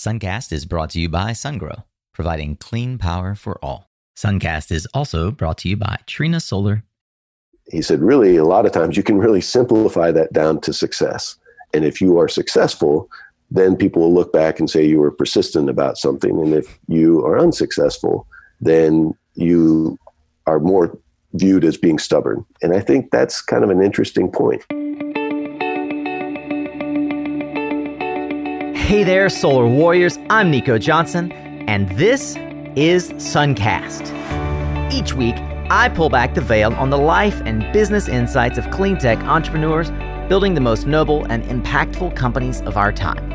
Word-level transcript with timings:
Suncast 0.00 0.50
is 0.50 0.64
brought 0.64 0.88
to 0.88 0.98
you 0.98 1.10
by 1.10 1.32
SunGrow, 1.32 1.84
providing 2.14 2.56
clean 2.56 2.96
power 2.96 3.34
for 3.34 3.62
all. 3.62 3.90
Suncast 4.16 4.72
is 4.72 4.88
also 4.94 5.30
brought 5.30 5.58
to 5.58 5.68
you 5.68 5.76
by 5.76 5.98
Trina 6.06 6.40
Solar. 6.40 6.84
He 7.70 7.82
said, 7.82 8.00
really, 8.00 8.38
a 8.38 8.44
lot 8.44 8.64
of 8.64 8.72
times 8.72 8.96
you 8.96 9.02
can 9.02 9.18
really 9.18 9.42
simplify 9.42 10.10
that 10.10 10.32
down 10.32 10.62
to 10.62 10.72
success. 10.72 11.36
And 11.74 11.84
if 11.84 12.00
you 12.00 12.18
are 12.18 12.28
successful, 12.28 13.10
then 13.50 13.76
people 13.76 14.00
will 14.00 14.14
look 14.14 14.32
back 14.32 14.58
and 14.58 14.70
say 14.70 14.86
you 14.86 15.00
were 15.00 15.10
persistent 15.10 15.68
about 15.68 15.98
something. 15.98 16.30
And 16.30 16.54
if 16.54 16.78
you 16.88 17.22
are 17.26 17.38
unsuccessful, 17.38 18.26
then 18.58 19.12
you 19.34 19.98
are 20.46 20.60
more 20.60 20.96
viewed 21.34 21.62
as 21.62 21.76
being 21.76 21.98
stubborn. 21.98 22.46
And 22.62 22.74
I 22.74 22.80
think 22.80 23.10
that's 23.10 23.42
kind 23.42 23.64
of 23.64 23.68
an 23.68 23.82
interesting 23.82 24.32
point. 24.32 24.64
Hey 28.90 29.04
there, 29.04 29.28
Solar 29.28 29.68
Warriors. 29.68 30.18
I'm 30.30 30.50
Nico 30.50 30.76
Johnson, 30.76 31.30
and 31.30 31.88
this 31.90 32.34
is 32.74 33.10
Suncast. 33.12 34.02
Each 34.92 35.14
week, 35.14 35.36
I 35.70 35.88
pull 35.88 36.08
back 36.08 36.34
the 36.34 36.40
veil 36.40 36.74
on 36.74 36.90
the 36.90 36.98
life 36.98 37.40
and 37.44 37.72
business 37.72 38.08
insights 38.08 38.58
of 38.58 38.68
clean 38.72 38.98
tech 38.98 39.20
entrepreneurs 39.20 39.92
building 40.28 40.54
the 40.54 40.60
most 40.60 40.88
noble 40.88 41.24
and 41.26 41.44
impactful 41.44 42.16
companies 42.16 42.62
of 42.62 42.76
our 42.76 42.90
time. 42.90 43.32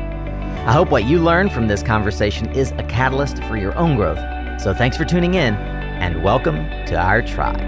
I 0.68 0.72
hope 0.72 0.90
what 0.90 1.04
you 1.04 1.20
learn 1.20 1.48
from 1.48 1.68
this 1.68 1.82
conversation 1.82 2.52
is 2.52 2.72
a 2.72 2.82
catalyst 2.82 3.42
for 3.44 3.56
your 3.56 3.74
own 3.78 3.96
growth. 3.96 4.18
So 4.60 4.74
thanks 4.74 4.98
for 4.98 5.06
tuning 5.06 5.32
in, 5.32 5.54
and 5.54 6.22
welcome 6.22 6.56
to 6.84 6.96
our 6.96 7.22
tribe. 7.22 7.62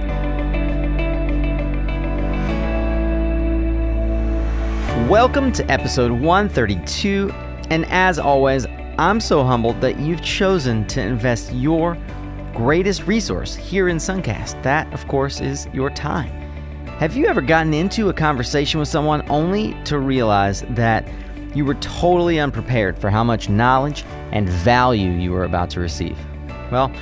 Welcome 5.09 5.53
to 5.53 5.65
episode 5.71 6.13
132. 6.13 7.48
And 7.71 7.85
as 7.87 8.19
always, 8.19 8.67
I'm 8.99 9.21
so 9.21 9.45
humbled 9.45 9.81
that 9.81 9.99
you've 10.01 10.23
chosen 10.23 10.87
to 10.89 11.01
invest 11.01 11.53
your 11.53 11.97
greatest 12.55 13.07
resource 13.07 13.55
here 13.55 13.89
in 13.89 13.99
Suncast. 13.99 14.61
That, 14.63 14.93
of 14.93 15.07
course, 15.07 15.41
is 15.41 15.69
your 15.73 15.91
time. 15.91 16.31
Have 16.99 17.17
you 17.17 17.27
ever 17.27 17.41
gotten 17.41 17.73
into 17.73 18.09
a 18.09 18.13
conversation 18.13 18.81
with 18.81 18.89
someone 18.89 19.23
only 19.31 19.77
to 19.85 20.01
realize 20.01 20.63
that 20.71 21.07
you 21.55 21.65
were 21.65 21.75
totally 21.75 22.41
unprepared 22.41 22.99
for 22.99 23.09
how 23.11 23.23
much 23.23 23.49
knowledge 23.49 24.05
and 24.33 24.49
value 24.49 25.11
you 25.11 25.31
were 25.31 25.45
about 25.45 25.71
to 25.71 25.81
receive? 25.81 26.19
Well, 26.73 26.93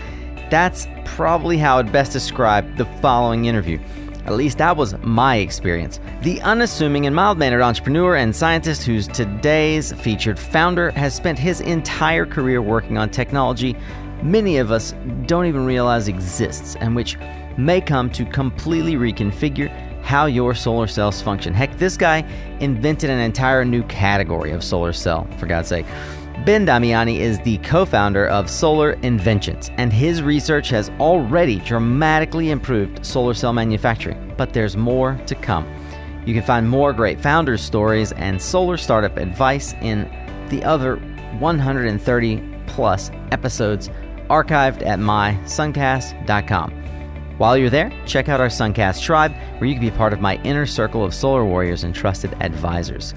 that's 0.51 0.87
probably 1.05 1.57
how 1.57 1.79
I'd 1.79 1.91
best 1.91 2.13
describe 2.13 2.77
the 2.77 2.85
following 3.01 3.47
interview. 3.47 3.79
At 4.27 4.35
least 4.35 4.59
that 4.59 4.77
was 4.77 4.95
my 4.99 5.37
experience. 5.37 5.99
The 6.23 6.41
unassuming 6.43 7.07
and 7.07 7.17
mild 7.17 7.39
mannered 7.39 7.63
entrepreneur 7.63 8.17
and 8.17 8.35
scientist 8.35 8.83
who's 8.83 9.09
today's 9.09 9.93
featured 9.93 10.39
founder 10.39 10.91
has 10.91 11.15
spent 11.15 11.39
his 11.39 11.61
entire 11.61 12.27
career 12.27 12.61
working 12.61 12.99
on 12.99 13.09
technology 13.09 13.77
many 14.23 14.59
of 14.59 14.71
us 14.71 14.95
don't 15.27 15.47
even 15.47 15.65
realize 15.67 16.09
exists 16.09 16.77
and 16.77 16.97
which 16.97 17.17
may 17.57 17.81
come 17.81 18.11
to 18.11 18.25
completely 18.25 18.95
reconfigure 18.95 19.71
how 20.03 20.27
your 20.27 20.55
solar 20.55 20.87
cells 20.87 21.21
function. 21.21 21.53
Heck, 21.53 21.77
this 21.79 21.97
guy 21.97 22.19
invented 22.61 23.11
an 23.11 23.19
entire 23.19 23.65
new 23.65 23.83
category 23.85 24.53
of 24.53 24.63
solar 24.63 24.93
cell, 24.93 25.27
for 25.39 25.47
God's 25.47 25.69
sake. 25.69 25.87
Ben 26.45 26.67
Damiani 26.67 27.19
is 27.19 27.41
the 27.41 27.57
co 27.59 27.87
founder 27.87 28.27
of 28.29 28.51
Solar 28.51 28.93
Inventions, 29.03 29.71
and 29.79 29.91
his 29.93 30.23
research 30.23 30.69
has 30.69 30.91
already 31.01 31.61
dramatically 31.61 32.51
improved 32.51 33.05
solar 33.05 33.33
cell 33.33 33.55
manufacturing. 33.55 34.35
But 34.37 34.53
there's 34.53 34.77
more 34.77 35.19
to 35.27 35.35
come. 35.35 35.67
You 36.27 36.35
can 36.35 36.43
find 36.43 36.69
more 36.69 36.93
great 36.93 37.21
founders' 37.21 37.63
stories 37.63 38.13
and 38.13 38.41
solar 38.41 38.77
startup 38.77 39.17
advice 39.17 39.73
in 39.81 40.11
the 40.51 40.63
other 40.63 40.97
130 41.39 42.43
plus 42.67 43.11
episodes 43.33 43.89
archived 44.29 44.85
at 44.85 44.99
mysuncast.com. 44.99 46.71
While 47.39 47.57
you're 47.57 47.71
there, 47.71 47.93
check 48.07 48.29
out 48.29 48.41
our 48.41 48.49
Suncast 48.49 49.03
Tribe, 49.03 49.33
where 49.59 49.69
you 49.69 49.75
can 49.75 49.83
be 49.83 49.91
part 49.91 50.13
of 50.13 50.21
my 50.21 50.37
inner 50.43 50.67
circle 50.67 51.03
of 51.03 51.15
solar 51.15 51.45
warriors 51.45 51.83
and 51.83 51.95
trusted 51.95 52.35
advisors. 52.41 53.15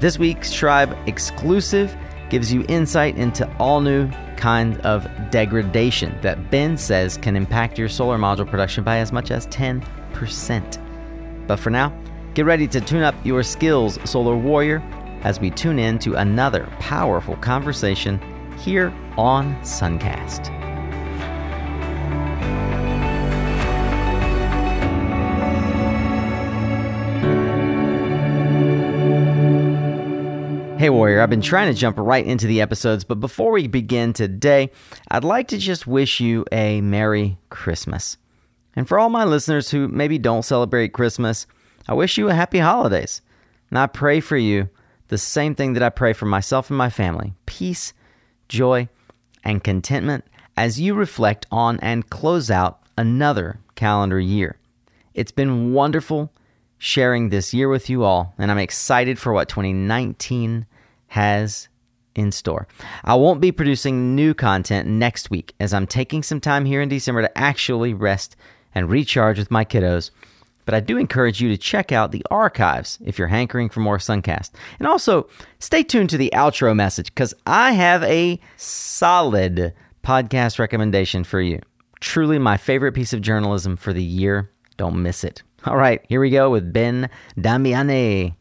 This 0.00 0.18
week's 0.18 0.52
Tribe 0.52 0.96
exclusive 1.06 1.96
gives 2.32 2.50
you 2.50 2.64
insight 2.66 3.18
into 3.18 3.46
all 3.58 3.82
new 3.82 4.10
kind 4.38 4.78
of 4.78 5.06
degradation 5.30 6.18
that 6.22 6.50
Ben 6.50 6.78
says 6.78 7.18
can 7.18 7.36
impact 7.36 7.78
your 7.78 7.90
solar 7.90 8.16
module 8.16 8.48
production 8.48 8.82
by 8.82 8.96
as 8.96 9.12
much 9.12 9.30
as 9.30 9.46
10%. 9.48 11.46
But 11.46 11.56
for 11.60 11.68
now, 11.68 11.92
get 12.32 12.46
ready 12.46 12.66
to 12.68 12.80
tune 12.80 13.02
up 13.02 13.14
your 13.22 13.42
skills, 13.42 13.98
Solar 14.10 14.34
Warrior, 14.34 14.78
as 15.24 15.40
we 15.40 15.50
tune 15.50 15.78
in 15.78 15.98
to 15.98 16.14
another 16.14 16.66
powerful 16.80 17.36
conversation 17.36 18.18
here 18.58 18.94
on 19.18 19.54
Suncast. 19.56 20.61
Hey, 30.82 30.90
Warrior, 30.90 31.20
I've 31.20 31.30
been 31.30 31.40
trying 31.40 31.72
to 31.72 31.78
jump 31.78 31.96
right 31.96 32.26
into 32.26 32.48
the 32.48 32.60
episodes, 32.60 33.04
but 33.04 33.20
before 33.20 33.52
we 33.52 33.68
begin 33.68 34.12
today, 34.12 34.72
I'd 35.12 35.22
like 35.22 35.46
to 35.50 35.56
just 35.56 35.86
wish 35.86 36.18
you 36.18 36.44
a 36.50 36.80
Merry 36.80 37.38
Christmas. 37.50 38.16
And 38.74 38.88
for 38.88 38.98
all 38.98 39.08
my 39.08 39.22
listeners 39.22 39.70
who 39.70 39.86
maybe 39.86 40.18
don't 40.18 40.44
celebrate 40.44 40.92
Christmas, 40.92 41.46
I 41.86 41.94
wish 41.94 42.18
you 42.18 42.28
a 42.28 42.34
happy 42.34 42.58
holidays. 42.58 43.22
And 43.70 43.78
I 43.78 43.86
pray 43.86 44.18
for 44.18 44.36
you 44.36 44.70
the 45.06 45.18
same 45.18 45.54
thing 45.54 45.74
that 45.74 45.84
I 45.84 45.88
pray 45.88 46.14
for 46.14 46.26
myself 46.26 46.68
and 46.68 46.76
my 46.76 46.90
family 46.90 47.34
peace, 47.46 47.92
joy, 48.48 48.88
and 49.44 49.62
contentment 49.62 50.24
as 50.56 50.80
you 50.80 50.94
reflect 50.94 51.46
on 51.52 51.78
and 51.78 52.10
close 52.10 52.50
out 52.50 52.80
another 52.98 53.60
calendar 53.76 54.18
year. 54.18 54.58
It's 55.14 55.30
been 55.30 55.74
wonderful 55.74 56.32
sharing 56.76 57.28
this 57.28 57.54
year 57.54 57.68
with 57.68 57.88
you 57.88 58.02
all, 58.02 58.34
and 58.36 58.50
I'm 58.50 58.58
excited 58.58 59.16
for 59.16 59.32
what 59.32 59.48
2019 59.48 60.66
has 61.12 61.68
in 62.14 62.32
store. 62.32 62.66
I 63.04 63.14
won't 63.14 63.40
be 63.40 63.52
producing 63.52 64.14
new 64.14 64.32
content 64.32 64.88
next 64.88 65.30
week 65.30 65.54
as 65.60 65.74
I'm 65.74 65.86
taking 65.86 66.22
some 66.22 66.40
time 66.40 66.64
here 66.64 66.80
in 66.80 66.88
December 66.88 67.20
to 67.20 67.38
actually 67.38 67.92
rest 67.92 68.34
and 68.74 68.88
recharge 68.88 69.38
with 69.38 69.50
my 69.50 69.62
kiddos. 69.62 70.10
But 70.64 70.74
I 70.74 70.80
do 70.80 70.96
encourage 70.96 71.38
you 71.40 71.50
to 71.50 71.58
check 71.58 71.92
out 71.92 72.12
the 72.12 72.24
archives 72.30 72.98
if 73.04 73.18
you're 73.18 73.28
hankering 73.28 73.68
for 73.68 73.80
more 73.80 73.98
Suncast. 73.98 74.52
And 74.78 74.88
also, 74.88 75.28
stay 75.58 75.82
tuned 75.82 76.08
to 76.10 76.16
the 76.16 76.32
outro 76.34 76.74
message 76.74 77.06
because 77.06 77.34
I 77.46 77.72
have 77.72 78.02
a 78.04 78.40
solid 78.56 79.74
podcast 80.02 80.58
recommendation 80.58 81.24
for 81.24 81.42
you. 81.42 81.60
Truly 82.00 82.38
my 82.38 82.56
favorite 82.56 82.92
piece 82.92 83.12
of 83.12 83.20
journalism 83.20 83.76
for 83.76 83.92
the 83.92 84.02
year. 84.02 84.50
Don't 84.78 85.02
miss 85.02 85.24
it. 85.24 85.42
All 85.66 85.76
right, 85.76 86.00
here 86.08 86.20
we 86.20 86.30
go 86.30 86.50
with 86.50 86.72
Ben 86.72 87.10
Damiani. 87.36 88.34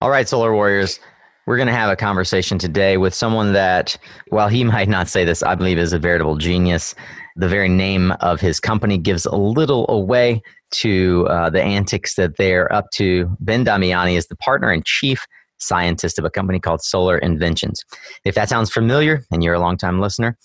All 0.00 0.10
right, 0.10 0.28
Solar 0.28 0.52
Warriors. 0.52 0.98
We're 1.44 1.56
going 1.56 1.68
to 1.68 1.74
have 1.74 1.90
a 1.90 1.96
conversation 1.96 2.56
today 2.58 2.96
with 2.98 3.14
someone 3.14 3.52
that, 3.54 3.98
while 4.28 4.48
he 4.48 4.62
might 4.64 4.88
not 4.88 5.08
say 5.08 5.24
this, 5.24 5.42
I 5.42 5.54
believe 5.54 5.78
is 5.78 5.92
a 5.92 5.98
veritable 5.98 6.36
genius. 6.36 6.94
The 7.36 7.48
very 7.48 7.68
name 7.68 8.12
of 8.20 8.40
his 8.40 8.60
company 8.60 8.98
gives 8.98 9.26
a 9.26 9.34
little 9.34 9.86
away 9.88 10.42
to 10.72 11.26
uh, 11.28 11.50
the 11.50 11.62
antics 11.62 12.14
that 12.14 12.36
they're 12.36 12.72
up 12.72 12.90
to. 12.92 13.36
Ben 13.40 13.64
Damiani 13.64 14.16
is 14.16 14.26
the 14.26 14.36
partner 14.36 14.70
and 14.70 14.84
chief 14.84 15.26
scientist 15.58 16.18
of 16.18 16.24
a 16.24 16.30
company 16.30 16.60
called 16.60 16.82
Solar 16.82 17.18
Inventions. 17.18 17.84
If 18.24 18.34
that 18.34 18.48
sounds 18.48 18.70
familiar 18.70 19.24
and 19.30 19.42
you're 19.42 19.54
a 19.54 19.60
longtime 19.60 20.00
listener, 20.00 20.36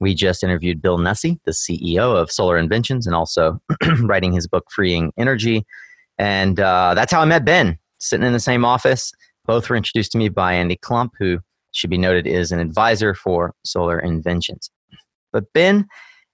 we 0.00 0.14
just 0.14 0.42
interviewed 0.42 0.82
Bill 0.82 0.98
Nussey, 0.98 1.38
the 1.44 1.52
CEO 1.52 2.16
of 2.20 2.30
Solar 2.30 2.58
Inventions, 2.58 3.06
and 3.06 3.14
also 3.14 3.60
writing 4.00 4.32
his 4.32 4.46
book, 4.46 4.66
Freeing 4.70 5.12
Energy. 5.16 5.64
And 6.18 6.58
uh, 6.60 6.94
that's 6.94 7.12
how 7.12 7.20
I 7.20 7.24
met 7.24 7.44
Ben, 7.44 7.78
sitting 7.98 8.26
in 8.26 8.32
the 8.32 8.40
same 8.40 8.64
office 8.64 9.12
both 9.46 9.68
were 9.68 9.76
introduced 9.76 10.12
to 10.12 10.18
me 10.18 10.28
by 10.28 10.54
Andy 10.54 10.76
Klump, 10.76 11.10
who 11.18 11.38
should 11.72 11.90
be 11.90 11.98
noted 11.98 12.26
is 12.26 12.52
an 12.52 12.60
advisor 12.60 13.14
for 13.14 13.54
Solar 13.64 13.98
Inventions. 13.98 14.70
But 15.32 15.52
Ben 15.54 15.86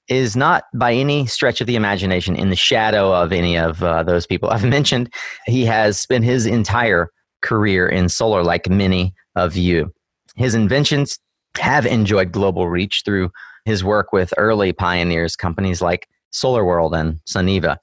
is 0.09 0.37
not 0.37 0.65
by 0.75 0.93
any 0.93 1.27
stretch 1.27 1.61
of 1.61 1.67
the 1.67 1.77
imagination 1.77 2.35
in 2.35 2.51
the 2.51 2.57
shadow 2.57 3.13
of 3.13 3.33
any 3.33 3.57
of 3.57 3.83
uh, 3.83 4.03
those 4.03 4.27
people 4.27 4.51
I've 4.51 4.65
mentioned. 4.69 5.13
He 5.47 5.65
has 5.67 5.99
spent 5.99 6.25
his 6.25 6.47
entire 6.47 7.11
career 7.43 7.89
in 7.89 8.09
solar, 8.09 8.43
like 8.43 8.69
many 8.69 9.15
of 9.37 9.57
you. 9.57 9.93
His 10.37 10.55
inventions 10.55 11.19
have 11.57 11.87
enjoyed 11.87 12.33
global 12.33 12.69
reach 12.69 13.03
through 13.05 13.31
his 13.65 13.85
work 13.85 14.13
with 14.13 14.33
early 14.39 14.73
pioneers, 14.73 15.37
companies 15.37 15.83
like 15.83 16.09
SolarWorld 16.33 16.99
and 16.99 17.21
Suniva. 17.29 17.77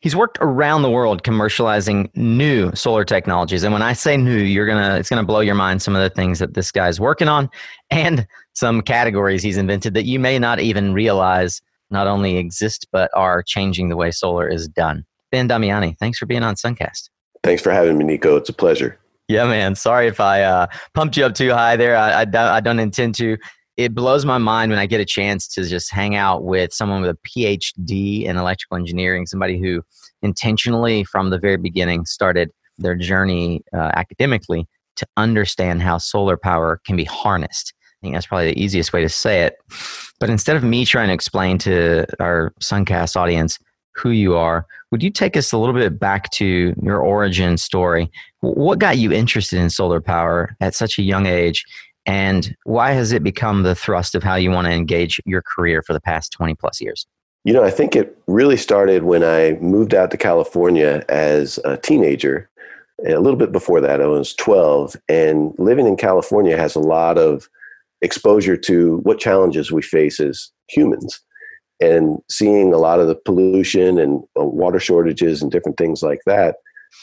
He's 0.00 0.14
worked 0.14 0.38
around 0.40 0.82
the 0.82 0.90
world 0.90 1.22
commercializing 1.22 2.14
new 2.14 2.70
solar 2.74 3.04
technologies. 3.04 3.62
And 3.62 3.72
when 3.72 3.82
I 3.82 3.92
say 3.92 4.16
new, 4.16 4.36
you're 4.36 4.66
gonna 4.66 4.96
it's 4.96 5.08
gonna 5.08 5.24
blow 5.24 5.40
your 5.40 5.54
mind 5.54 5.82
some 5.82 5.96
of 5.96 6.02
the 6.02 6.10
things 6.10 6.38
that 6.38 6.54
this 6.54 6.70
guy's 6.70 7.00
working 7.00 7.28
on 7.28 7.50
and 7.90 8.26
some 8.52 8.82
categories 8.82 9.42
he's 9.42 9.56
invented 9.56 9.94
that 9.94 10.04
you 10.04 10.18
may 10.18 10.38
not 10.38 10.60
even 10.60 10.92
realize 10.92 11.60
not 11.90 12.06
only 12.06 12.36
exist 12.36 12.86
but 12.92 13.10
are 13.14 13.42
changing 13.42 13.88
the 13.88 13.96
way 13.96 14.10
solar 14.10 14.48
is 14.48 14.68
done. 14.68 15.04
Ben 15.30 15.48
Damiani, 15.48 15.96
thanks 15.98 16.18
for 16.18 16.26
being 16.26 16.42
on 16.42 16.54
Suncast. 16.54 17.10
Thanks 17.42 17.62
for 17.62 17.70
having 17.70 17.98
me, 17.98 18.04
Nico. 18.04 18.36
It's 18.36 18.48
a 18.48 18.52
pleasure. 18.52 18.98
Yeah, 19.28 19.46
man. 19.46 19.74
Sorry 19.74 20.06
if 20.06 20.20
I 20.20 20.42
uh, 20.42 20.66
pumped 20.94 21.16
you 21.16 21.24
up 21.24 21.34
too 21.34 21.50
high 21.50 21.76
there. 21.76 21.96
I, 21.96 22.20
I, 22.20 22.24
don't, 22.24 22.46
I 22.46 22.60
don't 22.60 22.78
intend 22.78 23.14
to. 23.16 23.36
It 23.76 23.94
blows 23.94 24.24
my 24.24 24.38
mind 24.38 24.70
when 24.70 24.78
I 24.78 24.86
get 24.86 25.00
a 25.00 25.04
chance 25.04 25.46
to 25.48 25.64
just 25.64 25.92
hang 25.92 26.16
out 26.16 26.44
with 26.44 26.72
someone 26.72 27.02
with 27.02 27.10
a 27.10 27.18
PhD 27.28 28.24
in 28.24 28.36
electrical 28.36 28.78
engineering, 28.78 29.26
somebody 29.26 29.58
who 29.58 29.82
intentionally, 30.22 31.04
from 31.04 31.30
the 31.30 31.38
very 31.38 31.58
beginning, 31.58 32.06
started 32.06 32.50
their 32.78 32.94
journey 32.94 33.62
uh, 33.74 33.90
academically 33.94 34.66
to 34.96 35.06
understand 35.16 35.82
how 35.82 35.98
solar 35.98 36.36
power 36.36 36.80
can 36.86 36.96
be 36.96 37.04
harnessed. 37.04 37.74
I 37.82 38.06
think 38.06 38.14
that's 38.14 38.26
probably 38.26 38.52
the 38.52 38.62
easiest 38.62 38.92
way 38.92 39.02
to 39.02 39.08
say 39.08 39.42
it. 39.42 39.56
But 40.20 40.30
instead 40.30 40.56
of 40.56 40.64
me 40.64 40.84
trying 40.84 41.08
to 41.08 41.14
explain 41.14 41.58
to 41.58 42.06
our 42.20 42.52
Suncast 42.62 43.16
audience 43.16 43.58
who 43.94 44.10
you 44.10 44.36
are, 44.36 44.66
would 44.90 45.02
you 45.02 45.10
take 45.10 45.36
us 45.36 45.52
a 45.52 45.58
little 45.58 45.74
bit 45.74 45.98
back 45.98 46.30
to 46.32 46.74
your 46.82 47.00
origin 47.00 47.56
story? 47.56 48.10
What 48.40 48.78
got 48.78 48.98
you 48.98 49.12
interested 49.12 49.58
in 49.58 49.70
solar 49.70 50.00
power 50.00 50.56
at 50.60 50.74
such 50.74 50.98
a 50.98 51.02
young 51.02 51.26
age? 51.26 51.64
And 52.06 52.54
why 52.64 52.92
has 52.92 53.12
it 53.12 53.22
become 53.22 53.62
the 53.62 53.74
thrust 53.74 54.14
of 54.14 54.22
how 54.22 54.36
you 54.36 54.50
want 54.50 54.66
to 54.66 54.72
engage 54.72 55.20
your 55.24 55.42
career 55.42 55.82
for 55.82 55.92
the 55.92 56.00
past 56.00 56.32
20 56.32 56.54
plus 56.54 56.80
years? 56.80 57.06
You 57.44 57.52
know, 57.52 57.64
I 57.64 57.70
think 57.70 57.94
it 57.94 58.16
really 58.26 58.56
started 58.56 59.04
when 59.04 59.22
I 59.22 59.52
moved 59.60 59.94
out 59.94 60.10
to 60.12 60.16
California 60.16 61.04
as 61.08 61.58
a 61.64 61.76
teenager. 61.76 62.48
A 63.06 63.18
little 63.20 63.38
bit 63.38 63.52
before 63.52 63.80
that, 63.80 64.00
I 64.00 64.06
was 64.06 64.34
12. 64.34 64.96
And 65.08 65.52
living 65.58 65.86
in 65.86 65.96
California 65.96 66.56
has 66.56 66.74
a 66.74 66.80
lot 66.80 67.18
of 67.18 67.48
exposure 68.02 68.56
to 68.56 68.98
what 68.98 69.18
challenges 69.18 69.72
we 69.72 69.82
face 69.82 70.20
as 70.20 70.50
humans 70.68 71.20
and 71.80 72.18
seeing 72.30 72.72
a 72.72 72.78
lot 72.78 73.00
of 73.00 73.06
the 73.06 73.14
pollution 73.14 73.98
and 73.98 74.22
uh, 74.38 74.44
water 74.44 74.80
shortages 74.80 75.42
and 75.42 75.52
different 75.52 75.76
things 75.76 76.02
like 76.02 76.20
that 76.26 76.56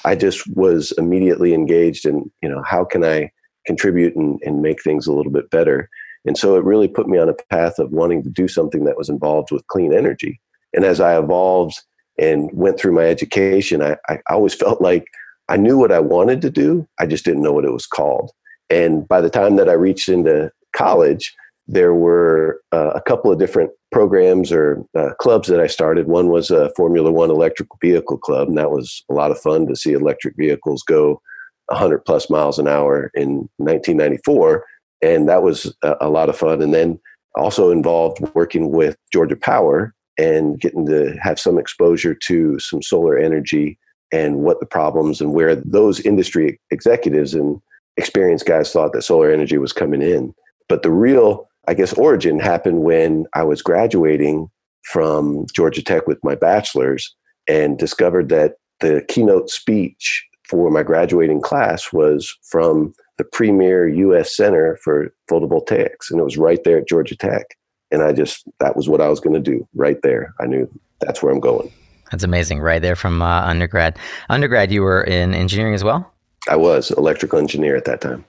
i 0.05 0.15
just 0.15 0.43
was 0.55 0.91
immediately 0.97 1.53
engaged 1.53 2.05
in 2.05 2.29
you 2.41 2.49
know 2.49 2.63
how 2.63 2.83
can 2.83 3.03
i 3.03 3.29
contribute 3.65 4.15
and, 4.15 4.39
and 4.43 4.61
make 4.61 4.81
things 4.81 5.07
a 5.07 5.13
little 5.13 5.31
bit 5.31 5.49
better. 5.49 5.89
And 6.25 6.37
so 6.37 6.55
it 6.55 6.63
really 6.63 6.87
put 6.87 7.07
me 7.07 7.17
on 7.17 7.29
a 7.29 7.35
path 7.49 7.79
of 7.79 7.91
wanting 7.91 8.23
to 8.23 8.29
do 8.29 8.47
something 8.47 8.85
that 8.85 8.97
was 8.97 9.09
involved 9.09 9.51
with 9.51 9.67
clean 9.67 9.93
energy. 9.93 10.39
And 10.73 10.85
as 10.85 10.99
i 10.99 11.17
evolved 11.17 11.79
and 12.19 12.49
went 12.53 12.79
through 12.79 12.93
my 12.93 13.05
education 13.05 13.81
i, 13.81 13.95
I 14.07 14.19
always 14.29 14.53
felt 14.63 14.81
like 14.81 15.05
i 15.49 15.57
knew 15.57 15.77
what 15.77 15.91
i 15.91 15.99
wanted 15.99 16.41
to 16.41 16.49
do. 16.49 16.87
I 16.99 17.05
just 17.05 17.25
didn't 17.25 17.43
know 17.43 17.53
what 17.53 17.65
it 17.65 17.73
was 17.73 17.87
called. 17.87 18.31
And 18.69 19.07
by 19.07 19.21
the 19.21 19.29
time 19.29 19.55
that 19.57 19.69
i 19.69 19.73
reached 19.73 20.09
into 20.09 20.51
college 20.75 21.33
there 21.67 21.93
were 21.93 22.61
uh, 22.71 22.91
a 22.93 23.01
couple 23.01 23.31
of 23.31 23.39
different 23.39 23.71
programs 23.91 24.51
or 24.51 24.83
uh, 24.97 25.13
clubs 25.19 25.47
that 25.47 25.61
I 25.61 25.67
started. 25.67 26.07
One 26.07 26.27
was 26.27 26.51
a 26.51 26.69
Formula 26.75 27.11
One 27.11 27.29
electric 27.29 27.69
vehicle 27.81 28.17
club, 28.17 28.49
and 28.49 28.57
that 28.57 28.71
was 28.71 29.03
a 29.09 29.13
lot 29.13 29.31
of 29.31 29.39
fun 29.39 29.67
to 29.67 29.75
see 29.75 29.93
electric 29.93 30.35
vehicles 30.35 30.83
go 30.83 31.21
100 31.67 31.99
plus 32.05 32.29
miles 32.29 32.59
an 32.59 32.67
hour 32.67 33.11
in 33.13 33.49
1994. 33.57 34.65
And 35.01 35.27
that 35.27 35.43
was 35.43 35.73
a, 35.83 35.95
a 36.01 36.09
lot 36.09 36.29
of 36.29 36.37
fun. 36.37 36.61
And 36.61 36.73
then 36.73 36.99
also 37.35 37.71
involved 37.71 38.19
working 38.35 38.71
with 38.71 38.95
Georgia 39.11 39.35
Power 39.35 39.93
and 40.17 40.59
getting 40.59 40.85
to 40.85 41.17
have 41.21 41.39
some 41.39 41.57
exposure 41.57 42.13
to 42.13 42.59
some 42.59 42.81
solar 42.81 43.17
energy 43.17 43.79
and 44.11 44.37
what 44.37 44.59
the 44.59 44.65
problems 44.65 45.19
and 45.19 45.33
where 45.33 45.55
those 45.55 45.99
industry 46.01 46.59
executives 46.69 47.33
and 47.33 47.59
experienced 47.97 48.45
guys 48.45 48.71
thought 48.71 48.93
that 48.93 49.01
solar 49.01 49.31
energy 49.31 49.57
was 49.57 49.73
coming 49.73 50.01
in. 50.01 50.33
But 50.69 50.83
the 50.83 50.91
real 50.91 51.47
I 51.67 51.73
guess, 51.73 51.93
origin 51.93 52.39
happened 52.39 52.81
when 52.83 53.25
I 53.33 53.43
was 53.43 53.61
graduating 53.61 54.49
from 54.83 55.45
Georgia 55.55 55.81
Tech 55.81 56.07
with 56.07 56.19
my 56.23 56.35
bachelor's 56.35 57.15
and 57.47 57.77
discovered 57.77 58.29
that 58.29 58.55
the 58.81 59.05
keynote 59.07 59.49
speech 59.49 60.25
for 60.47 60.69
my 60.69 60.83
graduating 60.83 61.41
class 61.41 61.93
was 61.93 62.35
from 62.43 62.93
the 63.17 63.23
premier 63.23 63.87
U.S. 63.87 64.35
Center 64.35 64.77
for 64.77 65.13
Photovoltaics, 65.29 66.09
and 66.09 66.19
it 66.19 66.23
was 66.23 66.37
right 66.37 66.63
there 66.63 66.79
at 66.79 66.87
Georgia 66.87 67.15
Tech. 67.15 67.57
And 67.91 68.01
I 68.01 68.11
just 68.11 68.43
that 68.59 68.75
was 68.75 68.89
what 68.89 69.01
I 69.01 69.07
was 69.07 69.19
going 69.19 69.35
to 69.35 69.39
do 69.39 69.67
right 69.75 70.01
there. 70.01 70.33
I 70.39 70.47
knew 70.47 70.67
that's 70.99 71.21
where 71.21 71.31
I'm 71.31 71.39
going. 71.39 71.71
That's 72.11 72.23
amazing, 72.23 72.59
right 72.59 72.81
there 72.81 72.95
from 72.95 73.21
uh, 73.21 73.41
undergrad. 73.41 73.97
Undergrad, 74.29 74.71
you 74.71 74.81
were 74.81 75.03
in 75.03 75.33
engineering 75.33 75.73
as 75.73 75.83
well. 75.83 76.11
I 76.49 76.55
was 76.55 76.91
electrical 76.91 77.39
engineer 77.39 77.75
at 77.75 77.85
that 77.85 78.01
time. 78.01 78.25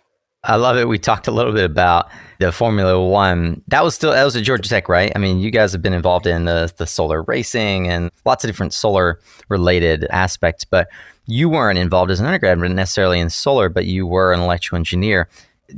I 0.47 0.57
love 0.57 0.77
it. 0.77 0.87
We 0.87 0.99
talked 0.99 1.27
a 1.27 1.31
little 1.31 1.55
bit 1.55 1.65
about 1.65 2.11
the 2.39 2.53
Formula 2.53 3.03
One. 3.03 3.63
That 3.69 3.83
was 3.83 3.95
still 3.95 4.11
that 4.13 4.25
was 4.25 4.37
at 4.37 4.45
Georgia 4.45 4.69
Tech, 4.69 4.91
right? 4.91 5.11
I 5.17 5.19
mean, 5.19 5.39
you 5.39 5.51
guys 5.51 5.73
have 5.73 5.81
been 5.81 5.95
involved 5.95 6.27
in 6.27 6.45
the 6.45 6.71
the 6.77 6.87
solar 6.87 7.23
racing 7.23 7.89
and 7.89 8.11
lots 8.27 8.45
of 8.45 8.49
different 8.49 8.75
solar 8.75 9.19
related 9.49 10.05
aspects, 10.11 10.65
but 10.65 10.89
you 11.27 11.49
weren't 11.49 11.79
involved 11.79 12.11
as 12.11 12.21
an 12.21 12.27
undergrad 12.27 12.59
necessarily 12.59 13.21
in 13.21 13.31
solar, 13.31 13.71
but 13.71 13.87
you 13.87 14.07
were 14.07 14.35
an 14.35 14.41
electrical 14.41 14.77
engineer. 14.77 15.29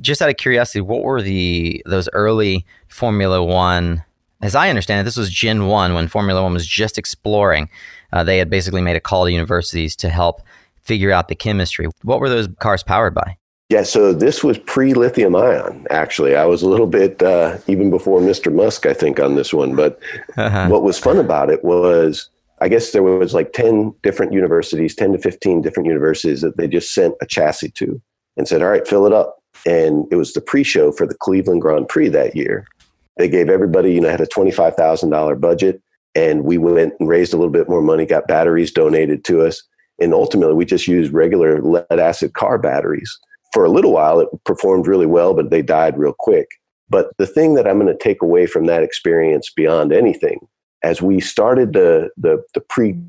Just 0.00 0.20
out 0.20 0.28
of 0.30 0.36
curiosity, 0.36 0.80
what 0.80 1.02
were 1.02 1.22
the 1.22 1.80
those 1.86 2.08
early 2.12 2.66
Formula 2.88 3.44
One? 3.44 4.02
As 4.42 4.56
I 4.56 4.68
understand 4.68 5.00
it, 5.00 5.04
this 5.04 5.16
was 5.16 5.30
Gen 5.30 5.66
One 5.66 5.94
when 5.94 6.08
Formula 6.08 6.42
One 6.42 6.54
was 6.54 6.66
just 6.66 6.98
exploring. 6.98 7.70
Uh, 8.12 8.24
they 8.24 8.38
had 8.38 8.50
basically 8.50 8.82
made 8.82 8.96
a 8.96 9.00
call 9.00 9.26
to 9.26 9.32
universities 9.32 9.94
to 9.96 10.08
help 10.08 10.42
figure 10.82 11.12
out 11.12 11.28
the 11.28 11.36
chemistry. 11.36 11.86
What 12.02 12.18
were 12.18 12.28
those 12.28 12.48
cars 12.58 12.82
powered 12.82 13.14
by? 13.14 13.36
Yeah, 13.68 13.82
so 13.82 14.12
this 14.12 14.44
was 14.44 14.58
pre 14.58 14.94
lithium 14.94 15.34
ion, 15.34 15.86
actually. 15.90 16.36
I 16.36 16.44
was 16.44 16.62
a 16.62 16.68
little 16.68 16.86
bit, 16.86 17.20
uh, 17.20 17.58
even 17.66 17.90
before 17.90 18.20
Mr. 18.20 18.52
Musk, 18.52 18.86
I 18.86 18.92
think, 18.92 19.18
on 19.18 19.34
this 19.34 19.52
one. 19.52 19.74
But 19.74 19.98
uh-huh. 20.36 20.68
what 20.68 20.84
was 20.84 20.98
fun 20.98 21.18
about 21.18 21.50
it 21.50 21.64
was, 21.64 22.30
I 22.60 22.68
guess 22.68 22.92
there 22.92 23.02
was 23.02 23.34
like 23.34 23.52
10 23.52 23.92
different 24.04 24.32
universities, 24.32 24.94
10 24.94 25.12
to 25.12 25.18
15 25.18 25.62
different 25.62 25.88
universities 25.88 26.42
that 26.42 26.56
they 26.56 26.68
just 26.68 26.94
sent 26.94 27.16
a 27.20 27.26
chassis 27.26 27.70
to 27.70 28.00
and 28.36 28.46
said, 28.46 28.62
all 28.62 28.68
right, 28.68 28.86
fill 28.86 29.04
it 29.04 29.12
up. 29.12 29.42
And 29.66 30.06
it 30.12 30.16
was 30.16 30.32
the 30.32 30.40
pre 30.40 30.62
show 30.62 30.92
for 30.92 31.06
the 31.06 31.16
Cleveland 31.16 31.62
Grand 31.62 31.88
Prix 31.88 32.08
that 32.10 32.36
year. 32.36 32.68
They 33.16 33.28
gave 33.28 33.48
everybody, 33.48 33.94
you 33.94 34.00
know, 34.00 34.10
had 34.10 34.20
a 34.20 34.26
$25,000 34.26 35.40
budget. 35.40 35.82
And 36.14 36.44
we 36.44 36.56
went 36.56 36.94
and 37.00 37.08
raised 37.08 37.34
a 37.34 37.36
little 37.36 37.52
bit 37.52 37.68
more 37.68 37.82
money, 37.82 38.06
got 38.06 38.28
batteries 38.28 38.70
donated 38.70 39.24
to 39.24 39.44
us. 39.44 39.60
And 40.00 40.14
ultimately, 40.14 40.54
we 40.54 40.66
just 40.66 40.86
used 40.86 41.12
regular 41.12 41.60
lead 41.60 41.86
acid 41.90 42.34
car 42.34 42.58
batteries 42.58 43.18
for 43.56 43.64
a 43.64 43.70
little 43.70 43.92
while, 43.92 44.20
it 44.20 44.28
performed 44.44 44.86
really 44.86 45.06
well, 45.06 45.32
but 45.32 45.48
they 45.48 45.62
died 45.62 45.96
real 45.96 46.12
quick. 46.18 46.46
But 46.90 47.08
the 47.16 47.26
thing 47.26 47.54
that 47.54 47.66
I'm 47.66 47.78
going 47.78 47.90
to 47.90 48.04
take 48.04 48.20
away 48.20 48.44
from 48.44 48.66
that 48.66 48.82
experience 48.82 49.50
beyond 49.50 49.94
anything, 49.94 50.46
as 50.82 51.00
we 51.00 51.20
started 51.20 51.72
the, 51.72 52.10
the, 52.18 52.44
the 52.52 52.60
pre 52.60 53.00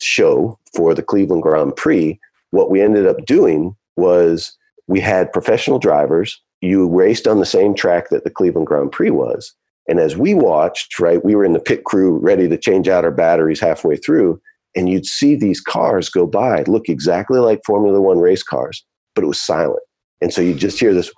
show 0.00 0.58
for 0.74 0.92
the 0.92 1.04
Cleveland 1.04 1.44
Grand 1.44 1.76
Prix, 1.76 2.18
what 2.50 2.68
we 2.68 2.82
ended 2.82 3.06
up 3.06 3.24
doing 3.26 3.76
was 3.94 4.58
we 4.88 4.98
had 4.98 5.32
professional 5.32 5.78
drivers. 5.78 6.42
You 6.62 6.88
raced 6.88 7.28
on 7.28 7.38
the 7.38 7.46
same 7.46 7.72
track 7.72 8.08
that 8.10 8.24
the 8.24 8.30
Cleveland 8.30 8.66
Grand 8.66 8.90
Prix 8.90 9.10
was. 9.10 9.54
And 9.86 10.00
as 10.00 10.16
we 10.16 10.34
watched, 10.34 10.98
right, 10.98 11.24
we 11.24 11.36
were 11.36 11.44
in 11.44 11.52
the 11.52 11.60
pit 11.60 11.84
crew 11.84 12.18
ready 12.18 12.48
to 12.48 12.58
change 12.58 12.88
out 12.88 13.04
our 13.04 13.12
batteries 13.12 13.60
halfway 13.60 13.98
through. 13.98 14.40
And 14.74 14.88
you'd 14.88 15.06
see 15.06 15.36
these 15.36 15.60
cars 15.60 16.08
go 16.08 16.26
by, 16.26 16.64
look 16.64 16.88
exactly 16.88 17.38
like 17.38 17.60
Formula 17.64 18.00
One 18.00 18.18
race 18.18 18.42
cars, 18.42 18.84
but 19.14 19.22
it 19.22 19.28
was 19.28 19.40
silent. 19.40 19.78
And 20.22 20.32
so 20.32 20.40
you 20.40 20.54
just 20.54 20.78
hear 20.78 20.94
this. 20.94 21.12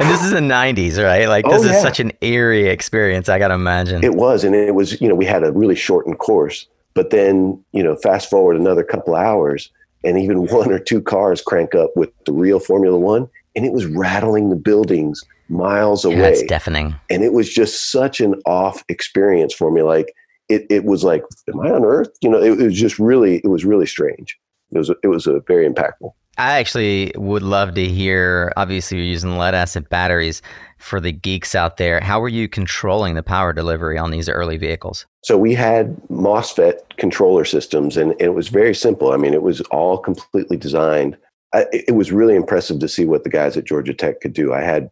And 0.00 0.10
this 0.10 0.22
is 0.22 0.30
the 0.30 0.40
90s, 0.40 1.02
right? 1.02 1.28
Like, 1.28 1.44
oh, 1.46 1.50
this 1.50 1.62
oh, 1.62 1.66
yeah. 1.66 1.76
is 1.76 1.82
such 1.82 2.00
an 2.00 2.12
eerie 2.20 2.68
experience, 2.68 3.28
I 3.28 3.38
got 3.38 3.48
to 3.48 3.54
imagine. 3.54 4.04
It 4.04 4.14
was. 4.14 4.44
And 4.44 4.54
it 4.54 4.74
was, 4.74 5.00
you 5.00 5.08
know, 5.08 5.14
we 5.14 5.24
had 5.24 5.44
a 5.44 5.52
really 5.52 5.74
shortened 5.74 6.18
course. 6.18 6.66
But 6.94 7.10
then, 7.10 7.62
you 7.72 7.82
know, 7.82 7.96
fast 7.96 8.28
forward 8.28 8.56
another 8.56 8.82
couple 8.82 9.14
hours, 9.14 9.70
and 10.04 10.18
even 10.18 10.46
one 10.50 10.72
or 10.72 10.78
two 10.78 11.00
cars 11.00 11.40
crank 11.40 11.74
up 11.74 11.90
with 11.96 12.10
the 12.26 12.32
real 12.32 12.58
Formula 12.58 12.98
One, 12.98 13.28
and 13.54 13.64
it 13.64 13.72
was 13.72 13.86
rattling 13.86 14.50
the 14.50 14.56
buildings 14.56 15.22
miles 15.48 16.04
away. 16.04 16.16
That's 16.16 16.42
deafening. 16.42 16.94
And 17.08 17.22
it 17.24 17.32
was 17.32 17.52
just 17.52 17.90
such 17.90 18.20
an 18.20 18.34
off 18.46 18.84
experience 18.88 19.54
for 19.54 19.70
me. 19.70 19.82
Like, 19.82 20.12
it, 20.48 20.66
it 20.70 20.84
was 20.84 21.04
like, 21.04 21.22
am 21.52 21.60
I 21.60 21.70
on 21.70 21.84
Earth? 21.84 22.10
You 22.20 22.30
know, 22.30 22.42
it, 22.42 22.60
it 22.60 22.64
was 22.64 22.78
just 22.78 22.98
really, 22.98 23.36
it 23.44 23.48
was 23.48 23.64
really 23.64 23.86
strange. 23.86 24.38
It 24.72 24.78
was, 24.78 24.90
it 25.02 25.08
was 25.08 25.26
a 25.26 25.40
very 25.46 25.68
impactful. 25.68 26.12
I 26.38 26.58
actually 26.58 27.12
would 27.16 27.42
love 27.42 27.74
to 27.74 27.84
hear. 27.84 28.52
Obviously, 28.56 28.98
you're 28.98 29.06
using 29.06 29.36
lead 29.36 29.54
acid 29.54 29.88
batteries 29.88 30.40
for 30.78 31.00
the 31.00 31.10
geeks 31.10 31.54
out 31.56 31.76
there. 31.76 32.00
How 32.00 32.20
were 32.20 32.28
you 32.28 32.48
controlling 32.48 33.14
the 33.16 33.22
power 33.22 33.52
delivery 33.52 33.98
on 33.98 34.12
these 34.12 34.28
early 34.28 34.56
vehicles? 34.56 35.04
So 35.24 35.36
we 35.36 35.54
had 35.54 35.96
MOSFET 36.08 36.96
controller 36.96 37.44
systems, 37.44 37.96
and, 37.96 38.12
and 38.12 38.20
it 38.20 38.34
was 38.34 38.48
very 38.48 38.74
simple. 38.74 39.12
I 39.12 39.16
mean, 39.16 39.34
it 39.34 39.42
was 39.42 39.60
all 39.72 39.98
completely 39.98 40.56
designed. 40.56 41.16
I, 41.52 41.66
it 41.72 41.96
was 41.96 42.12
really 42.12 42.36
impressive 42.36 42.78
to 42.78 42.88
see 42.88 43.04
what 43.04 43.24
the 43.24 43.30
guys 43.30 43.56
at 43.56 43.64
Georgia 43.64 43.94
Tech 43.94 44.20
could 44.20 44.32
do. 44.32 44.52
I 44.52 44.60
had 44.60 44.90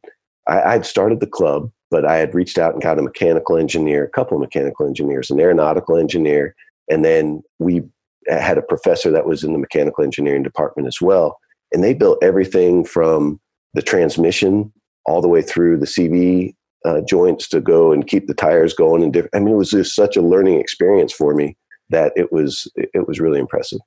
I, 0.48 0.62
I'd 0.62 0.86
started 0.86 1.20
the 1.20 1.26
club, 1.26 1.70
but 1.90 2.04
I 2.04 2.16
had 2.16 2.34
reached 2.34 2.58
out 2.58 2.72
and 2.72 2.82
got 2.82 2.98
a 2.98 3.02
mechanical 3.02 3.56
engineer, 3.56 4.04
a 4.04 4.10
couple 4.10 4.36
of 4.36 4.40
mechanical 4.40 4.86
engineers, 4.86 5.30
an 5.30 5.38
aeronautical 5.38 5.96
engineer, 5.96 6.56
and 6.90 7.04
then 7.04 7.42
we 7.58 7.82
had 8.28 8.58
a 8.58 8.62
professor 8.62 9.10
that 9.10 9.26
was 9.26 9.44
in 9.44 9.52
the 9.52 9.58
mechanical 9.58 10.04
engineering 10.04 10.42
department 10.42 10.88
as 10.88 11.00
well. 11.00 11.38
And 11.72 11.82
they 11.82 11.94
built 11.94 12.22
everything 12.22 12.84
from 12.84 13.40
the 13.74 13.82
transmission 13.82 14.72
all 15.04 15.20
the 15.20 15.28
way 15.28 15.42
through 15.42 15.78
the 15.78 15.86
CV 15.86 16.54
uh, 16.84 17.00
joints 17.08 17.48
to 17.48 17.60
go 17.60 17.92
and 17.92 18.06
keep 18.06 18.26
the 18.26 18.34
tires 18.34 18.74
going. 18.74 19.02
And 19.02 19.12
diff- 19.12 19.28
I 19.34 19.40
mean, 19.40 19.54
it 19.54 19.56
was 19.56 19.70
just 19.70 19.94
such 19.94 20.16
a 20.16 20.22
learning 20.22 20.60
experience 20.60 21.12
for 21.12 21.34
me 21.34 21.56
that 21.90 22.12
it 22.16 22.32
was 22.32 22.70
it 22.76 23.06
was 23.06 23.20
really 23.20 23.38
impressive. 23.38 23.78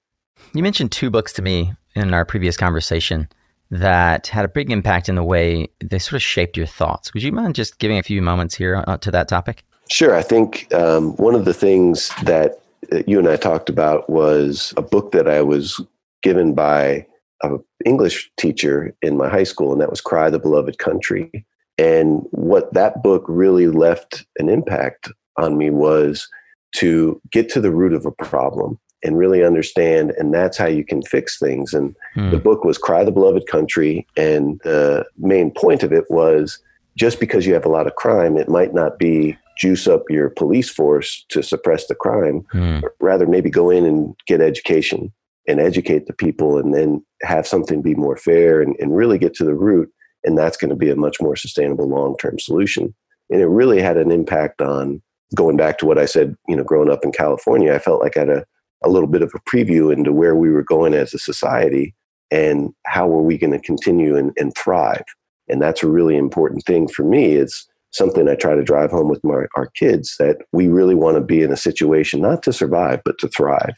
You 0.54 0.64
mentioned 0.64 0.92
two 0.92 1.10
books 1.10 1.34
to 1.34 1.42
me 1.42 1.74
in 1.96 2.14
our 2.14 2.26
previous 2.26 2.58
conversation. 2.58 3.28
that 3.72 4.28
had 4.28 4.46
a 4.46 4.48
big 4.48 4.72
impact 4.72 5.10
in 5.10 5.16
the 5.16 5.24
way 5.24 5.68
they 5.80 6.00
sort 6.00 6.14
of 6.14 6.24
shaped 6.24 6.58
your 6.58 6.66
thoughts. 6.66 7.14
Would 7.14 7.22
you 7.22 7.32
mind 7.32 7.54
just 7.54 7.78
giving 7.78 8.00
a 8.00 8.04
few 8.04 8.20
moments 8.20 8.56
here 8.56 8.84
uh, 8.88 8.98
to 8.98 9.12
that 9.12 9.28
topic? 9.28 9.64
Sure. 9.92 10.16
I 10.16 10.24
think 10.24 10.74
um, 10.74 11.16
one 11.18 11.36
of 11.36 11.46
the 11.46 11.54
things 11.54 12.10
that 12.24 12.62
you 13.08 13.20
and 13.20 13.28
I 13.28 13.36
talked 13.36 13.70
about 13.70 14.10
was 14.10 14.74
a 14.78 14.82
book 14.82 15.12
that 15.12 15.28
I 15.28 15.42
was 15.42 15.80
given 16.22 16.54
by 16.54 17.06
an 17.42 17.64
English 17.86 18.30
teacher 18.38 18.94
in 19.02 19.18
my 19.18 19.30
high 19.30 19.44
school, 19.44 19.72
and 19.72 19.82
that 19.82 19.90
was 19.90 20.02
Cry 20.02 20.30
the 20.30 20.40
Beloved 20.40 20.78
Country. 20.78 21.46
And 21.78 22.26
what 22.32 22.74
that 22.74 23.02
book 23.04 23.24
really 23.28 23.68
left 23.68 24.26
an 24.38 24.50
impact 24.50 25.10
on 25.38 25.58
me 25.58 25.70
was 25.70 26.28
to 26.76 27.22
get 27.32 27.50
to 27.50 27.62
the 27.62 27.72
root 27.72 27.94
of 27.94 28.06
a 28.06 28.12
problem 28.12 28.78
and 29.04 29.18
really 29.18 29.44
understand 29.44 30.12
and 30.18 30.34
that's 30.34 30.58
how 30.58 30.68
you 30.68 30.84
can 30.84 31.02
fix 31.02 31.40
things 31.40 31.74
and 31.74 31.96
hmm. 32.14 32.32
the 32.32 32.38
book 32.38 32.64
was 32.64 32.78
cry 32.78 33.04
the 33.04 33.12
beloved 33.12 33.48
country 33.48 34.06
and 34.18 34.60
the 34.64 35.06
main 35.18 35.52
point 35.52 35.84
of 35.84 35.94
it 35.94 36.04
was 36.10 36.60
just 36.98 37.20
because 37.20 37.46
you 37.46 37.54
have 37.54 37.66
a 37.66 37.70
lot 37.70 37.88
of 37.88 37.96
crime 37.96 38.38
it 38.38 38.50
might 38.50 38.74
not 38.74 39.00
be 39.00 39.38
juice 39.60 39.88
up 39.88 40.04
your 40.10 40.30
police 40.30 40.70
force 40.70 41.26
to 41.30 41.44
suppress 41.44 41.88
the 41.88 41.96
crime 41.96 42.46
hmm. 42.52 42.80
rather 43.00 43.28
maybe 43.28 43.50
go 43.50 43.70
in 43.70 43.86
and 43.86 44.16
get 44.26 44.42
education 44.42 45.12
and 45.48 45.60
educate 45.60 46.06
the 46.06 46.14
people 46.14 46.58
and 46.58 46.74
then 46.74 47.04
have 47.22 47.48
something 47.48 47.82
be 47.82 47.96
more 47.96 48.16
fair 48.16 48.62
and, 48.62 48.76
and 48.80 48.96
really 48.96 49.18
get 49.18 49.34
to 49.34 49.44
the 49.44 49.56
root 49.56 49.92
and 50.24 50.38
that's 50.38 50.58
going 50.58 50.70
to 50.70 50.76
be 50.76 50.90
a 50.90 50.96
much 50.96 51.18
more 51.20 51.36
sustainable 51.36 51.88
long-term 51.88 52.40
solution 52.40 52.94
and 53.30 53.42
it 53.42 53.48
really 53.48 53.82
had 53.82 53.98
an 53.98 54.12
impact 54.12 54.62
on 54.62 55.02
going 55.36 55.58
back 55.58 55.78
to 55.78 55.86
what 55.86 55.98
i 55.98 56.06
said 56.06 56.36
you 56.48 56.56
know 56.56 56.64
growing 56.64 56.90
up 56.90 57.04
in 57.04 57.12
california 57.12 57.74
i 57.74 57.80
felt 57.80 58.02
like 58.02 58.16
i 58.16 58.22
had 58.22 58.30
a 58.30 58.46
a 58.84 58.90
little 58.90 59.08
bit 59.08 59.22
of 59.22 59.32
a 59.36 59.50
preview 59.50 59.92
into 59.92 60.14
where 60.14 60.36
we 60.36 60.50
were 60.50 60.64
going 60.64 60.94
as 60.94 61.14
a 61.14 61.20
society 61.20 61.94
and 62.32 62.74
how 62.86 63.08
were 63.08 63.22
we 63.22 63.38
going 63.38 63.52
to 63.54 63.60
continue 63.60 64.16
and, 64.16 64.32
and 64.38 64.56
thrive. 64.56 65.04
And 65.48 65.62
that's 65.62 65.84
a 65.84 65.90
really 65.90 66.16
important 66.16 66.64
thing 66.64 66.88
for 66.88 67.04
me. 67.04 67.34
It's 67.34 67.68
something 67.92 68.30
I 68.30 68.36
try 68.36 68.56
to 68.56 68.64
drive 68.64 68.92
home 68.92 69.10
with 69.10 69.24
my, 69.24 69.46
our 69.56 69.68
kids 69.76 70.16
that 70.20 70.38
we 70.52 70.68
really 70.68 70.96
want 70.96 71.16
to 71.18 71.22
be 71.22 71.42
in 71.42 71.52
a 71.52 71.58
situation 71.58 72.22
not 72.22 72.44
to 72.44 72.54
survive, 72.54 73.02
but 73.04 73.18
to 73.20 73.28
thrive. 73.28 73.74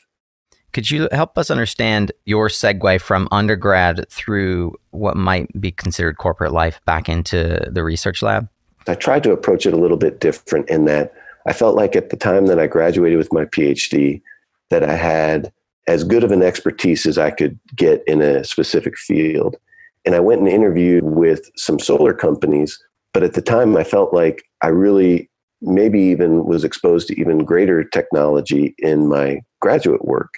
Could 0.73 0.89
you 0.89 1.09
help 1.11 1.37
us 1.37 1.51
understand 1.51 2.13
your 2.25 2.47
segue 2.47 3.01
from 3.01 3.27
undergrad 3.31 4.09
through 4.09 4.73
what 4.91 5.17
might 5.17 5.49
be 5.59 5.71
considered 5.71 6.17
corporate 6.17 6.53
life 6.53 6.79
back 6.85 7.09
into 7.09 7.59
the 7.69 7.83
research 7.83 8.21
lab? 8.21 8.47
I 8.87 8.95
tried 8.95 9.23
to 9.23 9.31
approach 9.31 9.65
it 9.65 9.73
a 9.73 9.77
little 9.77 9.97
bit 9.97 10.19
different 10.19 10.69
in 10.69 10.85
that 10.85 11.13
I 11.45 11.53
felt 11.53 11.75
like 11.75 11.95
at 11.95 12.09
the 12.09 12.17
time 12.17 12.47
that 12.47 12.59
I 12.59 12.67
graduated 12.67 13.17
with 13.17 13.33
my 13.33 13.45
PhD, 13.45 14.21
that 14.69 14.83
I 14.83 14.95
had 14.95 15.51
as 15.87 16.03
good 16.03 16.23
of 16.23 16.31
an 16.31 16.43
expertise 16.43 17.05
as 17.05 17.17
I 17.17 17.31
could 17.31 17.59
get 17.75 18.03
in 18.07 18.21
a 18.21 18.43
specific 18.43 18.97
field. 18.97 19.57
And 20.05 20.15
I 20.15 20.19
went 20.19 20.41
and 20.41 20.49
interviewed 20.49 21.03
with 21.03 21.51
some 21.55 21.79
solar 21.79 22.13
companies, 22.13 22.81
but 23.13 23.23
at 23.23 23.33
the 23.33 23.41
time 23.41 23.75
I 23.75 23.83
felt 23.83 24.13
like 24.13 24.43
I 24.61 24.67
really 24.67 25.29
maybe 25.61 25.99
even 25.99 26.45
was 26.45 26.63
exposed 26.63 27.07
to 27.07 27.19
even 27.19 27.45
greater 27.45 27.83
technology 27.83 28.73
in 28.79 29.07
my 29.07 29.41
graduate 29.59 30.05
work. 30.05 30.33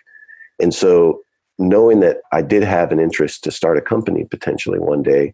And 0.60 0.74
so, 0.74 1.22
knowing 1.60 2.00
that 2.00 2.18
I 2.32 2.42
did 2.42 2.64
have 2.64 2.92
an 2.92 3.00
interest 3.00 3.44
to 3.44 3.52
start 3.52 3.78
a 3.78 3.82
company 3.82 4.26
potentially 4.26 4.80
one 4.80 5.04
day, 5.04 5.34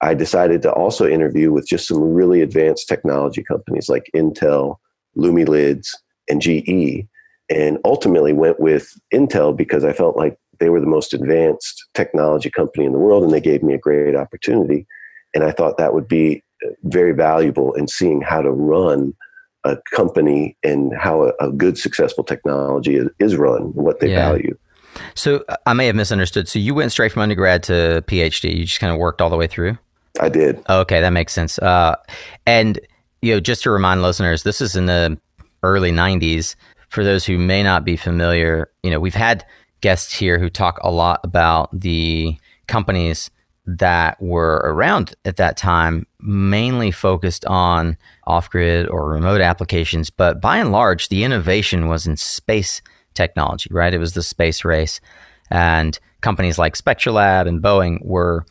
I 0.00 0.14
decided 0.14 0.62
to 0.62 0.72
also 0.72 1.06
interview 1.06 1.52
with 1.52 1.66
just 1.66 1.86
some 1.86 2.00
really 2.00 2.40
advanced 2.40 2.88
technology 2.88 3.42
companies 3.42 3.88
like 3.88 4.10
Intel, 4.14 4.76
Lumileds, 5.16 5.88
and 6.28 6.40
GE 6.40 7.06
and 7.50 7.78
ultimately 7.84 8.32
went 8.32 8.60
with 8.60 8.98
Intel 9.12 9.54
because 9.54 9.84
I 9.84 9.92
felt 9.92 10.16
like 10.16 10.38
they 10.60 10.70
were 10.70 10.80
the 10.80 10.86
most 10.86 11.12
advanced 11.12 11.84
technology 11.94 12.50
company 12.50 12.84
in 12.86 12.92
the 12.92 12.98
world 12.98 13.24
and 13.24 13.32
they 13.32 13.40
gave 13.40 13.62
me 13.62 13.74
a 13.74 13.78
great 13.78 14.14
opportunity. 14.14 14.86
And 15.34 15.42
I 15.42 15.50
thought 15.50 15.76
that 15.76 15.92
would 15.92 16.06
be 16.06 16.42
very 16.84 17.12
valuable 17.12 17.72
in 17.74 17.88
seeing 17.88 18.20
how 18.20 18.42
to 18.42 18.50
run 18.50 19.14
a 19.64 19.76
company 19.94 20.56
and 20.62 20.92
how 20.96 21.24
a, 21.24 21.32
a 21.40 21.50
good, 21.50 21.76
successful 21.76 22.24
technology 22.24 22.96
is, 22.96 23.08
is 23.18 23.36
run 23.36 23.62
and 23.62 23.74
what 23.74 24.00
they 24.00 24.10
yeah. 24.10 24.30
value. 24.30 24.56
So 25.14 25.44
uh, 25.48 25.56
I 25.66 25.74
may 25.74 25.86
have 25.86 25.96
misunderstood. 25.96 26.48
So 26.48 26.58
you 26.58 26.74
went 26.74 26.92
straight 26.92 27.12
from 27.12 27.22
undergrad 27.22 27.62
to 27.64 28.02
PhD. 28.06 28.56
You 28.56 28.64
just 28.64 28.80
kind 28.80 28.92
of 28.92 28.98
worked 28.98 29.20
all 29.20 29.30
the 29.30 29.36
way 29.36 29.46
through. 29.46 29.76
I 30.20 30.28
did. 30.28 30.62
Okay, 30.68 31.00
that 31.00 31.10
makes 31.10 31.32
sense. 31.32 31.58
Uh, 31.58 31.96
and 32.46 32.80
you 33.22 33.34
know, 33.34 33.40
just 33.40 33.62
to 33.64 33.70
remind 33.70 34.02
listeners, 34.02 34.42
this 34.42 34.60
is 34.60 34.76
in 34.76 34.86
the 34.86 35.18
early 35.62 35.92
'90s 35.92 36.56
for 36.88 37.04
those 37.04 37.24
who 37.24 37.38
may 37.38 37.62
not 37.62 37.84
be 37.84 37.96
familiar, 37.96 38.70
you 38.82 38.90
know, 38.90 38.98
we've 39.00 39.14
had 39.14 39.44
guests 39.80 40.12
here 40.12 40.38
who 40.38 40.50
talk 40.50 40.78
a 40.82 40.90
lot 40.90 41.20
about 41.22 41.68
the 41.78 42.36
companies 42.66 43.30
that 43.66 44.20
were 44.20 44.56
around 44.64 45.14
at 45.24 45.36
that 45.36 45.56
time, 45.56 46.06
mainly 46.20 46.90
focused 46.90 47.44
on 47.44 47.96
off 48.26 48.50
grid 48.50 48.88
or 48.88 49.08
remote 49.08 49.40
applications. 49.40 50.10
But 50.10 50.40
by 50.40 50.58
and 50.58 50.72
large, 50.72 51.08
the 51.08 51.24
innovation 51.24 51.88
was 51.88 52.06
in 52.06 52.16
space 52.16 52.82
technology, 53.14 53.68
right? 53.72 53.94
It 53.94 53.98
was 53.98 54.14
the 54.14 54.22
space 54.22 54.64
race. 54.64 55.00
And 55.50 55.98
companies 56.20 56.58
like 56.58 56.76
Spectrolab 56.76 57.46
and 57.46 57.62
Boeing 57.62 58.04
were 58.04 58.44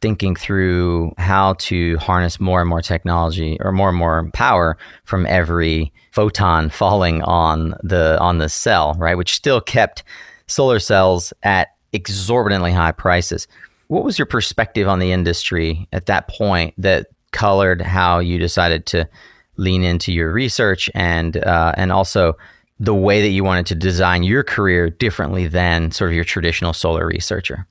thinking 0.00 0.36
through 0.36 1.12
how 1.16 1.54
to 1.54 1.96
harness 1.96 2.38
more 2.38 2.60
and 2.60 2.68
more 2.68 2.82
technology 2.82 3.56
or 3.60 3.72
more 3.72 3.88
and 3.88 3.96
more 3.96 4.30
power 4.34 4.76
from 5.04 5.24
every 5.26 5.92
photon 6.12 6.68
falling 6.80 7.22
on 7.22 7.74
the 7.82 8.18
on 8.20 8.38
the 8.38 8.48
cell, 8.48 8.94
right? 8.98 9.16
Which 9.16 9.34
still 9.34 9.60
kept 9.60 10.04
solar 10.46 10.78
cells 10.78 11.32
at 11.42 11.68
exorbitantly 11.94 12.72
high 12.72 12.92
prices. 12.92 13.48
What 13.88 14.04
was 14.04 14.18
your 14.18 14.26
perspective 14.26 14.88
on 14.88 14.98
the 14.98 15.12
industry 15.12 15.88
at 15.92 16.06
that 16.06 16.28
point 16.28 16.74
that 16.78 17.08
colored 17.32 17.82
how 17.82 18.18
you 18.20 18.38
decided 18.38 18.86
to 18.86 19.08
lean 19.56 19.82
into 19.82 20.12
your 20.12 20.32
research 20.32 20.90
and 20.94 21.36
uh, 21.36 21.72
and 21.76 21.92
also 21.92 22.36
the 22.80 22.94
way 22.94 23.22
that 23.22 23.28
you 23.28 23.44
wanted 23.44 23.66
to 23.66 23.74
design 23.74 24.22
your 24.22 24.42
career 24.42 24.90
differently 24.90 25.46
than 25.46 25.90
sort 25.90 26.10
of 26.10 26.14
your 26.14 26.24
traditional 26.24 26.72
solar 26.72 27.06
researcher? 27.06 27.66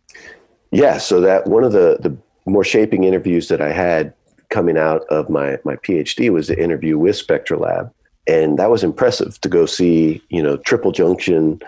Yeah, 0.71 0.97
so 0.97 1.21
that 1.21 1.47
one 1.47 1.63
of 1.63 1.71
the 1.71 1.97
the 1.99 2.15
more 2.45 2.63
shaping 2.63 3.03
interviews 3.03 3.47
that 3.47 3.61
I 3.61 3.71
had 3.71 4.13
coming 4.49 4.77
out 4.77 5.03
of 5.09 5.29
my 5.29 5.57
my 5.63 5.75
PhD 5.77 6.29
was 6.29 6.47
the 6.47 6.61
interview 6.61 6.97
with 6.97 7.15
Spectrolab, 7.15 7.91
and 8.27 8.57
that 8.59 8.69
was 8.69 8.83
impressive 8.83 9.39
to 9.41 9.49
go 9.49 9.65
see 9.65 10.21
you 10.29 10.41
know 10.41 10.57
triple 10.57 10.91
junction 10.91 11.59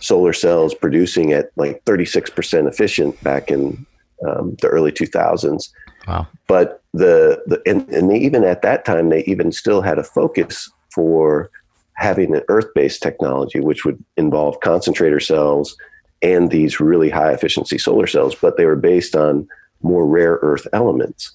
solar 0.00 0.32
cells 0.32 0.74
producing 0.74 1.32
at 1.32 1.50
like 1.56 1.84
36% 1.84 2.66
efficient 2.66 3.22
back 3.22 3.50
in 3.50 3.84
um, 4.26 4.56
the 4.60 4.68
early 4.68 4.92
2000s. 4.92 5.70
Wow. 6.06 6.26
But 6.46 6.82
the, 6.92 7.42
the 7.46 7.62
and, 7.66 7.88
and 7.90 8.12
even 8.16 8.44
at 8.44 8.62
that 8.62 8.84
time, 8.84 9.08
they 9.08 9.24
even 9.24 9.52
still 9.52 9.82
had 9.82 9.98
a 9.98 10.04
focus 10.04 10.70
for 10.94 11.50
having 11.94 12.34
an 12.34 12.42
earth-based 12.48 13.02
technology, 13.02 13.60
which 13.60 13.84
would 13.84 14.02
involve 14.16 14.60
concentrator 14.60 15.20
cells 15.20 15.76
and 16.22 16.50
these 16.50 16.80
really 16.80 17.10
high 17.10 17.32
efficiency 17.32 17.78
solar 17.78 18.06
cells, 18.06 18.34
but 18.34 18.56
they 18.56 18.66
were 18.66 18.76
based 18.76 19.14
on 19.14 19.46
more 19.82 20.06
rare 20.06 20.38
earth 20.42 20.66
elements. 20.72 21.34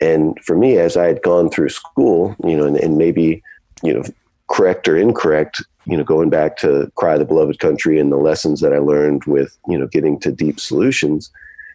And 0.00 0.38
for 0.44 0.56
me, 0.56 0.78
as 0.78 0.96
I 0.96 1.06
had 1.06 1.22
gone 1.22 1.48
through 1.50 1.68
school, 1.68 2.34
you 2.44 2.56
know, 2.56 2.64
and, 2.64 2.76
and 2.76 2.98
maybe, 2.98 3.42
you 3.82 3.94
know, 3.94 4.02
correct 4.48 4.88
or 4.88 4.96
incorrect, 4.96 5.62
you 5.86 5.96
know, 5.96 6.04
going 6.04 6.28
back 6.28 6.56
to 6.58 6.90
Cry 6.96 7.16
the 7.18 7.24
Beloved 7.24 7.58
Country 7.58 7.98
and 7.98 8.10
the 8.10 8.16
lessons 8.16 8.60
that 8.60 8.72
I 8.72 8.78
learned 8.78 9.24
with, 9.24 9.56
you 9.68 9.78
know, 9.78 9.86
getting 9.86 10.18
to 10.20 10.32
deep 10.32 10.60
solutions, 10.60 11.30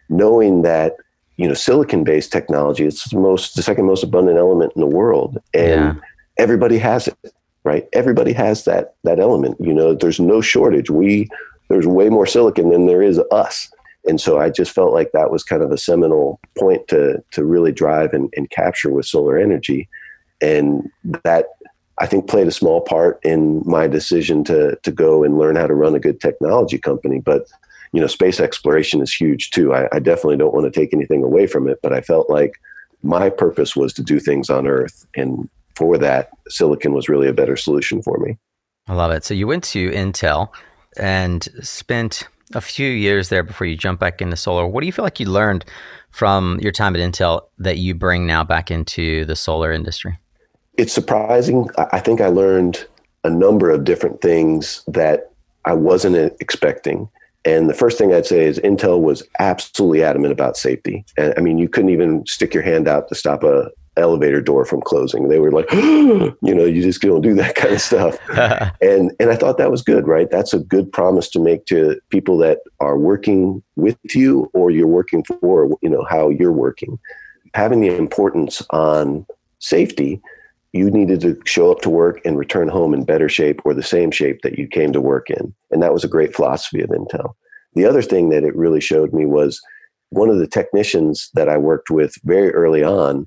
knowing 0.08 0.62
that, 0.62 0.96
you 1.36 1.46
know, 1.46 1.54
silicon 1.54 2.04
based 2.04 2.32
technology 2.32 2.84
is 2.84 3.04
the 3.04 3.18
most, 3.18 3.54
the 3.56 3.62
second 3.62 3.86
most 3.86 4.02
abundant 4.02 4.38
element 4.38 4.72
in 4.74 4.80
the 4.80 4.86
world. 4.86 5.38
And 5.54 5.70
yeah. 5.80 5.94
everybody 6.38 6.78
has 6.78 7.08
it, 7.08 7.16
right? 7.64 7.88
Everybody 7.92 8.32
has 8.32 8.64
that, 8.64 8.94
that 9.04 9.20
element, 9.20 9.56
you 9.60 9.72
know, 9.72 9.94
there's 9.94 10.20
no 10.20 10.40
shortage. 10.40 10.90
We, 10.90 11.28
there's 11.68 11.86
way 11.86 12.08
more 12.08 12.26
silicon 12.26 12.70
than 12.70 12.86
there 12.86 13.02
is 13.02 13.20
us 13.30 13.70
and 14.08 14.20
so 14.20 14.38
I 14.38 14.50
just 14.50 14.72
felt 14.72 14.92
like 14.92 15.12
that 15.12 15.30
was 15.30 15.44
kind 15.44 15.62
of 15.62 15.70
a 15.70 15.78
seminal 15.78 16.40
point 16.58 16.88
to 16.88 17.22
to 17.32 17.44
really 17.44 17.72
drive 17.72 18.12
and, 18.12 18.32
and 18.36 18.50
capture 18.50 18.90
with 18.90 19.06
solar 19.06 19.38
energy, 19.38 19.88
and 20.40 20.88
that 21.24 21.46
I 21.98 22.06
think 22.06 22.28
played 22.28 22.46
a 22.46 22.52
small 22.52 22.80
part 22.80 23.20
in 23.22 23.62
my 23.66 23.86
decision 23.86 24.44
to 24.44 24.76
to 24.82 24.90
go 24.90 25.24
and 25.24 25.38
learn 25.38 25.56
how 25.56 25.66
to 25.66 25.74
run 25.74 25.94
a 25.94 26.00
good 26.00 26.20
technology 26.20 26.78
company. 26.78 27.20
But 27.20 27.48
you 27.92 28.00
know, 28.00 28.06
space 28.06 28.40
exploration 28.40 29.00
is 29.00 29.12
huge 29.12 29.50
too. 29.50 29.74
I, 29.74 29.88
I 29.92 29.98
definitely 29.98 30.36
don't 30.36 30.54
want 30.54 30.72
to 30.72 30.80
take 30.80 30.92
anything 30.92 31.22
away 31.22 31.46
from 31.46 31.68
it, 31.68 31.78
but 31.82 31.92
I 31.92 32.00
felt 32.00 32.28
like 32.30 32.60
my 33.02 33.30
purpose 33.30 33.76
was 33.76 33.92
to 33.94 34.02
do 34.02 34.18
things 34.18 34.50
on 34.50 34.66
Earth, 34.66 35.06
and 35.14 35.48
for 35.76 35.96
that, 35.98 36.30
silicon 36.48 36.92
was 36.92 37.08
really 37.08 37.28
a 37.28 37.32
better 37.32 37.56
solution 37.56 38.02
for 38.02 38.18
me. 38.18 38.36
I 38.88 38.94
love 38.94 39.12
it. 39.12 39.24
So 39.24 39.34
you 39.34 39.46
went 39.46 39.64
to 39.64 39.90
Intel 39.90 40.48
and 40.98 41.46
spent 41.62 42.26
a 42.54 42.60
few 42.60 42.88
years 42.88 43.28
there 43.28 43.42
before 43.42 43.66
you 43.66 43.76
jump 43.76 44.00
back 44.00 44.20
into 44.20 44.36
solar. 44.36 44.66
What 44.66 44.80
do 44.80 44.86
you 44.86 44.92
feel 44.92 45.04
like 45.04 45.20
you 45.20 45.26
learned 45.26 45.64
from 46.10 46.58
your 46.60 46.72
time 46.72 46.96
at 46.96 47.00
Intel 47.00 47.42
that 47.58 47.76
you 47.78 47.94
bring 47.94 48.26
now 48.26 48.42
back 48.42 48.70
into 48.70 49.24
the 49.26 49.36
solar 49.36 49.72
industry? 49.72 50.18
It's 50.76 50.92
surprising. 50.92 51.68
I 51.92 52.00
think 52.00 52.20
I 52.20 52.28
learned 52.28 52.86
a 53.24 53.30
number 53.30 53.70
of 53.70 53.84
different 53.84 54.20
things 54.20 54.82
that 54.86 55.32
I 55.64 55.74
wasn't 55.74 56.16
expecting. 56.40 57.08
And 57.48 57.70
the 57.70 57.74
first 57.74 57.96
thing 57.96 58.12
I'd 58.12 58.26
say 58.26 58.44
is 58.44 58.58
Intel 58.58 59.00
was 59.00 59.22
absolutely 59.38 60.02
adamant 60.02 60.32
about 60.32 60.58
safety. 60.58 61.02
And 61.16 61.32
I 61.38 61.40
mean, 61.40 61.56
you 61.56 61.66
couldn't 61.66 61.88
even 61.88 62.26
stick 62.26 62.52
your 62.52 62.62
hand 62.62 62.86
out 62.86 63.08
to 63.08 63.14
stop 63.14 63.42
a 63.42 63.70
elevator 63.96 64.42
door 64.42 64.66
from 64.66 64.82
closing. 64.82 65.28
They 65.28 65.38
were 65.38 65.50
like, 65.50 65.72
you 65.72 66.36
know, 66.42 66.66
you 66.66 66.82
just 66.82 67.00
don't 67.00 67.22
do 67.22 67.34
that 67.36 67.54
kind 67.56 67.72
of 67.72 67.80
stuff. 67.80 68.18
and 68.82 69.12
and 69.18 69.30
I 69.30 69.36
thought 69.36 69.56
that 69.56 69.70
was 69.70 69.80
good, 69.80 70.06
right? 70.06 70.30
That's 70.30 70.52
a 70.52 70.58
good 70.58 70.92
promise 70.92 71.30
to 71.30 71.40
make 71.40 71.64
to 71.66 71.98
people 72.10 72.36
that 72.38 72.58
are 72.80 72.98
working 72.98 73.62
with 73.76 73.96
you 74.14 74.50
or 74.52 74.70
you're 74.70 74.86
working 74.86 75.24
for, 75.24 75.70
you 75.80 75.88
know, 75.88 76.04
how 76.04 76.28
you're 76.28 76.52
working. 76.52 76.98
Having 77.54 77.80
the 77.80 77.96
importance 77.96 78.60
on 78.70 79.24
safety 79.58 80.20
you 80.72 80.90
needed 80.90 81.20
to 81.20 81.40
show 81.44 81.72
up 81.72 81.80
to 81.80 81.90
work 81.90 82.20
and 82.24 82.36
return 82.36 82.68
home 82.68 82.92
in 82.92 83.04
better 83.04 83.28
shape 83.28 83.60
or 83.64 83.72
the 83.72 83.82
same 83.82 84.10
shape 84.10 84.40
that 84.42 84.58
you 84.58 84.66
came 84.66 84.92
to 84.92 85.00
work 85.00 85.30
in. 85.30 85.54
And 85.70 85.82
that 85.82 85.92
was 85.92 86.04
a 86.04 86.08
great 86.08 86.34
philosophy 86.34 86.82
of 86.82 86.90
Intel. 86.90 87.32
The 87.74 87.86
other 87.86 88.02
thing 88.02 88.28
that 88.30 88.44
it 88.44 88.56
really 88.56 88.80
showed 88.80 89.12
me 89.12 89.24
was 89.24 89.60
one 90.10 90.28
of 90.28 90.38
the 90.38 90.46
technicians 90.46 91.30
that 91.34 91.48
I 91.48 91.56
worked 91.56 91.90
with 91.90 92.14
very 92.24 92.50
early 92.52 92.82
on 92.82 93.26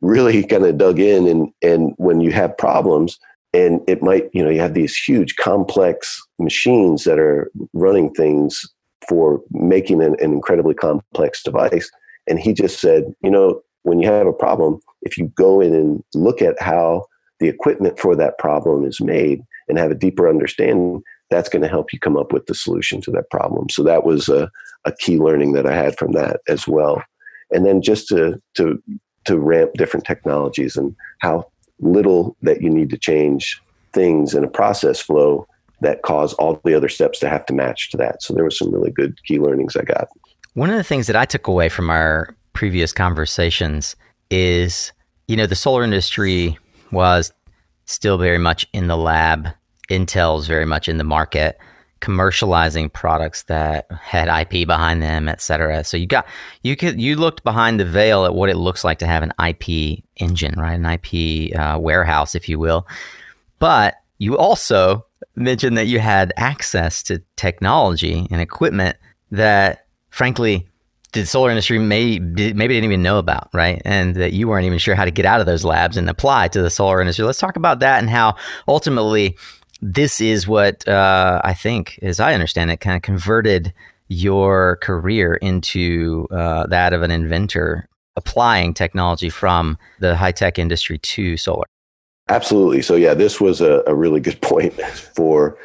really 0.00 0.44
kind 0.46 0.64
of 0.64 0.78
dug 0.78 0.98
in 0.98 1.26
and 1.26 1.48
and 1.62 1.94
when 1.96 2.20
you 2.20 2.30
have 2.30 2.56
problems 2.56 3.18
and 3.52 3.80
it 3.86 4.02
might 4.02 4.28
you 4.32 4.44
know 4.44 4.50
you 4.50 4.60
have 4.60 4.74
these 4.74 4.96
huge 4.96 5.36
complex 5.36 6.20
machines 6.38 7.04
that 7.04 7.18
are 7.18 7.50
running 7.72 8.12
things 8.12 8.66
for 9.08 9.40
making 9.50 10.02
an, 10.02 10.16
an 10.20 10.32
incredibly 10.32 10.74
complex 10.74 11.42
device 11.42 11.90
and 12.26 12.38
he 12.38 12.52
just 12.52 12.80
said 12.80 13.04
you 13.22 13.30
know 13.30 13.60
when 13.84 14.00
you 14.00 14.10
have 14.10 14.26
a 14.26 14.32
problem, 14.32 14.80
if 15.02 15.16
you 15.16 15.30
go 15.36 15.60
in 15.60 15.74
and 15.74 16.02
look 16.14 16.42
at 16.42 16.60
how 16.60 17.06
the 17.38 17.48
equipment 17.48 17.98
for 17.98 18.16
that 18.16 18.38
problem 18.38 18.84
is 18.84 19.00
made 19.00 19.42
and 19.68 19.78
have 19.78 19.90
a 19.90 19.94
deeper 19.94 20.28
understanding, 20.28 21.02
that's 21.30 21.48
going 21.48 21.62
to 21.62 21.68
help 21.68 21.92
you 21.92 21.98
come 21.98 22.16
up 22.16 22.32
with 22.32 22.46
the 22.46 22.54
solution 22.54 23.00
to 23.02 23.10
that 23.12 23.30
problem. 23.30 23.68
So 23.68 23.82
that 23.82 24.04
was 24.04 24.28
a, 24.28 24.50
a 24.84 24.92
key 24.92 25.18
learning 25.18 25.52
that 25.52 25.66
I 25.66 25.74
had 25.74 25.96
from 25.98 26.12
that 26.12 26.40
as 26.48 26.66
well. 26.66 27.02
And 27.50 27.64
then 27.64 27.82
just 27.82 28.08
to 28.08 28.40
to 28.54 28.82
to 29.24 29.38
ramp 29.38 29.72
different 29.74 30.04
technologies 30.04 30.76
and 30.76 30.94
how 31.20 31.46
little 31.80 32.36
that 32.42 32.62
you 32.62 32.70
need 32.70 32.90
to 32.90 32.98
change 32.98 33.60
things 33.92 34.34
in 34.34 34.44
a 34.44 34.48
process 34.48 35.00
flow 35.00 35.46
that 35.80 36.02
cause 36.02 36.34
all 36.34 36.60
the 36.64 36.74
other 36.74 36.88
steps 36.88 37.18
to 37.20 37.28
have 37.28 37.44
to 37.46 37.54
match 37.54 37.90
to 37.90 37.96
that. 37.96 38.22
So 38.22 38.34
there 38.34 38.44
were 38.44 38.50
some 38.50 38.72
really 38.72 38.90
good 38.90 39.18
key 39.24 39.38
learnings 39.38 39.76
I 39.76 39.82
got. 39.82 40.08
One 40.54 40.70
of 40.70 40.76
the 40.76 40.84
things 40.84 41.06
that 41.06 41.16
I 41.16 41.24
took 41.24 41.46
away 41.46 41.68
from 41.68 41.90
our 41.90 42.34
previous 42.54 42.92
conversations 42.92 43.94
is 44.30 44.92
you 45.28 45.36
know 45.36 45.46
the 45.46 45.54
solar 45.54 45.84
industry 45.84 46.58
was 46.90 47.32
still 47.84 48.16
very 48.16 48.38
much 48.38 48.66
in 48.72 48.86
the 48.86 48.96
lab. 48.96 49.48
Intel's 49.90 50.46
very 50.46 50.64
much 50.64 50.88
in 50.88 50.96
the 50.96 51.04
market 51.04 51.58
commercializing 52.00 52.92
products 52.92 53.44
that 53.44 53.86
had 53.92 54.28
ip 54.28 54.66
behind 54.66 55.02
them 55.02 55.28
et 55.28 55.40
cetera. 55.40 55.82
So 55.84 55.96
you 55.96 56.06
got 56.06 56.26
you 56.62 56.76
could 56.76 57.00
you 57.00 57.16
looked 57.16 57.44
behind 57.44 57.80
the 57.80 57.84
veil 57.84 58.24
at 58.26 58.34
what 58.34 58.50
it 58.50 58.56
looks 58.56 58.84
like 58.84 58.98
to 58.98 59.06
have 59.06 59.22
an 59.22 59.32
ip 59.42 60.02
engine 60.16 60.54
right? 60.58 60.78
An 60.78 60.86
ip 60.86 61.58
uh, 61.58 61.78
warehouse 61.78 62.34
if 62.34 62.48
you 62.48 62.58
will. 62.58 62.86
But 63.58 63.94
you 64.18 64.36
also 64.36 65.06
mentioned 65.34 65.78
that 65.78 65.86
you 65.86 65.98
had 65.98 66.32
access 66.36 67.02
to 67.04 67.22
technology 67.36 68.26
and 68.30 68.40
equipment 68.40 68.96
that 69.30 69.86
frankly 70.10 70.68
the 71.14 71.24
solar 71.24 71.50
industry 71.50 71.78
may 71.78 72.18
maybe 72.18 72.74
didn't 72.74 72.84
even 72.84 73.02
know 73.02 73.18
about, 73.18 73.48
right? 73.52 73.80
And 73.84 74.14
that 74.16 74.32
you 74.32 74.48
weren't 74.48 74.66
even 74.66 74.78
sure 74.78 74.94
how 74.94 75.04
to 75.04 75.10
get 75.10 75.24
out 75.24 75.40
of 75.40 75.46
those 75.46 75.64
labs 75.64 75.96
and 75.96 76.10
apply 76.10 76.48
to 76.48 76.60
the 76.60 76.70
solar 76.70 77.00
industry. 77.00 77.24
Let's 77.24 77.38
talk 77.38 77.56
about 77.56 77.78
that 77.80 78.00
and 78.00 78.10
how 78.10 78.36
ultimately 78.68 79.36
this 79.80 80.20
is 80.20 80.46
what 80.46 80.86
uh, 80.88 81.40
I 81.44 81.54
think, 81.54 81.98
as 82.02 82.20
I 82.20 82.34
understand 82.34 82.70
it, 82.70 82.80
kind 82.80 82.96
of 82.96 83.02
converted 83.02 83.72
your 84.08 84.76
career 84.76 85.34
into 85.34 86.26
uh, 86.30 86.66
that 86.66 86.92
of 86.92 87.02
an 87.02 87.10
inventor 87.10 87.88
applying 88.16 88.74
technology 88.74 89.28
from 89.28 89.78
the 90.00 90.16
high 90.16 90.32
tech 90.32 90.58
industry 90.58 90.98
to 90.98 91.36
solar. 91.36 91.64
Absolutely. 92.28 92.82
So, 92.82 92.94
yeah, 92.94 93.14
this 93.14 93.40
was 93.40 93.60
a, 93.60 93.82
a 93.86 93.94
really 93.94 94.20
good 94.20 94.40
point 94.42 94.74
for 94.74 95.58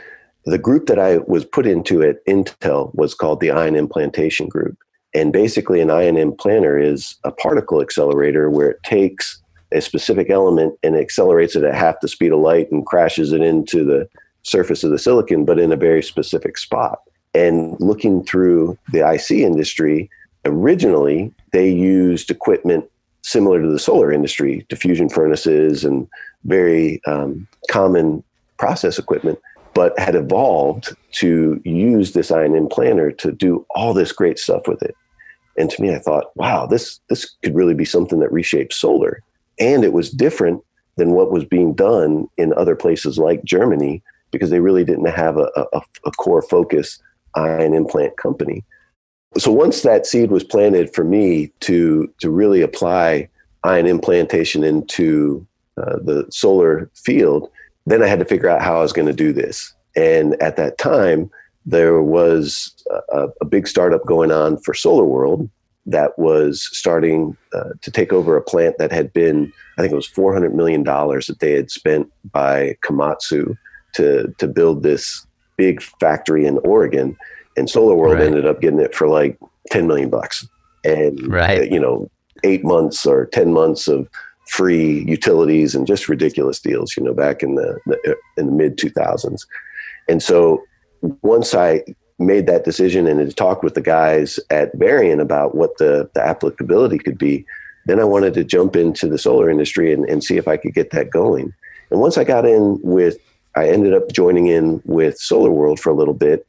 the 0.46 0.58
group 0.58 0.88
that 0.88 1.00
I 1.00 1.18
was 1.20 1.46
put 1.46 1.66
into 1.66 2.04
at 2.04 2.26
Intel 2.26 2.94
was 2.96 3.14
called 3.14 3.40
the 3.40 3.52
Ion 3.52 3.76
Implantation 3.76 4.48
Group. 4.48 4.78
And 5.14 5.34
basically, 5.34 5.82
an 5.82 5.90
ion 5.90 6.16
implanter 6.16 6.84
is 6.84 7.16
a 7.24 7.32
particle 7.32 7.82
accelerator 7.82 8.50
where 8.50 8.70
it 8.70 8.84
takes 8.84 9.42
a 9.72 9.82
specific 9.82 10.30
element 10.30 10.78
and 10.84 10.96
accelerates 10.96 11.56
it 11.56 11.64
at 11.64 11.76
half 11.76 12.00
the 12.02 12.08
speed 12.08 12.32
of 12.32 12.40
light 12.40 12.72
and 12.72 12.86
crashes 12.86 13.32
it 13.32 13.42
into 13.42 13.84
the 13.84 14.08
surface 14.44 14.84
of 14.84 14.92
the 14.92 15.00
silicon, 15.00 15.46
but 15.46 15.60
in 15.60 15.72
a 15.72 15.78
very 15.78 16.02
specific 16.02 16.58
spot. 16.58 17.02
And 17.34 17.80
looking 17.80 18.24
through 18.24 18.78
the 18.92 19.08
IC 19.08 19.32
industry, 19.32 20.10
originally 20.46 21.32
they 21.52 21.70
used 21.70 22.32
equipment 22.32 22.86
similar 23.22 23.62
to 23.62 23.68
the 23.68 23.80
solar 23.80 24.12
industry, 24.12 24.66
diffusion 24.70 25.10
furnaces 25.10 25.84
and 25.84 26.08
very 26.46 27.02
um, 27.06 27.48
common 27.70 28.24
process 28.58 28.98
equipment 28.98 29.40
but 29.74 29.98
had 30.00 30.16
evolved 30.16 30.96
to 31.14 31.62
use 31.64 32.14
this 32.14 32.32
ion 32.32 32.54
implanter 32.54 33.18
to 33.18 33.32
do 33.32 33.66
all 33.76 33.94
this 33.94 34.12
great 34.12 34.40
stuff 34.40 34.68
with 34.68 34.82
it. 34.82 34.96
And 35.58 35.70
to 35.70 35.82
me, 35.82 35.94
I 35.94 36.00
thought, 36.00 36.36
wow, 36.36 36.66
this 36.66 37.00
this 37.10 37.36
could 37.44 37.56
really 37.56 37.74
be 37.74 37.86
something 37.86 38.20
that 38.20 38.32
reshapes 38.32 38.74
solar. 38.74 39.22
And 39.60 39.84
it 39.84 39.94
was 39.94 40.10
different 40.10 40.64
than 40.96 41.12
what 41.12 41.32
was 41.32 41.46
being 41.46 41.74
done 41.74 42.28
in 42.38 42.54
other 42.54 42.76
places 42.76 43.18
like 43.18 43.44
Germany 43.44 44.02
because 44.32 44.50
they 44.50 44.60
really 44.60 44.84
didn't 44.84 45.10
have 45.10 45.38
a, 45.38 45.50
a, 45.74 45.82
a 46.06 46.12
core 46.12 46.42
focus 46.42 47.00
ion 47.36 47.74
implant 47.74 48.16
company. 48.18 48.64
So 49.38 49.52
once 49.52 49.82
that 49.82 50.06
seed 50.06 50.32
was 50.32 50.44
planted 50.44 50.94
for 50.94 51.04
me 51.04 51.52
to 51.62 52.12
to 52.20 52.30
really 52.30 52.62
apply 52.62 53.30
ion 53.64 53.86
implantation 53.86 54.64
into 54.64 55.46
uh, 55.78 55.98
the 56.04 56.26
solar 56.30 56.90
field, 56.96 57.50
then 57.92 58.04
I 58.04 58.08
had 58.08 58.20
to 58.20 58.26
figure 58.26 58.50
out 58.50 58.62
how 58.62 58.78
I 58.78 58.82
was 58.82 58.94
going 58.94 59.08
to 59.08 59.14
do 59.14 59.34
this. 59.34 59.74
And 59.96 60.42
at 60.42 60.56
that 60.58 60.78
time, 60.78 61.30
there 61.66 62.02
was 62.02 62.74
a, 63.12 63.28
a 63.42 63.46
big 63.46 63.68
startup 63.68 64.06
going 64.06 64.32
on 64.32 64.58
for 64.58 64.74
Solar 64.74 65.06
World 65.06 65.50
that 65.86 66.18
was 66.20 66.70
starting 66.72 67.36
uh, 67.54 67.72
to 67.82 67.92
take 67.92 68.14
over 68.14 68.38
a 68.38 68.42
plant 68.42 68.78
that 68.78 68.92
had 68.92 69.12
been, 69.14 69.52
I 69.78 69.82
think 69.82 69.92
it 69.92 69.96
was 69.96 70.08
$400 70.08 70.54
million 70.54 70.84
that 70.84 71.38
they 71.40 71.54
had 71.54 71.72
spent 71.72 72.12
by 72.32 72.78
Komatsu 72.84 73.58
to, 73.96 74.34
to 74.38 74.48
build 74.48 74.84
this 74.84 75.26
big 75.58 75.82
factory 75.82 76.46
in 76.46 76.60
Oregon. 76.60 77.18
And 77.58 77.70
Solar 77.70 77.96
World 77.96 78.20
right. 78.20 78.28
ended 78.28 78.46
up 78.46 78.62
getting 78.62 78.80
it 78.80 78.96
for 78.96 79.08
like 79.08 79.38
10 79.72 79.88
million 79.88 80.10
bucks. 80.10 80.48
And, 80.84 81.28
right. 81.28 81.70
you 81.70 81.80
know, 81.80 82.10
eight 82.44 82.64
months 82.64 83.06
or 83.06 83.26
10 83.26 83.52
months 83.52 83.88
of 83.88 84.08
free 84.50 85.04
utilities 85.08 85.76
and 85.76 85.86
just 85.86 86.10
ridiculous 86.10 86.60
deals, 86.60 86.96
you 86.98 87.04
know, 87.04 87.14
back 87.14 87.44
in 87.44 87.56
the, 87.56 87.80
the 87.86 88.18
in 88.36 88.48
the 88.48 88.52
mid 88.52 88.78
2000s. 88.78 89.46
And 90.08 90.24
so 90.24 90.64
once 91.22 91.54
I 91.54 91.84
made 92.18 92.48
that 92.48 92.66
decision 92.66 93.08
and 93.08 93.20
had 93.20 93.38
talked 93.38 93.64
with 93.64 93.76
the 93.76 93.82
guys 93.82 94.40
at 94.50 94.76
Varian 94.76 95.20
about 95.20 95.56
what 95.56 95.78
the, 95.78 96.10
the 96.14 96.22
applicability 96.22 96.98
could 96.98 97.18
be, 97.18 97.46
then 97.86 98.00
I 98.00 98.04
wanted 98.04 98.34
to 98.34 98.44
jump 98.44 98.76
into 98.76 99.08
the 99.08 99.18
solar 99.18 99.50
industry 99.50 99.94
and, 99.94 100.04
and 100.10 100.24
see 100.24 100.36
if 100.36 100.48
I 100.48 100.58
could 100.58 100.74
get 100.74 100.92
that 100.92 101.12
going. 101.12 101.54
And 101.92 102.02
once 102.02 102.18
I 102.18 102.24
got 102.24 102.46
in 102.46 102.80
with, 102.82 103.18
I 103.56 103.70
ended 103.70 103.94
up 103.94 104.12
joining 104.12 104.48
in 104.48 104.82
with 104.84 105.18
Solar 105.18 105.52
World 105.52 105.80
for 105.80 105.90
a 105.90 105.96
little 105.96 106.14
bit 106.14 106.46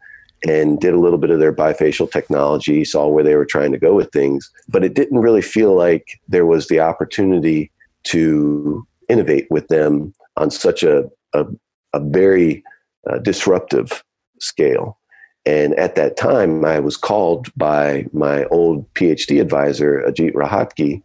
and 0.46 0.80
did 0.80 0.94
a 0.94 0.98
little 0.98 1.18
bit 1.18 1.30
of 1.30 1.38
their 1.38 1.52
bifacial 1.52 2.10
technology, 2.10 2.84
saw 2.84 3.06
where 3.06 3.24
they 3.24 3.36
were 3.36 3.44
trying 3.44 3.72
to 3.72 3.78
go 3.78 3.94
with 3.94 4.10
things. 4.10 4.50
But 4.68 4.84
it 4.84 4.94
didn't 4.94 5.18
really 5.18 5.42
feel 5.42 5.76
like 5.76 6.18
there 6.28 6.46
was 6.46 6.68
the 6.68 6.80
opportunity 6.80 7.70
to 8.04 8.86
innovate 9.08 9.46
with 9.50 9.68
them 9.68 10.14
on 10.36 10.50
such 10.50 10.82
a, 10.82 11.04
a, 11.34 11.44
a 11.92 12.00
very 12.00 12.62
uh, 13.10 13.18
disruptive 13.18 14.02
scale. 14.38 14.98
And 15.46 15.74
at 15.74 15.94
that 15.94 16.16
time, 16.16 16.64
I 16.64 16.80
was 16.80 16.96
called 16.96 17.48
by 17.56 18.06
my 18.12 18.44
old 18.46 18.92
PhD 18.94 19.40
advisor, 19.40 20.04
Ajit 20.06 20.34
Rohatgi, 20.34 21.02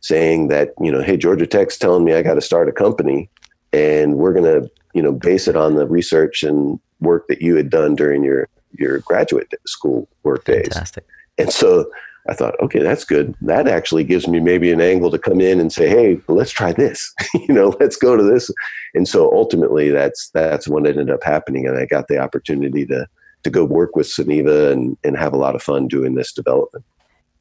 saying 0.00 0.48
that, 0.48 0.74
you 0.80 0.90
know, 0.90 1.02
hey, 1.02 1.16
Georgia 1.16 1.46
Tech's 1.46 1.78
telling 1.78 2.04
me 2.04 2.14
I 2.14 2.22
got 2.22 2.34
to 2.34 2.40
start 2.40 2.68
a 2.68 2.72
company 2.72 3.30
and 3.72 4.16
we're 4.16 4.32
going 4.32 4.44
to, 4.44 4.70
you 4.92 5.02
know, 5.02 5.12
base 5.12 5.48
it 5.48 5.56
on 5.56 5.76
the 5.76 5.86
research 5.86 6.42
and 6.42 6.78
work 7.00 7.26
that 7.28 7.42
you 7.42 7.56
had 7.56 7.70
done 7.70 7.94
during 7.94 8.24
your, 8.24 8.48
your 8.72 8.98
graduate 9.00 9.52
school 9.66 10.08
work 10.22 10.44
days. 10.44 10.68
Fantastic. 10.68 11.04
And 11.38 11.52
so 11.52 11.90
I 12.28 12.34
thought, 12.34 12.54
okay, 12.60 12.82
that's 12.82 13.04
good. 13.04 13.34
That 13.40 13.68
actually 13.68 14.04
gives 14.04 14.26
me 14.26 14.40
maybe 14.40 14.72
an 14.72 14.80
angle 14.80 15.10
to 15.10 15.18
come 15.18 15.40
in 15.40 15.60
and 15.60 15.72
say, 15.72 15.88
hey, 15.88 16.18
let's 16.28 16.50
try 16.50 16.72
this. 16.72 17.12
you 17.34 17.54
know, 17.54 17.76
let's 17.80 17.96
go 17.96 18.16
to 18.16 18.22
this. 18.22 18.50
And 18.94 19.06
so 19.08 19.32
ultimately, 19.32 19.90
that's 19.90 20.30
that's 20.30 20.68
what 20.68 20.86
ended 20.86 21.10
up 21.10 21.22
happening, 21.22 21.66
and 21.66 21.78
I 21.78 21.86
got 21.86 22.08
the 22.08 22.18
opportunity 22.18 22.86
to 22.86 23.06
to 23.44 23.50
go 23.50 23.64
work 23.64 23.96
with 23.96 24.06
Suniva 24.06 24.72
and 24.72 24.96
and 25.04 25.16
have 25.16 25.32
a 25.32 25.38
lot 25.38 25.54
of 25.54 25.62
fun 25.62 25.88
doing 25.88 26.14
this 26.14 26.32
development. 26.32 26.84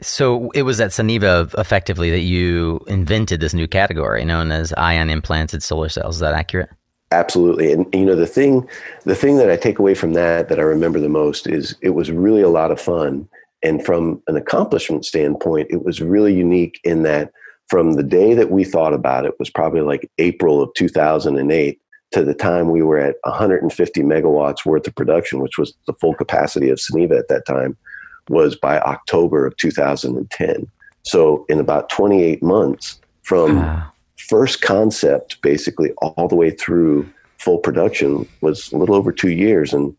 So 0.02 0.52
it 0.52 0.64
was 0.64 0.82
at 0.82 0.92
Suniva 0.92 1.58
effectively 1.58 2.12
that 2.12 2.20
you 2.20 2.82
invented 2.88 3.40
this 3.40 3.54
new 3.54 3.68
category 3.68 4.26
known 4.26 4.52
as 4.52 4.74
ion 4.74 5.10
implanted 5.10 5.64
solar 5.64 5.88
cells. 5.88 6.16
Is 6.16 6.20
that 6.20 6.34
accurate? 6.34 6.70
Absolutely. 7.12 7.72
And 7.72 7.86
you 7.94 8.06
know 8.06 8.16
the 8.16 8.28
thing 8.28 8.68
the 9.04 9.16
thing 9.16 9.38
that 9.38 9.50
I 9.50 9.56
take 9.56 9.80
away 9.80 9.94
from 9.94 10.14
that 10.14 10.50
that 10.50 10.60
I 10.60 10.64
remember 10.64 11.00
the 11.00 11.10
most 11.10 11.48
is 11.48 11.76
it 11.82 11.92
was 11.92 12.12
really 12.12 12.42
a 12.42 12.50
lot 12.50 12.72
of 12.72 12.82
fun 12.82 13.30
and 13.66 13.84
from 13.84 14.22
an 14.28 14.38
accomplishment 14.38 15.04
standpoint 15.04 15.68
it 15.70 15.84
was 15.84 16.02
really 16.02 16.34
unique 16.34 16.80
in 16.84 17.04
that 17.04 17.32
from 17.68 17.94
the 17.94 18.04
day 18.04 18.36
that 18.36 18.52
we 18.52 18.64
thought 18.64 18.94
about 18.94 19.26
it 19.26 19.38
was 19.40 19.50
probably 19.50 19.82
like 19.82 20.10
April 20.20 20.62
of 20.62 20.70
2008 20.76 21.82
to 22.12 22.24
the 22.24 22.34
time 22.36 22.70
we 22.70 22.84
were 22.84 23.00
at 23.00 23.16
150 23.24 24.02
megawatts 24.04 24.66
worth 24.66 24.88
of 24.88 24.96
production 24.96 25.40
which 25.40 25.58
was 25.58 25.74
the 25.88 25.94
full 25.94 26.14
capacity 26.14 26.70
of 26.70 26.78
Suniva 26.78 27.18
at 27.18 27.28
that 27.28 27.46
time 27.46 27.76
was 28.30 28.56
by 28.56 28.80
October 28.80 29.46
of 29.46 29.56
2010. 29.58 30.68
So 31.04 31.46
in 31.50 31.60
about 31.60 31.90
28 31.90 32.42
months 32.42 33.00
from 33.24 33.84
first 34.30 34.62
concept 34.62 35.42
basically 35.42 35.92
all 35.98 36.28
the 36.28 36.36
way 36.36 36.52
through 36.52 37.08
full 37.40 37.58
production 37.58 38.28
was 38.42 38.72
a 38.72 38.78
little 38.78 38.96
over 38.96 39.12
two 39.12 39.32
years 39.32 39.74
and 39.74 39.96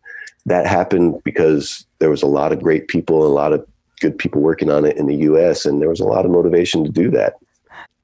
that 0.47 0.65
happened 0.65 1.21
because 1.23 1.85
there 1.99 2.09
was 2.09 2.23
a 2.23 2.27
lot 2.27 2.51
of 2.51 2.63
great 2.63 2.87
people 2.87 3.23
and 3.23 3.31
a 3.31 3.35
lot 3.35 3.53
of 3.53 3.65
good 3.99 4.17
people 4.17 4.41
working 4.41 4.71
on 4.71 4.85
it 4.85 4.97
in 4.97 5.05
the 5.05 5.15
us 5.15 5.65
and 5.65 5.81
there 5.81 5.89
was 5.89 5.99
a 5.99 6.05
lot 6.05 6.25
of 6.25 6.31
motivation 6.31 6.83
to 6.83 6.89
do 6.89 7.11
that. 7.11 7.35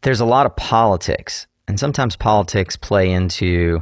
There's 0.01 0.19
a 0.19 0.25
lot 0.25 0.45
of 0.45 0.55
politics 0.55 1.47
and 1.67 1.79
sometimes 1.79 2.15
politics 2.15 2.75
play 2.75 3.09
into 3.09 3.81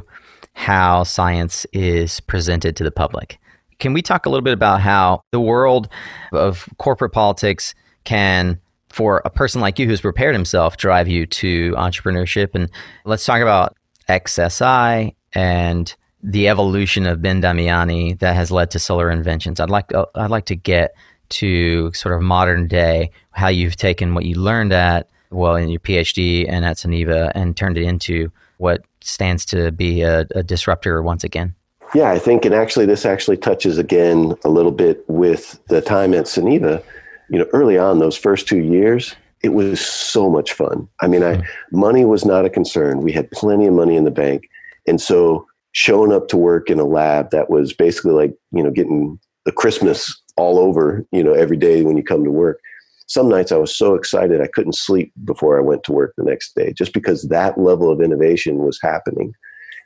how 0.54 1.02
science 1.02 1.66
is 1.72 2.20
presented 2.20 2.76
to 2.76 2.84
the 2.84 2.92
public. 2.92 3.38
Can 3.80 3.92
we 3.92 4.02
talk 4.02 4.26
a 4.26 4.30
little 4.30 4.44
bit 4.44 4.52
about 4.52 4.80
how 4.80 5.22
the 5.32 5.40
world 5.40 5.88
of 6.32 6.68
corporate 6.78 7.12
politics 7.12 7.74
can 8.04 8.60
for 8.90 9.22
a 9.24 9.30
person 9.30 9.60
like 9.60 9.78
you 9.80 9.86
who's 9.86 10.02
prepared 10.02 10.34
himself 10.36 10.76
drive 10.76 11.08
you 11.08 11.26
to 11.26 11.72
entrepreneurship? 11.72 12.50
And 12.54 12.70
let's 13.04 13.24
talk 13.24 13.40
about 13.40 13.76
xsi 14.08 15.14
and 15.32 15.96
the 16.22 16.48
evolution 16.48 17.06
of 17.06 17.22
ben 17.22 17.40
damiani 17.42 18.18
that 18.18 18.34
has 18.34 18.50
led 18.50 18.70
to 18.70 18.78
solar 18.78 19.10
inventions 19.10 19.60
i'd 19.60 19.70
like 19.70 19.88
to, 19.88 20.06
i'd 20.16 20.30
like 20.30 20.46
to 20.46 20.56
get 20.56 20.94
to 21.28 21.92
sort 21.92 22.14
of 22.14 22.20
modern 22.20 22.66
day 22.66 23.10
how 23.30 23.48
you've 23.48 23.76
taken 23.76 24.14
what 24.14 24.24
you 24.24 24.34
learned 24.36 24.72
at 24.72 25.08
well 25.30 25.56
in 25.56 25.68
your 25.68 25.80
phd 25.80 26.46
and 26.48 26.64
at 26.64 26.76
Suniva 26.76 27.32
and 27.34 27.56
turned 27.56 27.78
it 27.78 27.84
into 27.84 28.30
what 28.58 28.84
stands 29.00 29.44
to 29.46 29.72
be 29.72 30.02
a, 30.02 30.26
a 30.34 30.42
disruptor 30.42 31.02
once 31.02 31.24
again 31.24 31.54
yeah 31.94 32.10
i 32.10 32.18
think 32.18 32.44
and 32.44 32.54
actually 32.54 32.86
this 32.86 33.04
actually 33.04 33.36
touches 33.36 33.78
again 33.78 34.34
a 34.44 34.48
little 34.48 34.72
bit 34.72 35.04
with 35.08 35.58
the 35.68 35.80
time 35.80 36.14
at 36.14 36.26
Suniva 36.26 36.82
you 37.32 37.38
know, 37.38 37.46
early 37.54 37.78
on, 37.78 37.98
those 37.98 38.16
first 38.16 38.46
two 38.46 38.58
years, 38.58 39.16
it 39.42 39.50
was 39.50 39.80
so 39.80 40.28
much 40.28 40.52
fun. 40.52 40.86
I 41.00 41.08
mean, 41.08 41.22
I, 41.22 41.36
hmm. 41.36 41.42
money 41.72 42.04
was 42.04 42.26
not 42.26 42.44
a 42.44 42.50
concern. 42.50 43.00
We 43.00 43.10
had 43.10 43.30
plenty 43.30 43.66
of 43.66 43.72
money 43.72 43.96
in 43.96 44.04
the 44.04 44.10
bank. 44.10 44.50
And 44.86 45.00
so 45.00 45.46
showing 45.72 46.12
up 46.12 46.28
to 46.28 46.36
work 46.36 46.70
in 46.70 46.78
a 46.78 46.84
lab 46.84 47.30
that 47.30 47.50
was 47.50 47.72
basically 47.72 48.12
like, 48.12 48.34
you 48.52 48.62
know, 48.62 48.70
getting 48.70 49.18
the 49.44 49.52
Christmas 49.52 50.22
all 50.36 50.58
over, 50.58 51.04
you 51.12 51.22
know, 51.22 51.32
every 51.32 51.56
day 51.56 51.82
when 51.82 51.96
you 51.96 52.02
come 52.02 52.24
to 52.24 52.30
work. 52.30 52.60
Some 53.06 53.28
nights 53.28 53.52
I 53.52 53.56
was 53.56 53.76
so 53.76 53.94
excited 53.94 54.40
I 54.40 54.48
couldn't 54.52 54.76
sleep 54.76 55.12
before 55.24 55.58
I 55.58 55.62
went 55.62 55.84
to 55.84 55.92
work 55.92 56.14
the 56.16 56.24
next 56.24 56.54
day 56.54 56.72
just 56.72 56.94
because 56.94 57.28
that 57.28 57.58
level 57.58 57.90
of 57.90 58.00
innovation 58.00 58.58
was 58.58 58.78
happening. 58.80 59.34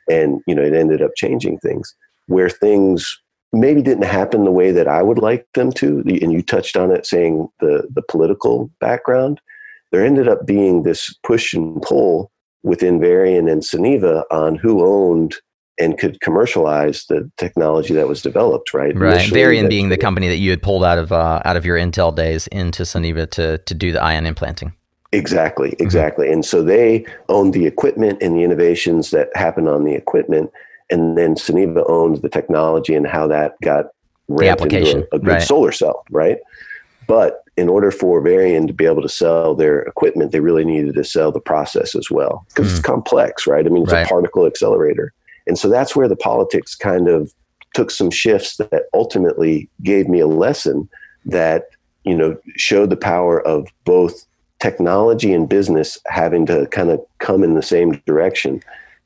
And, 0.09 0.41
you 0.47 0.55
know, 0.55 0.61
it 0.61 0.73
ended 0.73 1.01
up 1.01 1.11
changing 1.15 1.59
things 1.59 1.93
where 2.27 2.49
things 2.49 3.19
maybe 3.51 3.81
didn't 3.81 4.05
happen 4.05 4.43
the 4.43 4.51
way 4.51 4.71
that 4.71 4.87
I 4.87 5.01
would 5.01 5.17
like 5.17 5.45
them 5.53 5.71
to. 5.73 5.99
And 5.99 6.31
you 6.31 6.41
touched 6.41 6.77
on 6.77 6.91
it 6.91 7.05
saying 7.05 7.47
the, 7.59 7.87
the 7.93 8.03
political 8.03 8.69
background. 8.79 9.41
There 9.91 10.05
ended 10.05 10.27
up 10.27 10.45
being 10.45 10.83
this 10.83 11.13
push 11.25 11.53
and 11.53 11.81
pull 11.81 12.31
within 12.63 12.99
Varian 12.99 13.47
and 13.47 13.61
Suniva 13.61 14.23
on 14.31 14.55
who 14.55 14.85
owned 14.85 15.35
and 15.79 15.97
could 15.97 16.19
commercialize 16.21 17.05
the 17.05 17.29
technology 17.37 17.93
that 17.93 18.07
was 18.07 18.21
developed, 18.21 18.73
right? 18.73 18.97
Right. 18.97 19.13
Initially, 19.13 19.39
Varian 19.39 19.69
being 19.69 19.89
the 19.89 19.97
company 19.97 20.27
that 20.27 20.37
you 20.37 20.49
had 20.49 20.61
pulled 20.61 20.83
out 20.83 20.97
of 20.97 21.11
uh, 21.11 21.41
out 21.45 21.55
of 21.55 21.65
your 21.65 21.77
Intel 21.77 22.15
days 22.15 22.47
into 22.47 22.83
Suniva 22.83 23.29
to 23.31 23.57
to 23.59 23.73
do 23.73 23.91
the 23.91 24.01
ion 24.01 24.25
implanting. 24.25 24.73
Exactly, 25.11 25.71
mm-hmm. 25.71 25.83
exactly. 25.83 26.25
Mm-hmm. 26.25 26.33
And 26.33 26.45
so 26.45 26.63
they 26.63 27.05
owned 27.29 27.53
the 27.53 27.65
equipment 27.65 28.21
and 28.21 28.35
the 28.35 28.43
innovations 28.43 29.11
that 29.11 29.29
happened 29.35 29.69
on 29.69 29.83
the 29.83 29.93
equipment 29.93 30.51
and 30.89 31.17
then 31.17 31.35
Suniva 31.35 31.83
owns 31.89 32.21
the 32.21 32.29
technology 32.29 32.95
and 32.95 33.07
how 33.07 33.27
that 33.27 33.59
got 33.61 33.87
ramped 34.27 34.61
into 34.63 35.07
a, 35.11 35.15
a 35.15 35.19
good 35.19 35.27
right. 35.27 35.41
solar 35.41 35.71
cell, 35.71 36.05
right? 36.11 36.39
But 37.07 37.43
in 37.55 37.69
order 37.69 37.91
for 37.91 38.21
Varian 38.21 38.67
to 38.67 38.73
be 38.73 38.85
able 38.85 39.01
to 39.01 39.09
sell 39.09 39.55
their 39.55 39.81
equipment, 39.81 40.31
they 40.31 40.39
really 40.39 40.65
needed 40.65 40.95
to 40.95 41.03
sell 41.03 41.31
the 41.31 41.39
process 41.39 41.95
as 41.95 42.11
well 42.11 42.45
because 42.49 42.67
mm. 42.67 42.71
it's 42.71 42.85
complex, 42.85 43.47
right? 43.47 43.65
I 43.65 43.69
mean, 43.69 43.83
it's 43.83 43.93
right. 43.93 44.05
a 44.05 44.09
particle 44.09 44.45
accelerator. 44.45 45.13
And 45.47 45.57
so 45.57 45.69
that's 45.69 45.95
where 45.95 46.07
the 46.07 46.15
politics 46.15 46.75
kind 46.75 47.07
of 47.07 47.33
took 47.73 47.91
some 47.91 48.09
shifts 48.09 48.57
that 48.57 48.83
ultimately 48.93 49.69
gave 49.83 50.07
me 50.07 50.19
a 50.19 50.27
lesson 50.27 50.89
that, 51.25 51.65
you 52.03 52.15
know, 52.15 52.37
showed 52.55 52.89
the 52.89 52.97
power 52.97 53.45
of 53.45 53.67
both 53.85 54.25
technology 54.59 55.33
and 55.33 55.49
business 55.49 55.97
having 56.07 56.45
to 56.47 56.67
kind 56.67 56.89
of 56.89 56.99
come 57.19 57.43
in 57.43 57.53
the 57.53 57.61
same 57.61 58.01
direction. 58.05 58.61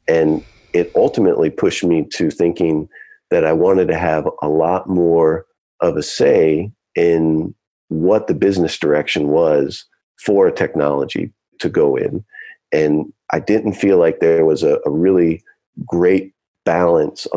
And 0.08 0.43
it 0.73 0.91
ultimately 0.95 1.49
pushed 1.49 1.84
me 1.84 2.06
to 2.13 2.32
thinking 2.32 2.88
that 3.30 3.45
I 3.45 3.54
wanted 3.54 3.88
to 3.89 3.97
have 3.97 4.27
a 4.41 4.47
lot 4.47 4.88
more 4.88 5.45
of 5.82 5.97
a 5.97 6.04
say 6.04 6.71
in 6.95 7.54
what 7.89 8.27
the 8.27 8.34
business 8.34 8.77
direction 8.77 9.30
was 9.30 9.86
for 10.17 10.47
a 10.47 10.51
technology 10.51 11.32
to 11.60 11.69
go 11.69 11.95
in. 11.95 12.23
And 12.71 13.12
I 13.32 13.39
didn't 13.39 13.73
feel 13.73 13.97
like 13.97 14.19
there 14.19 14.45
was 14.45 14.63
a, 14.63 14.80
a 14.86 14.89
really 14.89 15.43
great 15.86 16.34
balance. 16.65 17.27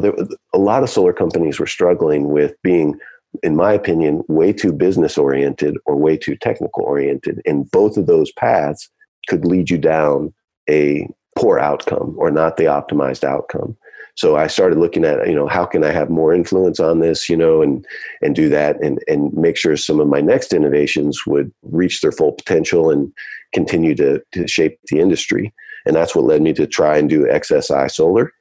A 0.53 0.59
lot 0.59 0.83
of 0.83 0.91
solar 0.91 1.13
companies 1.13 1.59
were 1.59 1.67
struggling 1.67 2.29
with 2.29 2.55
being, 2.63 2.99
in 3.43 3.57
my 3.57 3.73
opinion, 3.73 4.23
way 4.29 4.53
too 4.53 4.73
business 4.73 5.17
oriented 5.17 5.77
or 5.87 5.97
way 5.97 6.17
too 6.17 6.37
technical 6.37 6.85
oriented. 6.85 7.41
And 7.47 7.71
both 7.71 7.97
of 7.97 8.07
those 8.07 8.33
paths 8.33 8.89
could 9.29 9.45
lead 9.45 9.71
you 9.71 9.79
down 9.79 10.33
a 10.69 11.09
poor 11.37 11.59
outcome 11.59 12.15
or 12.19 12.31
not 12.31 12.57
the 12.57 12.65
optimized 12.65 13.25
outcome. 13.25 13.77
So 14.17 14.37
I 14.37 14.47
started 14.47 14.79
looking 14.79 15.05
at, 15.05 15.27
you 15.27 15.35
know, 15.35 15.49
how 15.49 15.65
can 15.65 15.83
I 15.83 15.91
have 15.91 16.09
more 16.09 16.33
influence 16.33 16.79
on 16.79 17.01
this, 17.01 17.29
you 17.29 17.37
know, 17.37 17.63
and 17.63 17.85
and 18.23 18.35
do 18.35 18.49
that 18.49 18.81
and 18.81 19.01
and 19.09 19.33
make 19.35 19.57
sure 19.57 19.77
some 19.77 19.99
of 19.99 20.07
my 20.07 20.21
next 20.21 20.53
innovations 20.53 21.27
would 21.27 21.51
reach 21.63 22.01
their 22.01 22.13
full 22.13 22.33
potential 22.33 22.91
and 22.91 23.13
continue 23.53 23.95
to, 23.97 24.23
to 24.33 24.47
shape 24.47 24.79
the 24.91 25.01
industry. 25.01 25.53
And 25.87 25.95
that's 25.95 26.15
what 26.15 26.25
led 26.25 26.43
me 26.43 26.53
to 26.55 26.67
try 26.67 26.97
and 26.97 27.09
do 27.09 27.25
XSI 27.25 27.91
Solar 27.91 28.33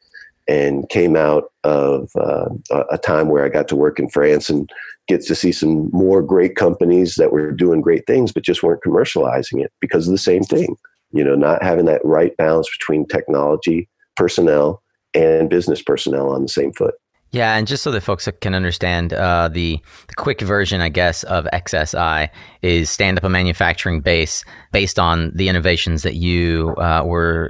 and 0.47 0.87
came 0.89 1.15
out 1.15 1.45
of 1.63 2.09
uh, 2.19 2.49
a 2.91 2.97
time 2.97 3.29
where 3.29 3.45
I 3.45 3.49
got 3.49 3.67
to 3.69 3.75
work 3.75 3.99
in 3.99 4.09
France 4.09 4.49
and 4.49 4.69
get 5.07 5.21
to 5.23 5.35
see 5.35 5.51
some 5.51 5.89
more 5.91 6.21
great 6.21 6.55
companies 6.55 7.15
that 7.15 7.31
were 7.31 7.51
doing 7.51 7.81
great 7.81 8.05
things, 8.07 8.31
but 8.31 8.43
just 8.43 8.63
weren't 8.63 8.83
commercializing 8.83 9.63
it 9.63 9.71
because 9.79 10.07
of 10.07 10.11
the 10.11 10.17
same 10.17 10.43
thing 10.43 10.75
you 11.13 11.23
know, 11.23 11.35
not 11.35 11.63
having 11.63 11.85
that 11.85 12.03
right 12.03 12.35
balance 12.37 12.67
between 12.77 13.05
technology 13.05 13.87
personnel 14.17 14.81
and 15.13 15.49
business 15.49 15.81
personnel 15.81 16.29
on 16.29 16.41
the 16.41 16.47
same 16.49 16.73
foot. 16.73 16.95
Yeah, 17.33 17.57
and 17.57 17.65
just 17.65 17.81
so 17.81 17.89
that 17.89 18.01
folks 18.01 18.29
can 18.41 18.53
understand, 18.53 19.11
uh, 19.11 19.49
the, 19.51 19.79
the 20.07 20.13
quick 20.13 20.39
version, 20.39 20.81
I 20.81 20.89
guess, 20.89 21.23
of 21.23 21.45
XSI 21.51 22.29
is 22.61 22.91
stand 22.91 23.17
up 23.17 23.23
a 23.23 23.29
manufacturing 23.29 24.01
base 24.01 24.45
based 24.71 24.99
on 24.99 25.31
the 25.33 25.49
innovations 25.49 26.03
that 26.03 26.13
you 26.13 26.75
uh, 26.77 27.01
were 27.03 27.49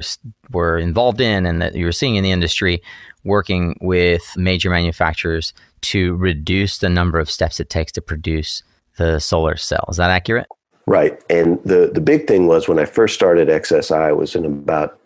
were 0.51 0.77
involved 0.77 1.19
in 1.19 1.45
and 1.45 1.61
that 1.61 1.75
you 1.75 1.83
were 1.83 1.91
seeing 1.91 2.15
in 2.15 2.23
the 2.23 2.31
industry, 2.31 2.81
working 3.25 3.77
with 3.81 4.23
major 4.37 4.69
manufacturers 4.69 5.53
to 5.81 6.15
reduce 6.15 6.77
the 6.77 6.89
number 6.89 7.19
of 7.19 7.29
steps 7.29 7.59
it 7.59 7.69
takes 7.69 7.91
to 7.91 8.01
produce 8.01 8.63
the 8.97 9.19
solar 9.19 9.57
cell. 9.57 9.85
Is 9.89 9.97
that 9.97 10.09
accurate? 10.09 10.47
Right. 10.85 11.21
And 11.29 11.61
the, 11.65 11.91
the 11.93 12.01
big 12.01 12.25
thing 12.25 12.47
was 12.47 12.69
when 12.69 12.79
I 12.79 12.85
first 12.85 13.15
started 13.15 13.49
XSI 13.49 14.15
was 14.15 14.33
in 14.33 14.45
about 14.45 15.03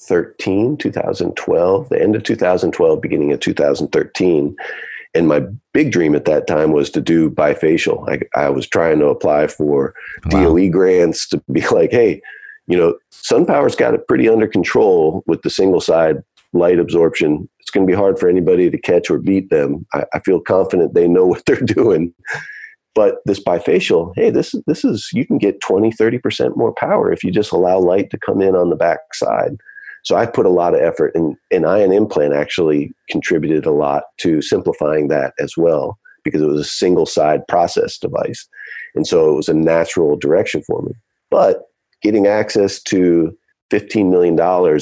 2013, 0.00 0.76
2012, 0.76 1.88
the 1.88 2.00
end 2.00 2.16
of 2.16 2.22
2012, 2.22 3.00
beginning 3.00 3.32
of 3.32 3.40
2013. 3.40 4.56
And 5.14 5.28
my 5.28 5.40
big 5.72 5.90
dream 5.92 6.14
at 6.14 6.26
that 6.26 6.46
time 6.46 6.72
was 6.72 6.90
to 6.90 7.00
do 7.00 7.30
bifacial. 7.30 8.06
I, 8.08 8.20
I 8.38 8.50
was 8.50 8.68
trying 8.68 8.98
to 8.98 9.06
apply 9.06 9.46
for 9.46 9.94
wow. 10.26 10.54
DOE 10.54 10.68
grants 10.68 11.26
to 11.28 11.42
be 11.50 11.66
like, 11.70 11.90
hey, 11.90 12.20
you 12.66 12.76
know, 12.76 12.98
SunPower's 13.12 13.76
got 13.76 13.94
it 13.94 14.06
pretty 14.08 14.28
under 14.28 14.46
control 14.46 15.22
with 15.26 15.42
the 15.42 15.50
single 15.50 15.80
side 15.80 16.22
light 16.52 16.78
absorption. 16.78 17.48
It's 17.60 17.70
going 17.70 17.86
to 17.86 17.90
be 17.90 17.96
hard 17.96 18.18
for 18.18 18.28
anybody 18.28 18.70
to 18.70 18.78
catch 18.78 19.10
or 19.10 19.18
beat 19.18 19.50
them. 19.50 19.86
I, 19.94 20.04
I 20.14 20.20
feel 20.20 20.40
confident 20.40 20.94
they 20.94 21.08
know 21.08 21.26
what 21.28 21.46
they're 21.46 21.56
doing. 21.56 22.12
But 22.94 23.16
this 23.26 23.42
bifacial, 23.42 24.12
hey, 24.16 24.30
this 24.30 24.54
this 24.66 24.82
is 24.82 25.10
you 25.12 25.26
can 25.26 25.36
get 25.36 25.60
20, 25.60 25.90
30% 25.90 26.56
more 26.56 26.72
power 26.72 27.12
if 27.12 27.22
you 27.22 27.30
just 27.30 27.52
allow 27.52 27.78
light 27.78 28.08
to 28.10 28.18
come 28.18 28.40
in 28.40 28.56
on 28.56 28.70
the 28.70 28.76
back 28.76 29.00
side. 29.12 29.58
So 30.06 30.14
I 30.14 30.24
put 30.24 30.46
a 30.46 30.50
lot 30.50 30.72
of 30.72 30.80
effort 30.80 31.10
and 31.16 31.36
an 31.50 31.64
ion 31.64 31.92
implant 31.92 32.32
actually 32.32 32.92
contributed 33.10 33.66
a 33.66 33.72
lot 33.72 34.04
to 34.18 34.40
simplifying 34.40 35.08
that 35.08 35.34
as 35.40 35.54
well 35.56 35.98
because 36.22 36.40
it 36.40 36.46
was 36.46 36.60
a 36.60 36.64
single 36.64 37.06
side 37.06 37.46
process 37.48 37.98
device. 37.98 38.48
And 38.94 39.04
so 39.04 39.28
it 39.30 39.34
was 39.34 39.48
a 39.48 39.54
natural 39.54 40.16
direction 40.16 40.62
for 40.64 40.80
me. 40.82 40.92
But 41.28 41.62
getting 42.02 42.28
access 42.28 42.80
to 42.84 43.36
$15 43.72 44.10
million 44.10 44.38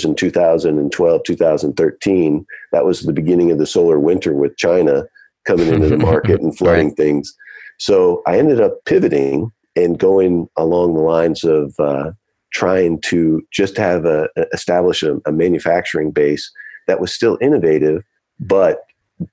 in 0.06 0.14
2012, 0.14 1.22
2013. 1.24 2.46
That 2.72 2.84
was 2.84 3.00
the 3.00 3.14
beginning 3.14 3.50
of 3.50 3.56
the 3.56 3.66
solar 3.66 3.98
winter 3.98 4.34
with 4.34 4.58
China 4.58 5.04
coming 5.46 5.68
into 5.68 5.88
the 5.88 5.96
market 6.12 6.42
and 6.42 6.54
flooding 6.54 6.88
right. 6.88 6.96
things. 6.98 7.34
So 7.78 8.22
I 8.26 8.38
ended 8.38 8.60
up 8.60 8.84
pivoting 8.84 9.50
and 9.74 9.98
going 9.98 10.48
along 10.58 10.92
the 10.92 11.00
lines 11.00 11.44
of 11.44 11.74
uh, 11.78 12.10
trying 12.54 13.00
to 13.00 13.42
just 13.52 13.76
have 13.76 14.04
a 14.04 14.28
establish 14.52 15.02
a, 15.02 15.16
a 15.26 15.32
manufacturing 15.32 16.10
base 16.10 16.50
that 16.86 17.00
was 17.00 17.12
still 17.12 17.36
innovative, 17.40 18.02
but 18.40 18.78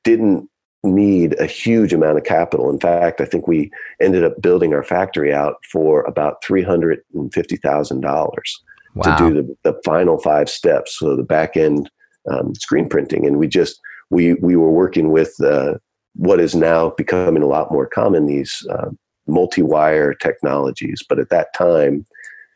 didn't 0.03 0.49
need 0.83 1.39
a 1.39 1.45
huge 1.45 1.93
amount 1.93 2.17
of 2.17 2.23
capital. 2.23 2.69
In 2.69 2.79
fact, 2.79 3.21
I 3.21 3.25
think 3.25 3.47
we 3.47 3.69
ended 4.01 4.23
up 4.23 4.41
building 4.41 4.73
our 4.73 4.83
factory 4.83 5.31
out 5.31 5.55
for 5.71 6.01
about 6.03 6.43
three 6.43 6.63
hundred 6.63 6.99
and 7.13 7.33
fifty 7.33 7.57
thousand 7.57 8.01
dollars 8.01 8.61
to 9.03 9.15
do 9.17 9.33
the, 9.33 9.55
the, 9.63 9.81
final 9.85 10.17
five 10.17 10.49
steps, 10.49 10.99
so 10.99 11.15
the 11.15 11.23
back 11.23 11.55
end 11.55 11.89
um, 12.29 12.53
screen 12.55 12.89
printing. 12.89 13.25
And 13.25 13.37
we 13.37 13.47
just 13.47 13.79
we 14.09 14.33
we 14.35 14.55
were 14.55 14.71
working 14.71 15.11
with 15.11 15.33
uh, 15.41 15.75
what 16.15 16.39
is 16.39 16.55
now 16.55 16.89
becoming 16.97 17.43
a 17.43 17.47
lot 17.47 17.71
more 17.71 17.87
common 17.87 18.25
these 18.25 18.65
uh, 18.69 18.89
multi-wire 19.27 20.13
technologies. 20.15 21.03
But 21.07 21.19
at 21.19 21.29
that 21.29 21.53
time, 21.53 22.05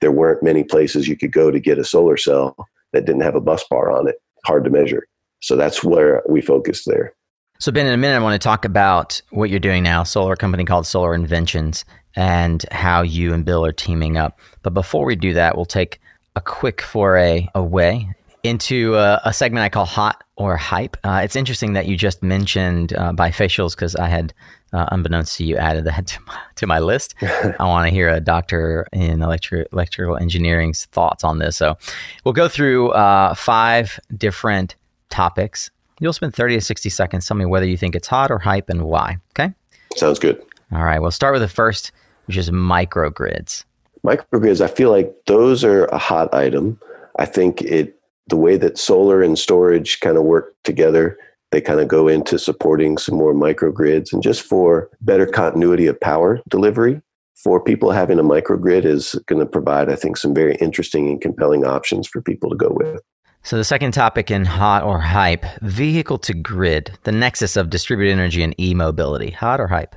there 0.01 0.11
weren't 0.11 0.43
many 0.43 0.63
places 0.63 1.07
you 1.07 1.17
could 1.17 1.31
go 1.31 1.51
to 1.51 1.59
get 1.59 1.79
a 1.79 1.83
solar 1.83 2.17
cell 2.17 2.55
that 2.93 3.05
didn't 3.05 3.21
have 3.21 3.35
a 3.35 3.41
bus 3.41 3.63
bar 3.69 3.91
on 3.91 4.07
it. 4.07 4.15
Hard 4.45 4.63
to 4.65 4.69
measure. 4.69 5.07
So 5.41 5.55
that's 5.55 5.83
where 5.83 6.23
we 6.27 6.41
focused 6.41 6.85
there. 6.85 7.13
So, 7.59 7.71
Ben, 7.71 7.85
in 7.85 7.93
a 7.93 7.97
minute, 7.97 8.15
I 8.17 8.23
want 8.23 8.39
to 8.39 8.45
talk 8.45 8.65
about 8.65 9.21
what 9.29 9.49
you're 9.49 9.59
doing 9.59 9.83
now, 9.83 10.03
solar 10.03 10.35
company 10.35 10.65
called 10.65 10.85
Solar 10.85 11.15
Inventions, 11.15 11.85
and 12.15 12.65
how 12.71 13.01
you 13.01 13.33
and 13.33 13.45
Bill 13.45 13.65
are 13.65 13.71
teaming 13.71 14.17
up. 14.17 14.39
But 14.61 14.73
before 14.73 15.05
we 15.05 15.15
do 15.15 15.33
that, 15.33 15.55
we'll 15.55 15.65
take 15.65 16.01
a 16.35 16.41
quick 16.41 16.81
foray 16.81 17.47
away 17.55 18.09
into 18.43 18.95
a, 18.95 19.21
a 19.23 19.33
segment 19.33 19.63
I 19.63 19.69
call 19.69 19.85
Hot 19.85 20.21
or 20.37 20.57
Hype. 20.57 20.97
Uh, 21.03 21.21
it's 21.23 21.35
interesting 21.35 21.73
that 21.73 21.87
you 21.87 21.95
just 21.95 22.21
mentioned 22.21 22.93
uh, 22.93 23.13
bifacials 23.13 23.75
because 23.75 23.95
I 23.95 24.07
had, 24.07 24.33
uh, 24.73 24.85
unbeknownst 24.91 25.37
to 25.37 25.45
you, 25.45 25.57
added 25.57 25.85
that 25.85 26.07
to 26.07 26.19
my, 26.27 26.39
to 26.55 26.67
my 26.67 26.79
list. 26.79 27.15
I 27.21 27.63
want 27.63 27.87
to 27.87 27.93
hear 27.93 28.09
a 28.09 28.19
doctor 28.19 28.87
in 28.91 29.19
electri- 29.19 29.65
electrical 29.71 30.17
engineering's 30.17 30.85
thoughts 30.85 31.23
on 31.23 31.39
this. 31.39 31.55
So, 31.57 31.77
we'll 32.23 32.33
go 32.33 32.47
through 32.47 32.91
uh, 32.91 33.33
five 33.33 33.99
different 34.17 34.75
topics 35.09 35.71
You'll 35.99 36.13
spend 36.13 36.35
30 36.35 36.55
to 36.55 36.61
60 36.61 36.89
seconds 36.89 37.27
telling 37.27 37.39
me 37.39 37.45
whether 37.45 37.65
you 37.65 37.77
think 37.77 37.95
it's 37.95 38.07
hot 38.07 38.31
or 38.31 38.39
hype 38.39 38.69
and 38.69 38.83
why. 38.83 39.17
Okay? 39.31 39.53
Sounds 39.95 40.19
good. 40.19 40.41
All 40.71 40.83
right. 40.83 40.99
We'll 40.99 41.11
start 41.11 41.33
with 41.33 41.41
the 41.41 41.47
first, 41.47 41.91
which 42.25 42.37
is 42.37 42.49
microgrids. 42.49 43.63
Microgrids, 44.05 44.61
I 44.61 44.67
feel 44.67 44.91
like 44.91 45.13
those 45.25 45.63
are 45.63 45.85
a 45.85 45.97
hot 45.97 46.33
item. 46.33 46.79
I 47.17 47.25
think 47.25 47.61
it 47.61 47.97
the 48.27 48.35
way 48.35 48.57
that 48.57 48.77
solar 48.77 49.21
and 49.21 49.37
storage 49.37 49.99
kind 49.99 50.17
of 50.17 50.23
work 50.23 50.55
together, 50.63 51.17
they 51.51 51.61
kind 51.61 51.79
of 51.79 51.87
go 51.87 52.07
into 52.07 52.39
supporting 52.39 52.97
some 52.97 53.15
more 53.15 53.33
microgrids 53.33 54.11
and 54.11 54.23
just 54.23 54.41
for 54.41 54.89
better 55.01 55.25
continuity 55.25 55.87
of 55.87 55.99
power 55.99 56.41
delivery. 56.49 57.01
For 57.35 57.61
people 57.61 57.91
having 57.91 58.17
a 58.17 58.23
microgrid 58.23 58.85
is 58.85 59.13
going 59.27 59.39
to 59.39 59.45
provide, 59.45 59.89
I 59.89 59.95
think, 59.95 60.17
some 60.17 60.33
very 60.33 60.55
interesting 60.55 61.09
and 61.09 61.21
compelling 61.21 61.65
options 61.65 62.07
for 62.07 62.21
people 62.21 62.49
to 62.49 62.55
go 62.55 62.69
with. 62.71 63.01
So, 63.43 63.57
the 63.57 63.63
second 63.63 63.91
topic 63.91 64.31
in 64.31 64.45
hot 64.45 64.81
or 64.81 64.99
hype 64.99 65.45
vehicle 65.61 66.17
to 66.19 66.33
grid, 66.33 66.97
the 67.03 67.11
nexus 67.11 67.55
of 67.55 67.69
distributed 67.69 68.13
energy 68.13 68.41
and 68.41 68.59
e 68.59 68.73
mobility. 68.73 69.29
Hot 69.29 69.59
or 69.59 69.67
hype? 69.67 69.95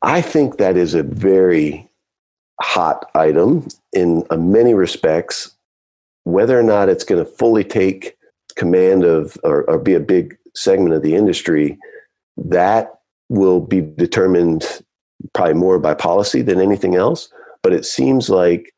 I 0.00 0.22
think 0.22 0.56
that 0.56 0.78
is 0.78 0.94
a 0.94 1.02
very 1.02 1.90
hot 2.62 3.10
item 3.14 3.68
in 3.92 4.24
uh, 4.30 4.36
many 4.36 4.72
respects. 4.72 5.54
Whether 6.26 6.58
or 6.58 6.62
not 6.64 6.88
it's 6.88 7.04
going 7.04 7.24
to 7.24 7.30
fully 7.30 7.62
take 7.62 8.16
command 8.56 9.04
of 9.04 9.38
or, 9.44 9.62
or 9.70 9.78
be 9.78 9.94
a 9.94 10.00
big 10.00 10.36
segment 10.56 10.94
of 10.94 11.02
the 11.02 11.14
industry, 11.14 11.78
that 12.36 12.92
will 13.28 13.60
be 13.60 13.80
determined 13.80 14.82
probably 15.34 15.54
more 15.54 15.78
by 15.78 15.94
policy 15.94 16.42
than 16.42 16.60
anything 16.60 16.96
else. 16.96 17.28
But 17.62 17.72
it 17.72 17.84
seems 17.84 18.28
like 18.28 18.72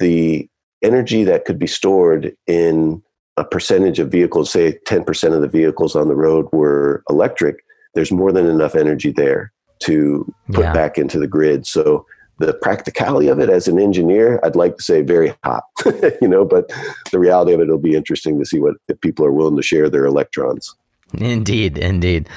the 0.00 0.48
energy 0.82 1.24
that 1.24 1.44
could 1.44 1.58
be 1.58 1.66
stored 1.66 2.34
in 2.46 3.02
a 3.36 3.44
percentage 3.44 3.98
of 3.98 4.10
vehicles, 4.10 4.50
say 4.50 4.78
10% 4.88 5.34
of 5.34 5.42
the 5.42 5.48
vehicles 5.48 5.94
on 5.94 6.08
the 6.08 6.16
road 6.16 6.46
were 6.52 7.02
electric, 7.10 7.56
there's 7.94 8.12
more 8.12 8.32
than 8.32 8.46
enough 8.46 8.74
energy 8.74 9.12
there 9.12 9.52
to 9.80 10.32
put 10.52 10.64
yeah. 10.64 10.72
back 10.72 10.96
into 10.96 11.18
the 11.18 11.26
grid. 11.26 11.66
So 11.66 12.06
the 12.38 12.54
practicality 12.54 13.28
of 13.28 13.38
it 13.38 13.48
as 13.48 13.68
an 13.68 13.78
engineer, 13.78 14.40
I'd 14.42 14.56
like 14.56 14.76
to 14.76 14.82
say 14.82 15.02
very 15.02 15.34
hot, 15.44 15.64
you 16.20 16.28
know, 16.28 16.44
but 16.44 16.72
the 17.12 17.18
reality 17.18 17.52
of 17.52 17.60
it, 17.60 17.64
it'll 17.64 17.78
be 17.78 17.94
interesting 17.94 18.38
to 18.38 18.44
see 18.44 18.58
what 18.58 18.74
if 18.88 19.00
people 19.00 19.24
are 19.24 19.32
willing 19.32 19.56
to 19.56 19.62
share 19.62 19.88
their 19.88 20.04
electrons. 20.04 20.74
Indeed, 21.18 21.78
indeed. 21.78 22.28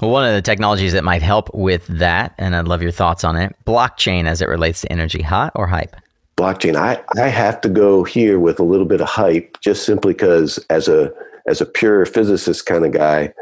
Well, 0.00 0.10
one 0.10 0.26
of 0.26 0.34
the 0.34 0.42
technologies 0.42 0.92
that 0.92 1.04
might 1.04 1.22
help 1.22 1.52
with 1.54 1.86
that, 1.86 2.34
and 2.38 2.54
I'd 2.54 2.68
love 2.68 2.82
your 2.82 2.90
thoughts 2.90 3.24
on 3.24 3.36
it, 3.36 3.54
blockchain 3.64 4.26
as 4.26 4.40
it 4.40 4.48
relates 4.48 4.80
to 4.82 4.92
energy, 4.92 5.22
hot 5.22 5.52
or 5.54 5.66
hype? 5.66 5.96
blockchain. 6.36 6.76
I, 6.76 7.02
I 7.20 7.28
have 7.28 7.60
to 7.62 7.68
go 7.68 8.04
here 8.04 8.38
with 8.38 8.58
a 8.58 8.64
little 8.64 8.86
bit 8.86 9.00
of 9.00 9.08
hype 9.08 9.58
just 9.60 9.84
simply 9.84 10.12
because 10.12 10.58
as 10.70 10.88
a 10.88 11.12
as 11.46 11.60
a 11.60 11.66
pure 11.66 12.06
physicist 12.06 12.66
kind 12.66 12.84
of 12.84 12.92
guy, 12.92 13.32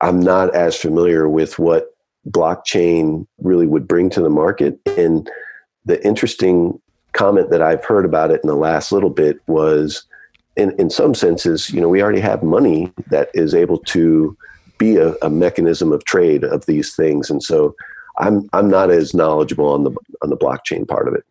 I'm 0.00 0.20
not 0.20 0.54
as 0.54 0.76
familiar 0.76 1.28
with 1.28 1.58
what 1.58 1.91
blockchain 2.28 3.26
really 3.38 3.66
would 3.66 3.88
bring 3.88 4.10
to 4.10 4.20
the 4.20 4.30
market. 4.30 4.78
And 4.96 5.28
the 5.84 6.04
interesting 6.06 6.80
comment 7.12 7.50
that 7.50 7.62
I've 7.62 7.84
heard 7.84 8.04
about 8.04 8.30
it 8.30 8.40
in 8.42 8.48
the 8.48 8.56
last 8.56 8.92
little 8.92 9.10
bit 9.10 9.40
was 9.46 10.04
in, 10.56 10.72
in 10.78 10.90
some 10.90 11.14
senses, 11.14 11.70
you 11.70 11.80
know, 11.80 11.88
we 11.88 12.02
already 12.02 12.20
have 12.20 12.42
money 12.42 12.92
that 13.10 13.30
is 13.34 13.54
able 13.54 13.78
to 13.78 14.36
be 14.78 14.96
a, 14.96 15.14
a 15.22 15.30
mechanism 15.30 15.92
of 15.92 16.04
trade 16.04 16.44
of 16.44 16.66
these 16.66 16.94
things. 16.94 17.30
And 17.30 17.42
so 17.42 17.74
I'm 18.18 18.48
I'm 18.52 18.68
not 18.68 18.90
as 18.90 19.14
knowledgeable 19.14 19.68
on 19.68 19.84
the 19.84 19.90
on 20.22 20.30
the 20.30 20.36
blockchain 20.36 20.86
part 20.86 21.08
of 21.08 21.14
it. 21.14 21.24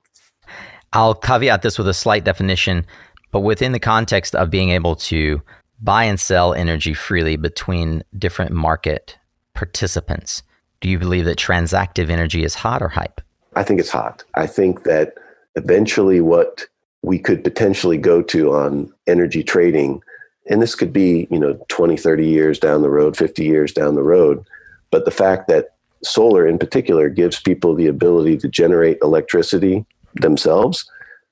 I'll 0.94 1.16
caveat 1.16 1.62
this 1.62 1.78
with 1.78 1.88
a 1.88 1.94
slight 1.94 2.24
definition, 2.24 2.86
but 3.32 3.42
within 3.42 3.72
the 3.72 3.80
context 3.80 4.36
of 4.36 4.50
being 4.50 4.72
able 4.72 4.96
to 4.98 5.42
buy 5.82 6.04
and 6.04 6.20
sell 6.20 6.54
energy 6.54 6.94
freely 6.94 7.38
between 7.38 8.04
different 8.18 8.52
market 8.52 9.18
participants, 9.54 10.44
do 10.82 10.90
you 10.90 11.00
believe 11.00 11.26
that 11.26 11.38
transactive 11.38 12.10
energy 12.10 12.44
is 12.44 12.56
hot 12.56 12.82
or 12.82 12.90
hype? 12.90 13.22
I 13.56 13.64
think 13.64 13.80
it's 13.80 13.90
hot. 13.90 14.24
I 14.36 14.48
think 14.48 14.84
that 14.84 15.14
eventually 15.56 16.22
what 16.22 16.66
we 17.04 17.20
could 17.20 17.44
potentially 17.44 17.98
go 17.98 18.22
to 18.24 18.54
on 18.54 18.92
energy 19.08 19.44
trading, 19.44 20.02
and 20.50 20.62
this 20.62 20.76
could 20.76 20.92
be, 20.92 21.28
you 21.32 21.40
know, 21.40 21.60
20, 21.70 21.98
30 21.98 22.28
years 22.28 22.60
down 22.60 22.82
the 22.82 22.90
road, 22.90 23.16
50 23.16 23.44
years 23.44 23.72
down 23.72 23.96
the 23.96 24.04
road, 24.04 24.44
but 24.92 25.06
the 25.06 25.12
fact 25.12 25.48
that 25.48 25.74
solar 26.04 26.48
in 26.48 26.58
particular 26.58 27.10
gives 27.10 27.40
people 27.40 27.76
the 27.76 27.88
ability 27.88 28.38
to 28.38 28.48
generate 28.48 28.98
electricity 29.02 29.86
themselves 30.16 30.90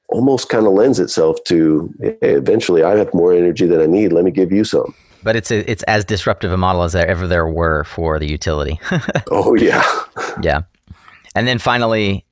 almost 0.09 0.49
kind 0.49 0.65
of 0.65 0.73
lends 0.73 0.99
itself 0.99 1.43
to 1.45 1.93
hey, 1.99 2.17
eventually 2.21 2.83
I 2.83 2.97
have 2.97 3.13
more 3.13 3.33
energy 3.33 3.67
than 3.67 3.81
I 3.81 3.85
need. 3.85 4.11
Let 4.11 4.25
me 4.25 4.31
give 4.31 4.51
you 4.51 4.63
some. 4.63 4.93
But 5.23 5.35
it's 5.35 5.51
a, 5.51 5.69
it's 5.69 5.83
as 5.83 6.05
disruptive 6.05 6.51
a 6.51 6.57
model 6.57 6.83
as 6.83 6.93
there 6.93 7.07
ever 7.07 7.27
there 7.27 7.47
were 7.47 7.83
for 7.83 8.19
the 8.19 8.29
utility. 8.29 8.79
oh 9.31 9.55
yeah, 9.55 9.83
yeah. 10.41 10.61
And 11.35 11.47
then 11.47 11.59
finally, 11.59 12.25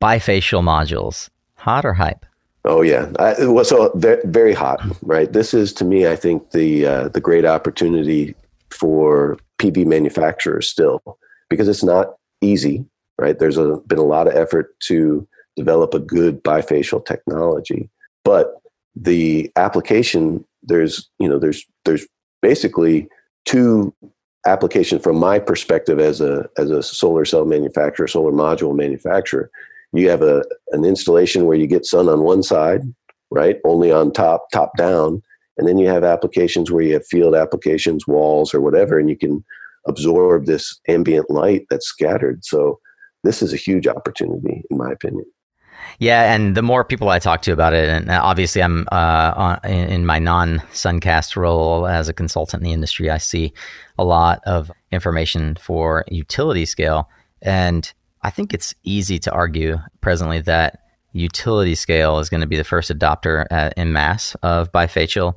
bifacial 0.00 0.62
modules, 0.62 1.28
hot 1.56 1.84
or 1.84 1.92
hype? 1.92 2.24
Oh 2.64 2.82
yeah, 2.82 3.10
I, 3.18 3.46
well, 3.46 3.64
so 3.64 3.90
very 3.94 4.52
hot, 4.52 4.80
right? 5.02 5.32
This 5.32 5.54
is 5.54 5.72
to 5.74 5.84
me, 5.84 6.06
I 6.06 6.16
think 6.16 6.50
the 6.50 6.86
uh, 6.86 7.08
the 7.08 7.20
great 7.20 7.44
opportunity 7.44 8.34
for 8.70 9.38
PV 9.58 9.86
manufacturers 9.86 10.68
still 10.68 11.02
because 11.48 11.68
it's 11.68 11.82
not 11.82 12.16
easy, 12.40 12.84
right? 13.18 13.38
There's 13.38 13.56
a, 13.56 13.76
been 13.86 13.98
a 13.98 14.02
lot 14.02 14.26
of 14.26 14.34
effort 14.34 14.78
to 14.80 15.26
develop 15.56 15.94
a 15.94 15.98
good 16.00 16.42
bifacial 16.42 17.04
technology. 17.04 17.88
But 18.24 18.54
the 18.94 19.50
application, 19.56 20.44
there's 20.62 21.08
you 21.18 21.28
know 21.28 21.38
there's 21.38 21.64
there's 21.84 22.06
basically 22.42 23.08
two 23.44 23.94
application 24.46 24.98
from 24.98 25.16
my 25.16 25.38
perspective 25.38 25.98
as 25.98 26.20
a 26.20 26.48
as 26.56 26.70
a 26.70 26.82
solar 26.82 27.24
cell 27.24 27.44
manufacturer, 27.44 28.06
solar 28.06 28.32
module 28.32 28.74
manufacturer. 28.74 29.50
You 29.92 30.08
have 30.08 30.22
a 30.22 30.44
an 30.72 30.84
installation 30.84 31.46
where 31.46 31.56
you 31.56 31.66
get 31.66 31.86
sun 31.86 32.08
on 32.08 32.22
one 32.22 32.42
side, 32.42 32.82
right? 33.30 33.58
Only 33.64 33.92
on 33.92 34.12
top, 34.12 34.46
top 34.52 34.76
down. 34.76 35.22
And 35.58 35.68
then 35.68 35.78
you 35.78 35.88
have 35.88 36.04
applications 36.04 36.70
where 36.70 36.82
you 36.82 36.94
have 36.94 37.06
field 37.06 37.34
applications, 37.34 38.06
walls 38.06 38.54
or 38.54 38.60
whatever, 38.60 38.98
and 38.98 39.10
you 39.10 39.16
can 39.16 39.44
absorb 39.86 40.46
this 40.46 40.78
ambient 40.88 41.30
light 41.30 41.66
that's 41.68 41.86
scattered. 41.86 42.44
So 42.44 42.78
this 43.24 43.42
is 43.42 43.52
a 43.52 43.58
huge 43.58 43.86
opportunity, 43.86 44.62
in 44.70 44.78
my 44.78 44.90
opinion. 44.90 45.26
Yeah, 46.00 46.34
and 46.34 46.56
the 46.56 46.62
more 46.62 46.82
people 46.82 47.10
I 47.10 47.18
talk 47.18 47.42
to 47.42 47.52
about 47.52 47.74
it, 47.74 47.90
and 47.90 48.10
obviously 48.10 48.62
I'm 48.62 48.88
uh, 48.90 49.58
in 49.64 50.06
my 50.06 50.18
non 50.18 50.60
Suncast 50.72 51.36
role 51.36 51.86
as 51.86 52.08
a 52.08 52.14
consultant 52.14 52.62
in 52.62 52.64
the 52.64 52.72
industry, 52.72 53.10
I 53.10 53.18
see 53.18 53.52
a 53.98 54.04
lot 54.04 54.40
of 54.46 54.72
information 54.90 55.56
for 55.56 56.06
utility 56.08 56.64
scale, 56.64 57.10
and 57.42 57.92
I 58.22 58.30
think 58.30 58.54
it's 58.54 58.74
easy 58.82 59.18
to 59.18 59.30
argue 59.30 59.76
presently 60.00 60.40
that 60.40 60.80
utility 61.12 61.74
scale 61.74 62.18
is 62.18 62.30
going 62.30 62.40
to 62.40 62.46
be 62.46 62.56
the 62.56 62.64
first 62.64 62.90
adopter 62.90 63.44
uh, 63.50 63.68
in 63.76 63.92
mass 63.92 64.34
of 64.42 64.72
bifacial. 64.72 65.34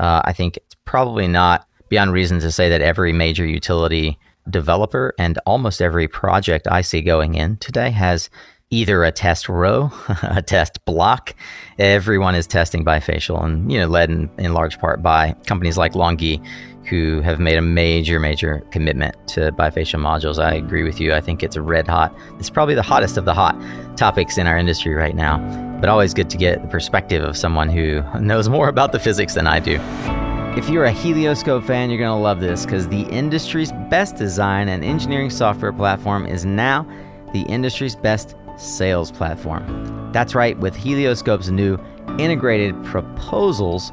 Uh, 0.00 0.22
I 0.24 0.32
think 0.32 0.56
it's 0.56 0.74
probably 0.84 1.28
not 1.28 1.68
beyond 1.88 2.12
reason 2.12 2.40
to 2.40 2.50
say 2.50 2.68
that 2.68 2.80
every 2.80 3.12
major 3.12 3.46
utility 3.46 4.18
developer 4.48 5.14
and 5.20 5.38
almost 5.46 5.80
every 5.80 6.08
project 6.08 6.66
I 6.68 6.80
see 6.80 7.00
going 7.00 7.36
in 7.36 7.58
today 7.58 7.90
has 7.90 8.28
either 8.70 9.02
a 9.02 9.10
test 9.10 9.48
row, 9.48 9.90
a 10.22 10.42
test 10.42 10.84
block. 10.84 11.34
Everyone 11.78 12.34
is 12.34 12.46
testing 12.46 12.84
bifacial 12.84 13.44
and, 13.44 13.70
you 13.70 13.78
know, 13.78 13.86
led 13.86 14.10
in, 14.10 14.30
in 14.38 14.54
large 14.54 14.78
part 14.78 15.02
by 15.02 15.32
companies 15.46 15.76
like 15.76 15.92
LONGi 15.94 16.44
who 16.86 17.20
have 17.20 17.38
made 17.38 17.56
a 17.56 17.62
major, 17.62 18.18
major 18.18 18.60
commitment 18.70 19.14
to 19.28 19.52
bifacial 19.52 20.00
modules. 20.00 20.42
I 20.42 20.54
agree 20.54 20.82
with 20.82 21.00
you. 21.00 21.12
I 21.12 21.20
think 21.20 21.42
it's 21.42 21.56
red 21.56 21.86
hot. 21.86 22.16
It's 22.38 22.50
probably 22.50 22.74
the 22.74 22.82
hottest 22.82 23.16
of 23.16 23.24
the 23.24 23.34
hot 23.34 23.56
topics 23.96 24.38
in 24.38 24.46
our 24.46 24.56
industry 24.56 24.94
right 24.94 25.14
now, 25.14 25.38
but 25.80 25.88
always 25.88 26.14
good 26.14 26.30
to 26.30 26.36
get 26.38 26.62
the 26.62 26.68
perspective 26.68 27.22
of 27.22 27.36
someone 27.36 27.68
who 27.68 28.02
knows 28.18 28.48
more 28.48 28.68
about 28.68 28.92
the 28.92 28.98
physics 28.98 29.34
than 29.34 29.46
I 29.46 29.60
do. 29.60 29.78
If 30.56 30.68
you're 30.68 30.84
a 30.84 30.90
Helioscope 30.90 31.64
fan, 31.64 31.90
you're 31.90 31.98
going 31.98 32.16
to 32.16 32.22
love 32.22 32.40
this 32.40 32.64
because 32.64 32.88
the 32.88 33.02
industry's 33.02 33.72
best 33.88 34.16
design 34.16 34.68
and 34.68 34.84
engineering 34.84 35.30
software 35.30 35.72
platform 35.72 36.26
is 36.26 36.44
now 36.44 36.88
the 37.32 37.42
industry's 37.42 37.94
best 37.94 38.34
sales 38.60 39.10
platform. 39.10 40.10
That's 40.12 40.34
right, 40.34 40.58
with 40.58 40.76
Helioscope's 40.76 41.48
new 41.48 41.78
integrated 42.18 42.82
proposals, 42.84 43.92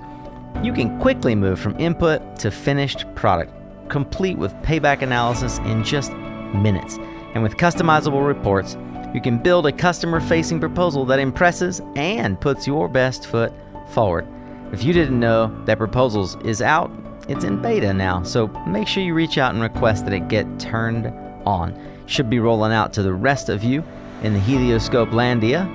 you 0.63 0.73
can 0.73 0.99
quickly 0.99 1.35
move 1.35 1.59
from 1.59 1.79
input 1.79 2.37
to 2.39 2.51
finished 2.51 3.05
product, 3.15 3.53
complete 3.89 4.37
with 4.37 4.53
payback 4.55 5.01
analysis 5.01 5.59
in 5.59 5.83
just 5.83 6.11
minutes. 6.13 6.97
And 7.33 7.43
with 7.43 7.57
customizable 7.57 8.25
reports, 8.25 8.75
you 9.13 9.21
can 9.21 9.37
build 9.37 9.67
a 9.67 9.71
customer 9.71 10.19
facing 10.19 10.59
proposal 10.59 11.05
that 11.05 11.19
impresses 11.19 11.81
and 11.95 12.39
puts 12.39 12.67
your 12.67 12.87
best 12.87 13.27
foot 13.27 13.53
forward. 13.89 14.27
If 14.73 14.83
you 14.83 14.91
didn't 14.91 15.19
know 15.19 15.47
that 15.65 15.77
Proposals 15.77 16.35
is 16.43 16.61
out, 16.61 16.91
it's 17.29 17.43
in 17.43 17.61
beta 17.61 17.93
now, 17.93 18.23
so 18.23 18.47
make 18.67 18.87
sure 18.87 19.03
you 19.03 19.13
reach 19.13 19.37
out 19.37 19.53
and 19.53 19.61
request 19.61 20.05
that 20.05 20.13
it 20.13 20.27
get 20.27 20.59
turned 20.59 21.07
on. 21.45 21.77
Should 22.05 22.29
be 22.29 22.39
rolling 22.39 22.73
out 22.73 22.93
to 22.93 23.03
the 23.03 23.13
rest 23.13 23.49
of 23.49 23.63
you 23.63 23.83
in 24.23 24.33
the 24.33 24.39
Helioscope 24.39 25.09
Landia 25.09 25.67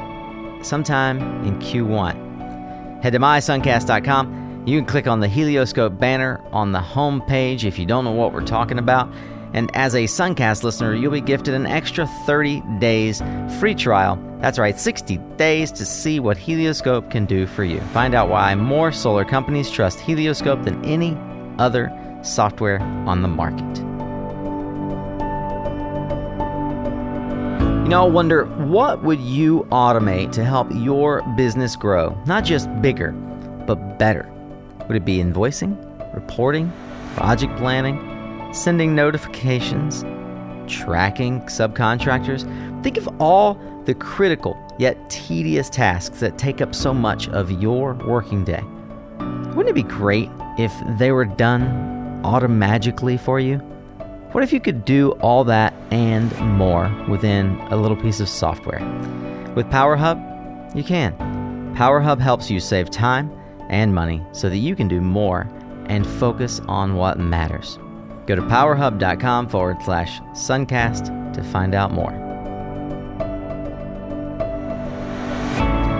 sometime 0.64 1.18
in 1.44 1.58
Q1. 1.58 3.02
Head 3.02 3.12
to 3.14 3.18
mysuncast.com 3.18 4.42
you 4.64 4.78
can 4.78 4.86
click 4.86 5.08
on 5.08 5.18
the 5.18 5.26
Helioscope 5.26 5.98
banner 5.98 6.40
on 6.52 6.70
the 6.70 6.80
home 6.80 7.20
page 7.22 7.64
if 7.64 7.80
you 7.80 7.86
don't 7.86 8.04
know 8.04 8.12
what 8.12 8.32
we're 8.32 8.44
talking 8.44 8.78
about. 8.78 9.12
And 9.54 9.74
as 9.76 9.94
a 9.94 10.04
Suncast 10.04 10.62
listener, 10.62 10.94
you'll 10.94 11.12
be 11.12 11.20
gifted 11.20 11.52
an 11.54 11.66
extra 11.66 12.06
30 12.26 12.62
days 12.78 13.20
free 13.58 13.74
trial. 13.74 14.18
That's 14.40 14.58
right, 14.58 14.78
60 14.78 15.18
days 15.36 15.72
to 15.72 15.84
see 15.84 16.20
what 16.20 16.36
Helioscope 16.36 17.10
can 17.10 17.26
do 17.26 17.46
for 17.46 17.64
you. 17.64 17.80
Find 17.92 18.14
out 18.14 18.28
why 18.28 18.54
more 18.54 18.92
solar 18.92 19.24
companies 19.24 19.68
trust 19.68 19.98
Helioscope 19.98 20.62
than 20.62 20.82
any 20.84 21.18
other 21.58 21.92
software 22.22 22.80
on 22.80 23.22
the 23.22 23.28
market. 23.28 23.91
Know, 27.92 28.06
I 28.06 28.08
wonder 28.08 28.46
what 28.46 29.02
would 29.02 29.20
you 29.20 29.66
automate 29.70 30.32
to 30.32 30.44
help 30.46 30.66
your 30.72 31.20
business 31.36 31.76
grow? 31.76 32.18
Not 32.24 32.42
just 32.42 32.70
bigger, 32.80 33.12
but 33.12 33.98
better. 33.98 34.32
Would 34.88 34.96
it 34.96 35.04
be 35.04 35.18
invoicing, 35.18 35.76
reporting, 36.14 36.72
project 37.16 37.54
planning, 37.58 38.00
sending 38.54 38.94
notifications, 38.94 40.04
tracking 40.66 41.42
subcontractors? 41.42 42.44
Think 42.82 42.96
of 42.96 43.10
all 43.20 43.60
the 43.84 43.92
critical 43.92 44.56
yet 44.78 44.96
tedious 45.10 45.68
tasks 45.68 46.20
that 46.20 46.38
take 46.38 46.62
up 46.62 46.74
so 46.74 46.94
much 46.94 47.28
of 47.28 47.50
your 47.50 47.92
working 48.06 48.42
day. 48.42 48.62
Wouldn't 49.54 49.68
it 49.68 49.74
be 49.74 49.82
great 49.82 50.30
if 50.58 50.72
they 50.98 51.12
were 51.12 51.26
done 51.26 52.22
automagically 52.24 53.20
for 53.20 53.38
you? 53.38 53.60
What 54.32 54.42
if 54.42 54.50
you 54.50 54.60
could 54.60 54.86
do 54.86 55.10
all 55.20 55.44
that 55.44 55.74
and 55.90 56.34
more 56.56 56.90
within 57.06 57.58
a 57.70 57.76
little 57.76 57.98
piece 57.98 58.18
of 58.18 58.30
software? 58.30 58.80
With 59.54 59.66
PowerHub, 59.66 60.74
you 60.74 60.82
can. 60.82 61.12
PowerHub 61.76 62.18
helps 62.18 62.50
you 62.50 62.58
save 62.58 62.88
time 62.88 63.30
and 63.68 63.94
money 63.94 64.24
so 64.32 64.48
that 64.48 64.56
you 64.56 64.74
can 64.74 64.88
do 64.88 65.02
more 65.02 65.46
and 65.84 66.06
focus 66.06 66.60
on 66.60 66.94
what 66.94 67.18
matters. 67.18 67.78
Go 68.24 68.34
to 68.34 68.40
powerhub.com 68.40 69.50
forward 69.50 69.76
slash 69.84 70.18
suncast 70.32 71.34
to 71.34 71.42
find 71.44 71.74
out 71.74 71.92
more. 71.92 72.12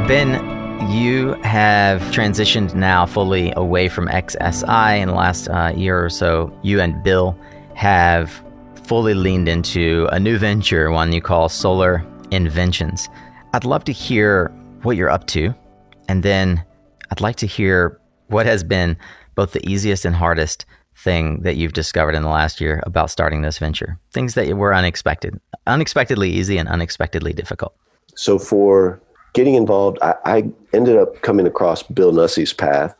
Ben, 0.08 0.90
you 0.90 1.34
have 1.42 2.00
transitioned 2.12 2.74
now 2.74 3.04
fully 3.04 3.52
away 3.56 3.90
from 3.90 4.08
XSI 4.08 5.00
in 5.00 5.08
the 5.08 5.14
last 5.14 5.48
uh, 5.48 5.72
year 5.76 6.02
or 6.02 6.08
so. 6.08 6.50
You 6.62 6.80
and 6.80 7.02
Bill 7.02 7.36
have 7.74 8.42
fully 8.84 9.14
leaned 9.14 9.48
into 9.48 10.08
a 10.12 10.20
new 10.20 10.38
venture, 10.38 10.90
one 10.90 11.12
you 11.12 11.20
call 11.20 11.48
Solar 11.48 12.04
Inventions. 12.30 13.08
I'd 13.54 13.64
love 13.64 13.84
to 13.84 13.92
hear 13.92 14.48
what 14.82 14.96
you're 14.96 15.10
up 15.10 15.26
to 15.28 15.54
and 16.08 16.22
then 16.22 16.64
I'd 17.10 17.20
like 17.20 17.36
to 17.36 17.46
hear 17.46 17.98
what 18.28 18.46
has 18.46 18.64
been 18.64 18.96
both 19.34 19.52
the 19.52 19.66
easiest 19.68 20.04
and 20.04 20.14
hardest 20.14 20.64
thing 20.96 21.40
that 21.42 21.56
you've 21.56 21.72
discovered 21.72 22.14
in 22.14 22.22
the 22.22 22.28
last 22.28 22.60
year 22.60 22.82
about 22.86 23.10
starting 23.10 23.42
this 23.42 23.58
venture. 23.58 23.98
Things 24.12 24.34
that 24.34 24.48
were 24.56 24.74
unexpected, 24.74 25.40
unexpectedly 25.66 26.30
easy 26.30 26.58
and 26.58 26.68
unexpectedly 26.68 27.32
difficult. 27.32 27.74
So 28.14 28.38
for 28.38 29.00
getting 29.32 29.54
involved, 29.54 29.98
I, 30.02 30.14
I 30.24 30.50
ended 30.72 30.96
up 30.96 31.20
coming 31.22 31.46
across 31.46 31.82
Bill 31.82 32.12
Nussey's 32.12 32.52
path 32.52 32.94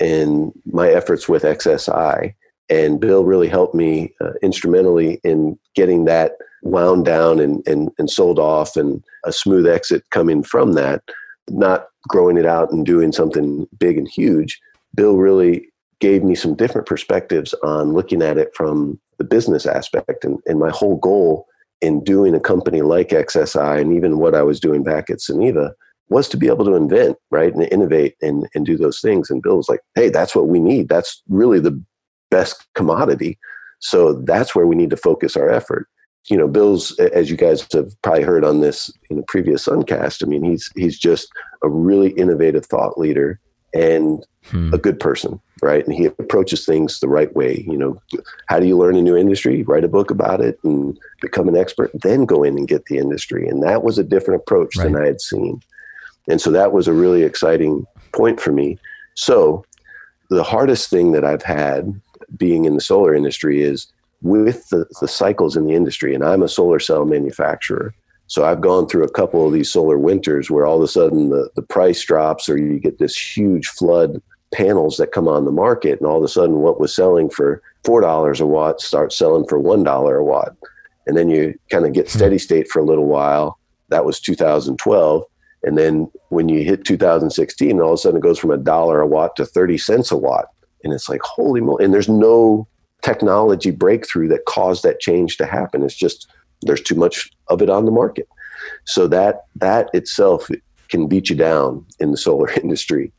in 0.00 0.52
my 0.70 0.90
efforts 0.90 1.28
with 1.28 1.42
XSI. 1.42 2.34
And 2.70 3.00
Bill 3.00 3.24
really 3.24 3.48
helped 3.48 3.74
me 3.74 4.14
uh, 4.20 4.32
instrumentally 4.42 5.20
in 5.24 5.58
getting 5.74 6.04
that 6.04 6.32
wound 6.62 7.04
down 7.04 7.40
and, 7.40 7.66
and, 7.66 7.90
and 7.98 8.08
sold 8.08 8.38
off 8.38 8.76
and 8.76 9.02
a 9.24 9.32
smooth 9.32 9.66
exit 9.66 10.04
coming 10.10 10.42
from 10.42 10.74
that 10.74 11.02
not 11.50 11.86
growing 12.08 12.36
it 12.36 12.46
out 12.46 12.70
and 12.70 12.86
doing 12.86 13.12
something 13.12 13.66
big 13.78 13.98
and 13.98 14.08
huge, 14.08 14.60
Bill 14.94 15.16
really 15.16 15.68
gave 16.00 16.22
me 16.22 16.34
some 16.34 16.54
different 16.54 16.86
perspectives 16.86 17.54
on 17.62 17.92
looking 17.92 18.22
at 18.22 18.38
it 18.38 18.54
from 18.54 18.98
the 19.18 19.24
business 19.24 19.66
aspect. 19.66 20.24
And, 20.24 20.38
and 20.46 20.58
my 20.58 20.70
whole 20.70 20.96
goal 20.96 21.46
in 21.82 22.02
doing 22.04 22.34
a 22.34 22.40
company 22.40 22.82
like 22.82 23.10
XSI 23.10 23.80
and 23.80 23.94
even 23.94 24.18
what 24.18 24.34
I 24.34 24.42
was 24.42 24.60
doing 24.60 24.82
back 24.82 25.10
at 25.10 25.18
Suniva 25.18 25.72
was 26.08 26.28
to 26.28 26.36
be 26.36 26.48
able 26.48 26.64
to 26.64 26.74
invent, 26.74 27.16
right, 27.30 27.54
and 27.54 27.62
innovate 27.70 28.16
and, 28.20 28.48
and 28.54 28.66
do 28.66 28.76
those 28.76 29.00
things. 29.00 29.30
And 29.30 29.42
Bill 29.42 29.56
was 29.56 29.68
like, 29.68 29.80
hey, 29.94 30.08
that's 30.08 30.34
what 30.34 30.48
we 30.48 30.58
need. 30.58 30.88
That's 30.88 31.22
really 31.28 31.60
the 31.60 31.80
best 32.30 32.66
commodity. 32.74 33.38
So 33.80 34.12
that's 34.12 34.54
where 34.54 34.66
we 34.66 34.76
need 34.76 34.90
to 34.90 34.96
focus 34.96 35.36
our 35.36 35.48
effort 35.48 35.88
you 36.28 36.36
know, 36.36 36.48
Bill's, 36.48 36.96
as 36.98 37.30
you 37.30 37.36
guys 37.36 37.66
have 37.72 37.90
probably 38.02 38.22
heard 38.22 38.44
on 38.44 38.60
this 38.60 38.90
in 39.08 39.18
a 39.18 39.22
previous 39.22 39.66
Suncast, 39.66 40.22
I 40.22 40.26
mean, 40.26 40.44
he's 40.44 40.70
he's 40.76 40.98
just 40.98 41.28
a 41.62 41.68
really 41.68 42.10
innovative 42.10 42.66
thought 42.66 42.98
leader 42.98 43.40
and 43.72 44.24
hmm. 44.46 44.72
a 44.74 44.78
good 44.78 44.98
person, 45.00 45.40
right? 45.62 45.84
And 45.84 45.94
he 45.94 46.06
approaches 46.06 46.66
things 46.66 47.00
the 47.00 47.08
right 47.08 47.34
way. 47.34 47.64
You 47.66 47.76
know, 47.76 48.02
how 48.46 48.60
do 48.60 48.66
you 48.66 48.76
learn 48.76 48.96
a 48.96 49.02
new 49.02 49.16
industry? 49.16 49.62
Write 49.62 49.84
a 49.84 49.88
book 49.88 50.10
about 50.10 50.40
it 50.40 50.58
and 50.62 50.98
become 51.20 51.48
an 51.48 51.56
expert, 51.56 51.90
then 51.94 52.26
go 52.26 52.42
in 52.42 52.58
and 52.58 52.68
get 52.68 52.86
the 52.86 52.98
industry. 52.98 53.48
And 53.48 53.62
that 53.62 53.82
was 53.82 53.98
a 53.98 54.04
different 54.04 54.40
approach 54.40 54.76
right. 54.76 54.84
than 54.84 54.96
I 54.96 55.06
had 55.06 55.20
seen. 55.20 55.60
And 56.28 56.40
so 56.40 56.50
that 56.50 56.72
was 56.72 56.86
a 56.86 56.92
really 56.92 57.22
exciting 57.22 57.86
point 58.12 58.40
for 58.40 58.52
me. 58.52 58.78
So 59.14 59.64
the 60.28 60.44
hardest 60.44 60.90
thing 60.90 61.12
that 61.12 61.24
I've 61.24 61.42
had 61.42 62.00
being 62.36 62.64
in 62.64 62.74
the 62.74 62.80
solar 62.80 63.14
industry 63.14 63.62
is 63.62 63.90
with 64.22 64.68
the, 64.68 64.86
the 65.00 65.08
cycles 65.08 65.56
in 65.56 65.64
the 65.64 65.74
industry. 65.74 66.14
And 66.14 66.24
I'm 66.24 66.42
a 66.42 66.48
solar 66.48 66.78
cell 66.78 67.04
manufacturer. 67.04 67.94
So 68.26 68.44
I've 68.44 68.60
gone 68.60 68.86
through 68.86 69.04
a 69.04 69.10
couple 69.10 69.46
of 69.46 69.52
these 69.52 69.70
solar 69.70 69.98
winters 69.98 70.50
where 70.50 70.64
all 70.64 70.76
of 70.76 70.82
a 70.82 70.88
sudden 70.88 71.30
the, 71.30 71.50
the 71.56 71.62
price 71.62 72.04
drops 72.04 72.48
or 72.48 72.56
you 72.56 72.78
get 72.78 72.98
this 72.98 73.16
huge 73.16 73.66
flood 73.66 74.22
panels 74.52 74.96
that 74.96 75.12
come 75.12 75.28
on 75.28 75.44
the 75.44 75.52
market 75.52 75.98
and 75.98 76.06
all 76.06 76.18
of 76.18 76.24
a 76.24 76.28
sudden 76.28 76.56
what 76.56 76.80
was 76.80 76.94
selling 76.94 77.30
for 77.30 77.62
four 77.84 78.00
dollars 78.00 78.40
a 78.40 78.46
watt 78.46 78.80
starts 78.80 79.16
selling 79.16 79.46
for 79.46 79.58
one 79.58 79.84
dollar 79.84 80.16
a 80.16 80.24
watt 80.24 80.56
and 81.06 81.16
then 81.16 81.30
you 81.30 81.56
kind 81.70 81.86
of 81.86 81.92
get 81.92 82.10
hmm. 82.10 82.18
steady 82.18 82.38
state 82.38 82.68
for 82.68 82.80
a 82.80 82.84
little 82.84 83.06
while 83.06 83.58
that 83.88 84.04
was 84.04 84.20
2012 84.20 85.24
and 85.62 85.78
then 85.78 86.10
when 86.30 86.48
you 86.48 86.64
hit 86.64 86.84
2016 86.84 87.80
all 87.80 87.88
of 87.88 87.94
a 87.94 87.96
sudden 87.96 88.18
it 88.18 88.22
goes 88.22 88.38
from 88.38 88.50
a 88.50 88.58
dollar 88.58 89.00
a 89.00 89.06
watt 89.06 89.36
to 89.36 89.46
30 89.46 89.78
cents 89.78 90.10
a 90.10 90.16
watt 90.16 90.46
and 90.84 90.92
it's 90.92 91.08
like 91.08 91.20
holy 91.22 91.60
moly 91.60 91.84
and 91.84 91.92
there's 91.92 92.08
no 92.08 92.66
technology 93.02 93.70
breakthrough 93.70 94.28
that 94.28 94.44
caused 94.44 94.82
that 94.82 95.00
change 95.00 95.36
to 95.38 95.46
happen. 95.46 95.82
It's 95.82 95.94
just 95.94 96.28
there's 96.62 96.82
too 96.82 96.94
much 96.94 97.30
of 97.48 97.62
it 97.62 97.70
on 97.70 97.84
the 97.84 97.90
market. 97.90 98.28
So 98.84 99.08
that 99.08 99.44
that 99.56 99.90
itself 99.94 100.48
can 100.88 101.06
beat 101.06 101.30
you 101.30 101.36
down 101.36 101.86
in 101.98 102.10
the 102.10 102.16
solar 102.16 102.50
industry. 102.62 103.12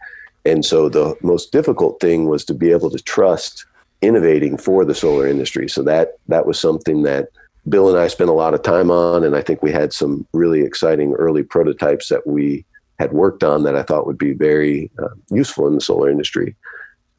And 0.45 0.65
so 0.65 0.89
the 0.89 1.15
most 1.21 1.51
difficult 1.51 1.99
thing 1.99 2.27
was 2.27 2.43
to 2.45 2.53
be 2.53 2.71
able 2.71 2.89
to 2.91 2.99
trust 2.99 3.65
innovating 4.01 4.57
for 4.57 4.83
the 4.83 4.95
solar 4.95 5.27
industry. 5.27 5.69
So 5.69 5.83
that 5.83 6.17
that 6.27 6.45
was 6.45 6.59
something 6.59 7.03
that 7.03 7.29
Bill 7.69 7.89
and 7.89 7.97
I 7.97 8.07
spent 8.07 8.31
a 8.31 8.33
lot 8.33 8.55
of 8.55 8.63
time 8.63 8.89
on 8.89 9.23
and 9.23 9.35
I 9.35 9.41
think 9.41 9.61
we 9.61 9.71
had 9.71 9.93
some 9.93 10.25
really 10.33 10.61
exciting 10.61 11.13
early 11.13 11.43
prototypes 11.43 12.09
that 12.09 12.25
we 12.25 12.65
had 12.97 13.13
worked 13.13 13.43
on 13.43 13.63
that 13.63 13.75
I 13.75 13.83
thought 13.83 14.07
would 14.07 14.17
be 14.17 14.33
very 14.33 14.91
uh, 15.01 15.09
useful 15.29 15.67
in 15.67 15.75
the 15.75 15.81
solar 15.81 16.09
industry. 16.09 16.55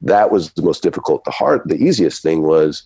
That 0.03 0.31
was 0.31 0.53
the 0.53 0.63
most 0.63 0.83
difficult. 0.83 1.25
The 1.25 1.31
hard, 1.31 1.63
the 1.67 1.77
easiest 1.77 2.23
thing 2.23 2.43
was 2.43 2.83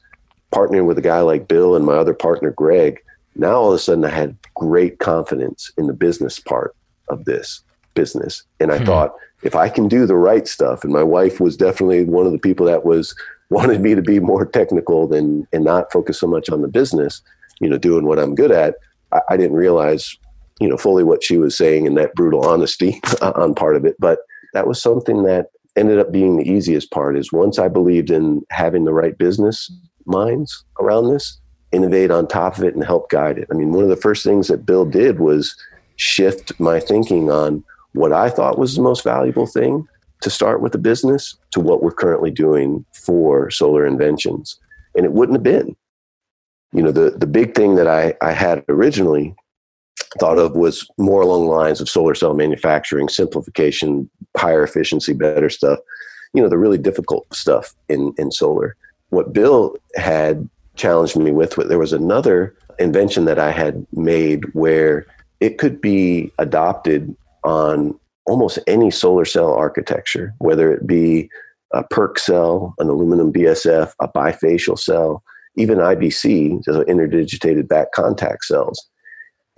partnering 0.52 0.86
with 0.86 0.98
a 0.98 1.02
guy 1.02 1.20
like 1.20 1.48
Bill 1.48 1.74
and 1.74 1.84
my 1.84 1.94
other 1.94 2.14
partner 2.14 2.50
Greg. 2.50 3.02
Now 3.34 3.54
all 3.54 3.68
of 3.68 3.74
a 3.74 3.78
sudden 3.78 4.04
I 4.04 4.10
had 4.10 4.36
great 4.54 4.98
confidence 4.98 5.70
in 5.76 5.86
the 5.86 5.92
business 5.92 6.38
part 6.38 6.74
of 7.08 7.24
this 7.24 7.62
business, 7.94 8.42
and 8.60 8.72
I 8.72 8.78
hmm. 8.78 8.84
thought 8.84 9.14
if 9.42 9.54
I 9.54 9.68
can 9.68 9.88
do 9.88 10.06
the 10.06 10.16
right 10.16 10.46
stuff, 10.48 10.84
and 10.84 10.92
my 10.92 11.02
wife 11.02 11.40
was 11.40 11.56
definitely 11.56 12.04
one 12.04 12.26
of 12.26 12.32
the 12.32 12.38
people 12.38 12.66
that 12.66 12.84
was 12.84 13.14
wanted 13.50 13.80
me 13.80 13.94
to 13.94 14.02
be 14.02 14.18
more 14.18 14.44
technical 14.44 15.06
than 15.06 15.46
and 15.52 15.64
not 15.64 15.92
focus 15.92 16.18
so 16.18 16.26
much 16.26 16.50
on 16.50 16.62
the 16.62 16.68
business, 16.68 17.22
you 17.60 17.68
know, 17.68 17.78
doing 17.78 18.04
what 18.04 18.18
I'm 18.18 18.34
good 18.34 18.50
at. 18.50 18.74
I, 19.12 19.20
I 19.30 19.36
didn't 19.36 19.56
realize, 19.56 20.16
you 20.60 20.68
know, 20.68 20.76
fully 20.76 21.04
what 21.04 21.22
she 21.22 21.38
was 21.38 21.56
saying 21.56 21.86
and 21.86 21.96
that 21.96 22.14
brutal 22.14 22.44
honesty 22.44 23.00
on 23.22 23.54
part 23.54 23.76
of 23.76 23.84
it. 23.84 23.94
But 24.00 24.18
that 24.52 24.66
was 24.66 24.82
something 24.82 25.22
that 25.24 25.50
ended 25.76 25.98
up 25.98 26.12
being 26.12 26.36
the 26.36 26.50
easiest 26.50 26.90
part 26.90 27.16
is 27.16 27.32
once 27.32 27.58
I 27.58 27.68
believed 27.68 28.10
in 28.10 28.42
having 28.50 28.84
the 28.84 28.92
right 28.92 29.16
business 29.16 29.70
minds 30.06 30.64
around 30.80 31.10
this, 31.10 31.38
innovate 31.72 32.10
on 32.10 32.26
top 32.26 32.58
of 32.58 32.64
it 32.64 32.74
and 32.74 32.84
help 32.84 33.10
guide 33.10 33.38
it. 33.38 33.48
I 33.50 33.54
mean, 33.54 33.72
one 33.72 33.82
of 33.82 33.90
the 33.90 33.96
first 33.96 34.24
things 34.24 34.48
that 34.48 34.66
Bill 34.66 34.84
did 34.84 35.20
was 35.20 35.54
shift 35.96 36.58
my 36.58 36.80
thinking 36.80 37.30
on 37.30 37.64
what 37.92 38.12
I 38.12 38.30
thought 38.30 38.58
was 38.58 38.74
the 38.74 38.82
most 38.82 39.02
valuable 39.02 39.46
thing 39.46 39.86
to 40.22 40.30
start 40.30 40.62
with 40.62 40.74
a 40.74 40.78
business 40.78 41.36
to 41.52 41.60
what 41.60 41.82
we're 41.82 41.92
currently 41.92 42.30
doing 42.30 42.84
for 42.92 43.50
solar 43.50 43.86
inventions. 43.86 44.58
And 44.94 45.04
it 45.04 45.12
wouldn't 45.12 45.36
have 45.36 45.42
been. 45.42 45.76
You 46.72 46.82
know, 46.82 46.92
the, 46.92 47.10
the 47.10 47.26
big 47.26 47.54
thing 47.54 47.74
that 47.76 47.86
I, 47.86 48.14
I 48.20 48.32
had 48.32 48.64
originally 48.68 49.34
thought 50.18 50.38
of 50.38 50.56
was 50.56 50.86
more 50.98 51.22
along 51.22 51.46
the 51.46 51.52
lines 51.52 51.80
of 51.80 51.88
solar 51.88 52.14
cell 52.14 52.34
manufacturing, 52.34 53.08
simplification, 53.08 54.10
higher 54.36 54.62
efficiency, 54.62 55.12
better 55.12 55.50
stuff, 55.50 55.78
you 56.34 56.42
know, 56.42 56.48
the 56.48 56.58
really 56.58 56.78
difficult 56.78 57.32
stuff 57.34 57.74
in, 57.88 58.12
in 58.18 58.30
solar. 58.30 58.76
What 59.10 59.32
Bill 59.32 59.76
had 59.94 60.48
challenged 60.74 61.16
me 61.16 61.32
with, 61.32 61.54
there 61.56 61.78
was 61.78 61.92
another 61.92 62.54
invention 62.78 63.24
that 63.24 63.38
I 63.38 63.50
had 63.50 63.86
made 63.92 64.44
where 64.52 65.06
it 65.40 65.58
could 65.58 65.80
be 65.80 66.32
adopted 66.38 67.14
on 67.44 67.98
almost 68.26 68.58
any 68.66 68.90
solar 68.90 69.24
cell 69.24 69.52
architecture, 69.52 70.34
whether 70.38 70.72
it 70.72 70.86
be 70.86 71.30
a 71.72 71.84
PERC 71.84 72.18
cell, 72.18 72.74
an 72.78 72.88
aluminum 72.88 73.32
BSF, 73.32 73.92
a 74.00 74.08
bifacial 74.08 74.78
cell, 74.78 75.22
even 75.56 75.78
IBC, 75.78 76.64
so 76.64 76.84
interdigitated 76.84 77.68
back 77.68 77.92
contact 77.92 78.44
cells. 78.44 78.88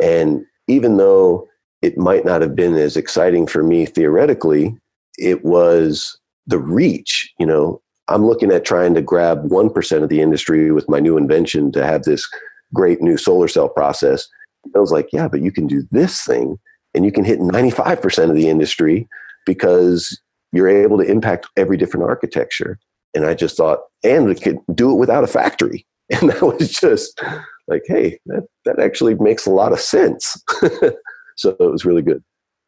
And 0.01 0.45
even 0.69 0.97
though 0.97 1.49
it 1.83 1.99
might 1.99 2.25
not 2.25 2.43
have 2.43 2.55
been 2.55 2.75
as 2.75 2.97
exciting 2.97 3.47
for 3.47 3.63
me 3.63 3.87
theoretically, 3.87 4.77
it 5.17 5.45
was 5.45 6.19
the 6.47 6.59
reach. 6.59 7.33
You 7.39 7.47
know, 7.47 7.81
I'm 8.09 8.27
looking 8.27 8.51
at 8.53 8.65
trying 8.65 8.95
to 8.95 9.03
grab 9.03 9.49
1% 9.49 10.03
of 10.03 10.09
the 10.09 10.21
industry 10.21 10.73
with 10.73 10.89
my 10.89 11.01
new 11.01 11.17
invention 11.17 11.73
to 11.73 11.85
have 11.85 12.05
this 12.05 12.29
great 12.75 13.01
new 13.01 13.17
solar 13.17 13.49
cell 13.49 13.69
process. 13.69 14.29
I 14.75 14.79
was 14.79 14.93
like, 14.93 15.09
yeah, 15.13 15.29
but 15.29 15.41
you 15.41 15.53
can 15.53 15.67
do 15.67 15.87
this 15.91 16.25
thing 16.25 16.59
and 16.95 17.05
you 17.05 17.13
can 17.13 17.25
hit 17.25 17.39
95% 17.39 18.31
of 18.31 18.35
the 18.35 18.49
industry 18.49 19.07
because 19.47 20.21
you're 20.53 20.69
able 20.69 20.99
to 20.99 21.05
impact 21.05 21.47
every 21.57 21.77
different 21.77 22.07
architecture. 22.07 22.79
And 23.15 23.25
I 23.25 23.35
just 23.35 23.57
thought, 23.57 23.81
and 24.03 24.27
we 24.27 24.35
could 24.35 24.59
do 24.75 24.91
it 24.91 24.97
without 24.97 25.25
a 25.25 25.29
factory. 25.29 25.85
And 26.11 26.31
that 26.31 26.41
was 26.41 26.71
just 26.71 27.23
like, 27.69 27.83
hey, 27.87 28.19
that, 28.27 28.45
that 28.65 28.79
actually 28.79 29.15
makes 29.15 29.47
a 29.47 29.51
lot 29.51 29.73
of 29.73 29.81
sense. 29.81 30.43
so 31.37 31.57
it 31.61 31.71
was 31.71 31.85
really 31.85 32.03
good. 32.03 32.23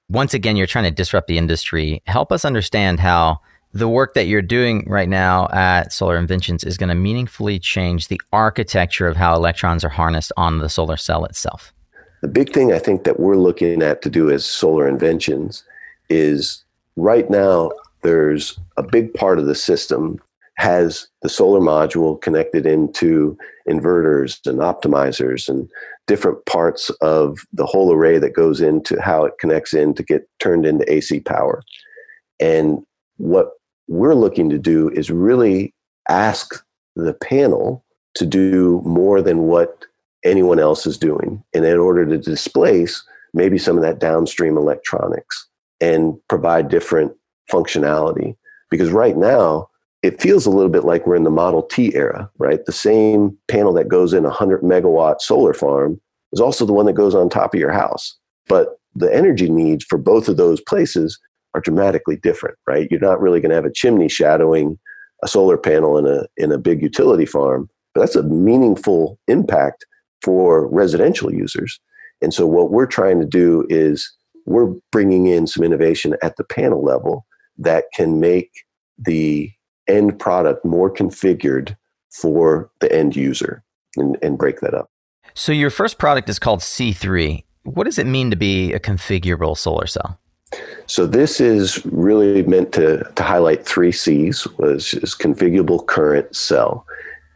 Once 0.08 0.34
again, 0.34 0.56
you're 0.56 0.66
trying 0.66 0.84
to 0.84 0.90
disrupt 0.90 1.28
the 1.28 1.38
industry. 1.38 2.02
Help 2.06 2.32
us 2.32 2.44
understand 2.44 3.00
how 3.00 3.38
the 3.72 3.88
work 3.88 4.14
that 4.14 4.26
you're 4.26 4.42
doing 4.42 4.84
right 4.88 5.08
now 5.08 5.48
at 5.52 5.92
Solar 5.92 6.16
Inventions 6.16 6.64
is 6.64 6.76
going 6.76 6.88
to 6.88 6.94
meaningfully 6.94 7.58
change 7.58 8.08
the 8.08 8.20
architecture 8.32 9.06
of 9.06 9.16
how 9.16 9.34
electrons 9.34 9.84
are 9.84 9.90
harnessed 9.90 10.32
on 10.36 10.58
the 10.58 10.68
solar 10.68 10.96
cell 10.96 11.24
itself. 11.24 11.72
The 12.22 12.28
big 12.28 12.52
thing 12.52 12.72
I 12.72 12.78
think 12.78 13.04
that 13.04 13.20
we're 13.20 13.36
looking 13.36 13.82
at 13.82 14.02
to 14.02 14.10
do 14.10 14.30
as 14.30 14.44
solar 14.44 14.88
inventions 14.88 15.62
is 16.08 16.64
right 16.96 17.30
now 17.30 17.70
there's 18.02 18.58
a 18.76 18.82
big 18.82 19.14
part 19.14 19.38
of 19.38 19.46
the 19.46 19.54
system 19.54 20.20
has 20.60 21.08
the 21.22 21.28
solar 21.28 21.58
module 21.58 22.20
connected 22.20 22.66
into 22.66 23.36
inverters 23.66 24.46
and 24.46 24.58
optimizers 24.58 25.48
and 25.48 25.70
different 26.06 26.44
parts 26.44 26.90
of 27.00 27.38
the 27.54 27.64
whole 27.64 27.90
array 27.92 28.18
that 28.18 28.34
goes 28.34 28.60
into 28.60 29.00
how 29.00 29.24
it 29.24 29.32
connects 29.40 29.72
in 29.72 29.94
to 29.94 30.02
get 30.02 30.28
turned 30.38 30.66
into 30.66 30.92
AC 30.92 31.20
power. 31.20 31.62
And 32.40 32.84
what 33.16 33.52
we're 33.88 34.14
looking 34.14 34.50
to 34.50 34.58
do 34.58 34.90
is 34.90 35.10
really 35.10 35.72
ask 36.10 36.62
the 36.94 37.14
panel 37.14 37.82
to 38.16 38.26
do 38.26 38.82
more 38.84 39.22
than 39.22 39.44
what 39.44 39.86
anyone 40.26 40.58
else 40.58 40.86
is 40.86 40.98
doing. 40.98 41.42
And 41.54 41.64
in 41.64 41.78
order 41.78 42.04
to 42.04 42.18
displace 42.18 43.02
maybe 43.32 43.56
some 43.56 43.76
of 43.76 43.82
that 43.82 43.98
downstream 43.98 44.58
electronics 44.58 45.46
and 45.80 46.20
provide 46.28 46.68
different 46.68 47.12
functionality. 47.50 48.36
Because 48.70 48.90
right 48.90 49.16
now, 49.16 49.69
it 50.02 50.20
feels 50.20 50.46
a 50.46 50.50
little 50.50 50.70
bit 50.70 50.84
like 50.84 51.06
we're 51.06 51.16
in 51.16 51.24
the 51.24 51.30
Model 51.30 51.62
T 51.62 51.94
era, 51.94 52.30
right? 52.38 52.64
The 52.64 52.72
same 52.72 53.36
panel 53.48 53.72
that 53.74 53.88
goes 53.88 54.12
in 54.12 54.24
a 54.24 54.28
100 54.28 54.62
megawatt 54.62 55.20
solar 55.20 55.52
farm 55.52 56.00
is 56.32 56.40
also 56.40 56.64
the 56.64 56.72
one 56.72 56.86
that 56.86 56.94
goes 56.94 57.14
on 57.14 57.28
top 57.28 57.54
of 57.54 57.60
your 57.60 57.72
house. 57.72 58.16
But 58.48 58.78
the 58.94 59.14
energy 59.14 59.48
needs 59.48 59.84
for 59.84 59.98
both 59.98 60.28
of 60.28 60.36
those 60.36 60.60
places 60.62 61.18
are 61.54 61.60
dramatically 61.60 62.16
different, 62.16 62.56
right? 62.66 62.88
You're 62.90 63.00
not 63.00 63.20
really 63.20 63.40
going 63.40 63.50
to 63.50 63.56
have 63.56 63.64
a 63.64 63.72
chimney 63.72 64.08
shadowing 64.08 64.78
a 65.22 65.28
solar 65.28 65.58
panel 65.58 65.98
in 65.98 66.06
a 66.06 66.24
in 66.36 66.50
a 66.50 66.58
big 66.58 66.82
utility 66.82 67.26
farm, 67.26 67.68
but 67.94 68.00
that's 68.00 68.16
a 68.16 68.22
meaningful 68.22 69.18
impact 69.28 69.84
for 70.22 70.66
residential 70.68 71.32
users. 71.32 71.78
And 72.22 72.32
so 72.32 72.46
what 72.46 72.70
we're 72.70 72.86
trying 72.86 73.20
to 73.20 73.26
do 73.26 73.66
is 73.68 74.10
we're 74.46 74.72
bringing 74.92 75.26
in 75.26 75.46
some 75.46 75.64
innovation 75.64 76.16
at 76.22 76.36
the 76.36 76.44
panel 76.44 76.82
level 76.82 77.26
that 77.58 77.84
can 77.94 78.20
make 78.20 78.50
the 78.98 79.50
end 79.90 80.18
product 80.18 80.64
more 80.64 80.92
configured 80.92 81.76
for 82.10 82.70
the 82.80 82.92
end 82.92 83.16
user 83.16 83.62
and, 83.96 84.16
and 84.22 84.38
break 84.38 84.60
that 84.60 84.74
up. 84.74 84.90
So 85.34 85.52
your 85.52 85.70
first 85.70 85.98
product 85.98 86.28
is 86.28 86.38
called 86.38 86.60
C3. 86.60 87.44
What 87.64 87.84
does 87.84 87.98
it 87.98 88.06
mean 88.06 88.30
to 88.30 88.36
be 88.36 88.72
a 88.72 88.80
configurable 88.80 89.56
solar 89.56 89.86
cell? 89.86 90.18
So 90.86 91.06
this 91.06 91.40
is 91.40 91.84
really 91.86 92.42
meant 92.42 92.72
to, 92.72 93.04
to 93.14 93.22
highlight 93.22 93.64
three 93.64 93.92
C's, 93.92 94.44
which 94.58 94.94
is 94.94 95.14
configurable 95.14 95.86
current 95.86 96.34
cell. 96.34 96.84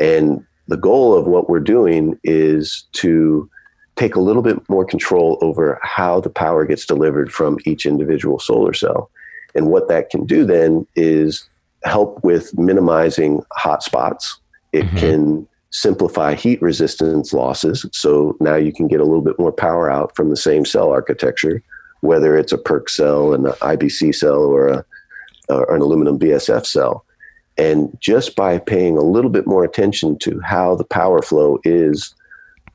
And 0.01 0.45
the 0.67 0.77
goal 0.77 1.17
of 1.17 1.27
what 1.27 1.49
we're 1.49 1.61
doing 1.61 2.19
is 2.25 2.85
to 2.93 3.49
take 3.97 4.17
a 4.17 4.21
little 4.21 4.43
bit 4.43 4.69
more 4.69 4.85
control 4.85 5.39
over 5.41 5.79
how 5.83 6.21
the 6.21 6.31
power 6.31 6.65
gets 6.65 6.85
delivered 6.85 7.33
from 7.33 7.59
each 7.65 7.87
individual 7.87 8.41
solar 8.41 8.73
cell. 8.73 9.11
And 9.55 9.69
what 9.69 9.89
that 9.89 10.11
can 10.11 10.27
do 10.27 10.45
then 10.45 10.85
is 10.97 11.49
help 11.85 12.23
with 12.25 12.57
minimizing 12.59 13.45
hot 13.53 13.83
spots. 13.83 14.39
It 14.73 14.85
mm-hmm. 14.87 14.97
can 14.97 15.49
simplify 15.71 16.35
heat 16.35 16.63
resistance 16.63 17.33
losses. 17.33 17.85
So 17.93 18.37
now 18.41 18.55
you 18.55 18.73
can 18.73 18.87
get 18.87 19.01
a 19.01 19.05
little 19.05 19.23
bit 19.23 19.39
more 19.39 19.53
power 19.53 19.91
out 19.91 20.15
from 20.15 20.31
the 20.31 20.37
same 20.37 20.65
cell 20.65 20.91
architecture, 20.91 21.63
whether 22.01 22.37
it's 22.37 22.53
a 22.53 22.59
PERC 22.59 22.89
cell, 22.89 23.35
an 23.35 23.45
IBC 23.45 24.15
cell, 24.15 24.39
or, 24.39 24.69
a, 24.69 24.85
or 25.49 25.75
an 25.75 25.83
aluminum 25.83 26.19
BSF 26.19 26.65
cell. 26.65 27.05
And 27.57 27.97
just 28.01 28.35
by 28.37 28.59
paying 28.59 28.97
a 28.97 29.03
little 29.03 29.31
bit 29.31 29.47
more 29.47 29.65
attention 29.65 30.19
to 30.21 30.41
how 30.41 30.75
the 30.75 30.85
power 30.85 31.23
flow 31.23 31.59
is, 31.65 32.15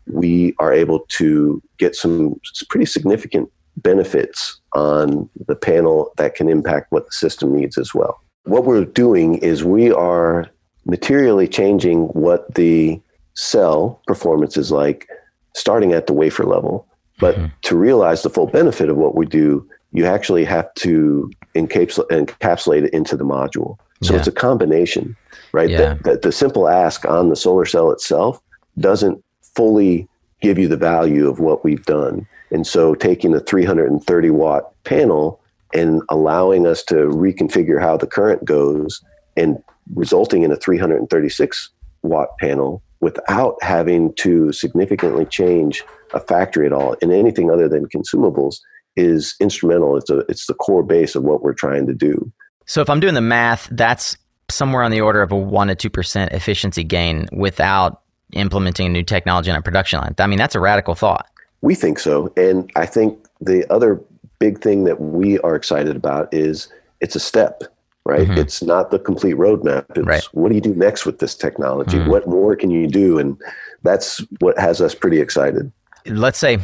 we 0.07 0.55
are 0.59 0.73
able 0.73 1.01
to 1.09 1.61
get 1.77 1.95
some 1.95 2.39
pretty 2.69 2.85
significant 2.85 3.49
benefits 3.77 4.59
on 4.73 5.29
the 5.47 5.55
panel 5.55 6.11
that 6.17 6.35
can 6.35 6.49
impact 6.49 6.91
what 6.91 7.05
the 7.05 7.11
system 7.11 7.55
needs 7.55 7.77
as 7.77 7.93
well. 7.93 8.21
What 8.43 8.65
we're 8.65 8.85
doing 8.85 9.35
is 9.35 9.63
we 9.63 9.91
are 9.91 10.49
materially 10.85 11.47
changing 11.47 12.05
what 12.07 12.53
the 12.55 12.99
cell 13.35 14.01
performance 14.07 14.57
is 14.57 14.71
like 14.71 15.07
starting 15.55 15.93
at 15.93 16.07
the 16.07 16.13
wafer 16.13 16.43
level. 16.43 16.87
But 17.19 17.35
mm-hmm. 17.35 17.47
to 17.63 17.77
realize 17.77 18.21
the 18.21 18.29
full 18.29 18.47
benefit 18.47 18.89
of 18.89 18.97
what 18.97 19.15
we 19.15 19.25
do, 19.25 19.67
you 19.91 20.05
actually 20.05 20.45
have 20.45 20.73
to 20.75 21.29
encapsulate 21.55 22.85
it 22.85 22.93
into 22.93 23.17
the 23.17 23.25
module. 23.25 23.77
So 24.01 24.13
yeah. 24.13 24.19
it's 24.19 24.27
a 24.27 24.31
combination, 24.31 25.15
right? 25.51 25.69
Yeah. 25.69 25.95
That 26.03 26.21
the 26.21 26.31
simple 26.31 26.69
ask 26.69 27.05
on 27.05 27.29
the 27.29 27.35
solar 27.35 27.65
cell 27.65 27.91
itself 27.91 28.41
doesn't 28.79 29.23
fully 29.41 30.07
give 30.41 30.57
you 30.57 30.69
the 30.69 30.77
value 30.77 31.27
of 31.27 31.39
what 31.39 31.65
we've 31.65 31.85
done. 31.85 32.25
And 32.51 32.65
so 32.65 32.95
taking 32.95 33.33
a 33.33 33.41
330 33.41 34.29
watt 34.29 34.71
panel 34.85 35.38
and 35.73 36.01
allowing 36.09 36.65
us 36.65 36.83
to 36.83 36.95
reconfigure 36.95 37.81
how 37.81 37.97
the 37.97 38.07
current 38.07 38.43
goes 38.45 39.01
and 39.37 39.61
resulting 39.95 40.43
in 40.43 40.51
a 40.51 40.55
336 40.55 41.69
watt 42.03 42.29
panel 42.39 42.81
without 43.01 43.55
having 43.61 44.13
to 44.15 44.51
significantly 44.51 45.25
change 45.25 45.83
a 46.13 46.19
factory 46.19 46.65
at 46.65 46.73
all 46.73 46.93
in 46.95 47.11
anything 47.11 47.49
other 47.49 47.69
than 47.69 47.87
consumables 47.87 48.57
is 48.95 49.35
instrumental. 49.39 49.97
It's 49.97 50.09
a 50.09 50.19
it's 50.29 50.47
the 50.47 50.53
core 50.53 50.83
base 50.83 51.15
of 51.15 51.23
what 51.23 51.41
we're 51.41 51.53
trying 51.53 51.87
to 51.87 51.93
do. 51.93 52.31
So 52.65 52.81
if 52.81 52.89
I'm 52.89 52.99
doing 52.99 53.13
the 53.13 53.21
math, 53.21 53.67
that's 53.71 54.17
somewhere 54.49 54.83
on 54.83 54.91
the 54.91 55.01
order 55.01 55.21
of 55.21 55.31
a 55.31 55.37
one 55.37 55.67
to 55.67 55.75
two 55.75 55.89
percent 55.89 56.33
efficiency 56.33 56.83
gain 56.83 57.27
without 57.31 58.01
implementing 58.33 58.87
a 58.87 58.89
new 58.89 59.03
technology 59.03 59.49
on 59.49 59.57
a 59.57 59.61
production 59.61 59.99
line. 59.99 60.15
I 60.19 60.27
mean, 60.27 60.37
that's 60.37 60.55
a 60.55 60.59
radical 60.59 60.95
thought. 60.95 61.27
We 61.61 61.75
think 61.75 61.99
so, 61.99 62.33
and 62.37 62.71
I 62.75 62.85
think 62.85 63.19
the 63.41 63.71
other 63.71 64.01
big 64.39 64.61
thing 64.61 64.85
that 64.85 64.99
we 64.99 65.39
are 65.39 65.55
excited 65.55 65.95
about 65.95 66.33
is 66.33 66.69
it's 67.01 67.15
a 67.15 67.19
step 67.19 67.63
right? 68.05 68.27
Mm-hmm. 68.27 68.39
It's 68.39 68.63
not 68.63 68.89
the 68.89 68.97
complete 68.97 69.35
roadmap. 69.35 69.85
It's 69.95 70.05
right. 70.05 70.23
what 70.31 70.49
do 70.49 70.55
you 70.55 70.61
do 70.61 70.73
next 70.73 71.05
with 71.05 71.19
this 71.19 71.35
technology? 71.35 71.97
Mm-hmm. 71.97 72.09
What 72.09 72.27
more 72.27 72.55
can 72.55 72.71
you 72.71 72.87
do? 72.87 73.19
And 73.19 73.37
that's 73.83 74.25
what 74.39 74.57
has 74.57 74.81
us 74.81 74.95
pretty 74.95 75.19
excited. 75.21 75.71
Let's 76.05 76.39
say 76.39 76.59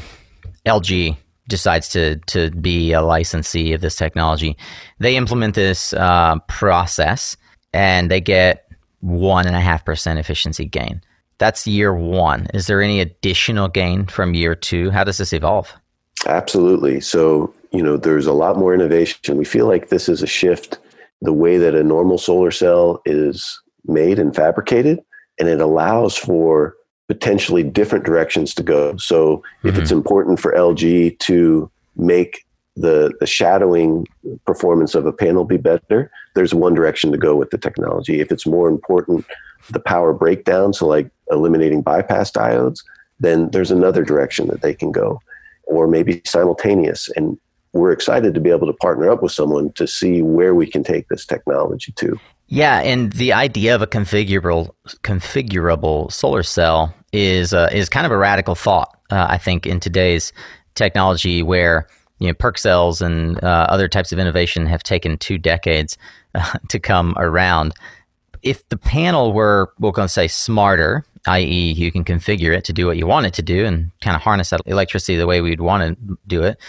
LG 0.65 1.17
decides 1.47 1.89
to 1.89 2.17
to 2.27 2.51
be 2.51 2.91
a 2.93 3.01
licensee 3.01 3.73
of 3.73 3.81
this 3.81 3.95
technology. 3.95 4.57
They 4.99 5.15
implement 5.15 5.55
this 5.55 5.93
uh, 5.93 6.39
process 6.47 7.37
and 7.73 8.09
they 8.09 8.21
get 8.21 8.67
one 9.01 9.45
and 9.45 9.55
a 9.55 9.61
half 9.61 9.85
percent 9.85 10.19
efficiency 10.19 10.65
gain. 10.65 11.01
That's 11.37 11.67
year 11.67 11.93
one. 11.93 12.47
Is 12.53 12.67
there 12.67 12.81
any 12.81 13.01
additional 13.01 13.67
gain 13.67 14.05
from 14.05 14.33
year 14.33 14.55
two? 14.55 14.89
How 14.89 15.03
does 15.03 15.17
this 15.17 15.33
evolve? 15.33 15.71
Absolutely. 16.25 17.01
So, 17.01 17.53
you 17.75 17.83
know, 17.83 17.97
there's 17.97 18.27
a 18.27 18.33
lot 18.33 18.57
more 18.57 18.73
innovation. 18.73 19.37
We 19.37 19.45
feel 19.45 19.67
like 19.67 19.89
this 19.89 20.09
is 20.09 20.21
a 20.21 20.27
shift 20.27 20.79
the 21.21 21.33
way 21.33 21.57
that 21.57 21.75
a 21.75 21.83
normal 21.83 22.17
solar 22.17 22.51
cell 22.51 23.01
is 23.05 23.61
made 23.85 24.19
and 24.19 24.35
fabricated, 24.35 24.99
and 25.39 25.47
it 25.47 25.61
allows 25.61 26.17
for 26.17 26.75
potentially 27.07 27.63
different 27.63 28.05
directions 28.05 28.53
to 28.55 28.63
go. 28.63 28.97
So 28.97 29.37
mm-hmm. 29.37 29.67
if 29.69 29.77
it's 29.77 29.89
mm-hmm. 29.89 29.97
important 29.97 30.39
for 30.39 30.53
LG 30.53 31.19
to 31.19 31.71
make 31.95 32.45
the, 32.75 33.13
the 33.19 33.27
shadowing 33.27 34.07
performance 34.45 34.95
of 34.95 35.05
a 35.05 35.13
panel 35.13 35.45
be 35.45 35.57
better, 35.57 36.11
there's 36.35 36.53
one 36.53 36.73
direction 36.73 37.11
to 37.11 37.17
go 37.17 37.35
with 37.35 37.51
the 37.51 37.57
technology. 37.57 38.19
If 38.19 38.31
it's 38.31 38.45
more 38.45 38.67
important, 38.67 39.25
the 39.69 39.79
power 39.79 40.13
breakdown, 40.13 40.73
so 40.73 40.87
like 40.87 41.09
eliminating 41.31 41.81
bypass 41.81 42.31
diodes, 42.31 42.79
then 43.19 43.49
there's 43.51 43.71
another 43.71 44.03
direction 44.03 44.47
that 44.47 44.61
they 44.61 44.73
can 44.73 44.91
go, 44.91 45.21
or 45.63 45.87
maybe 45.87 46.21
simultaneous. 46.25 47.09
And 47.15 47.37
we're 47.75 47.91
excited 47.91 48.33
to 48.33 48.39
be 48.39 48.49
able 48.49 48.67
to 48.67 48.73
partner 48.73 49.11
up 49.11 49.21
with 49.21 49.33
someone 49.33 49.71
to 49.73 49.85
see 49.85 50.21
where 50.21 50.55
we 50.55 50.65
can 50.65 50.83
take 50.83 51.09
this 51.09 51.25
technology 51.25 51.91
to. 51.91 52.17
Yeah, 52.47 52.79
and 52.79 53.11
the 53.13 53.33
idea 53.33 53.75
of 53.75 53.81
a 53.81 53.87
configurable 53.87 54.71
configurable 55.03 56.11
solar 56.11 56.43
cell 56.43 56.93
is 57.11 57.53
uh, 57.53 57.69
is 57.71 57.89
kind 57.89 58.05
of 58.05 58.11
a 58.11 58.17
radical 58.17 58.55
thought. 58.55 58.97
Uh, 59.11 59.27
I 59.29 59.37
think 59.37 59.65
in 59.67 59.79
today's 59.79 60.31
technology, 60.75 61.43
where 61.43 61.87
you 62.19 62.27
know 62.27 62.33
PERC 62.33 62.57
cells 62.59 63.01
and 63.01 63.43
uh, 63.43 63.67
other 63.69 63.89
types 63.89 64.11
of 64.11 64.19
innovation 64.19 64.65
have 64.67 64.83
taken 64.83 65.17
two 65.17 65.37
decades 65.37 65.97
uh, 66.33 66.57
to 66.69 66.79
come 66.79 67.13
around. 67.17 67.73
If 68.41 68.67
the 68.69 68.77
panel 68.77 69.33
were, 69.33 69.73
we're 69.79 69.91
going 69.91 70.07
to 70.07 70.13
say, 70.13 70.27
smarter, 70.27 71.03
i.e., 71.25 71.71
you 71.71 71.91
can 71.91 72.03
configure 72.03 72.55
it 72.55 72.63
to 72.65 72.73
do 72.73 72.85
what 72.85 72.95
you 72.95 73.07
want 73.07 73.25
it 73.25 73.33
to 73.33 73.41
do 73.41 73.65
and 73.65 73.91
kind 74.01 74.15
of 74.15 74.21
harness 74.21 74.51
that 74.51 74.61
electricity 74.67 75.17
the 75.17 75.25
way 75.25 75.41
we'd 75.41 75.61
want 75.61 75.97
to 75.97 76.17
do 76.27 76.43
it, 76.43 76.59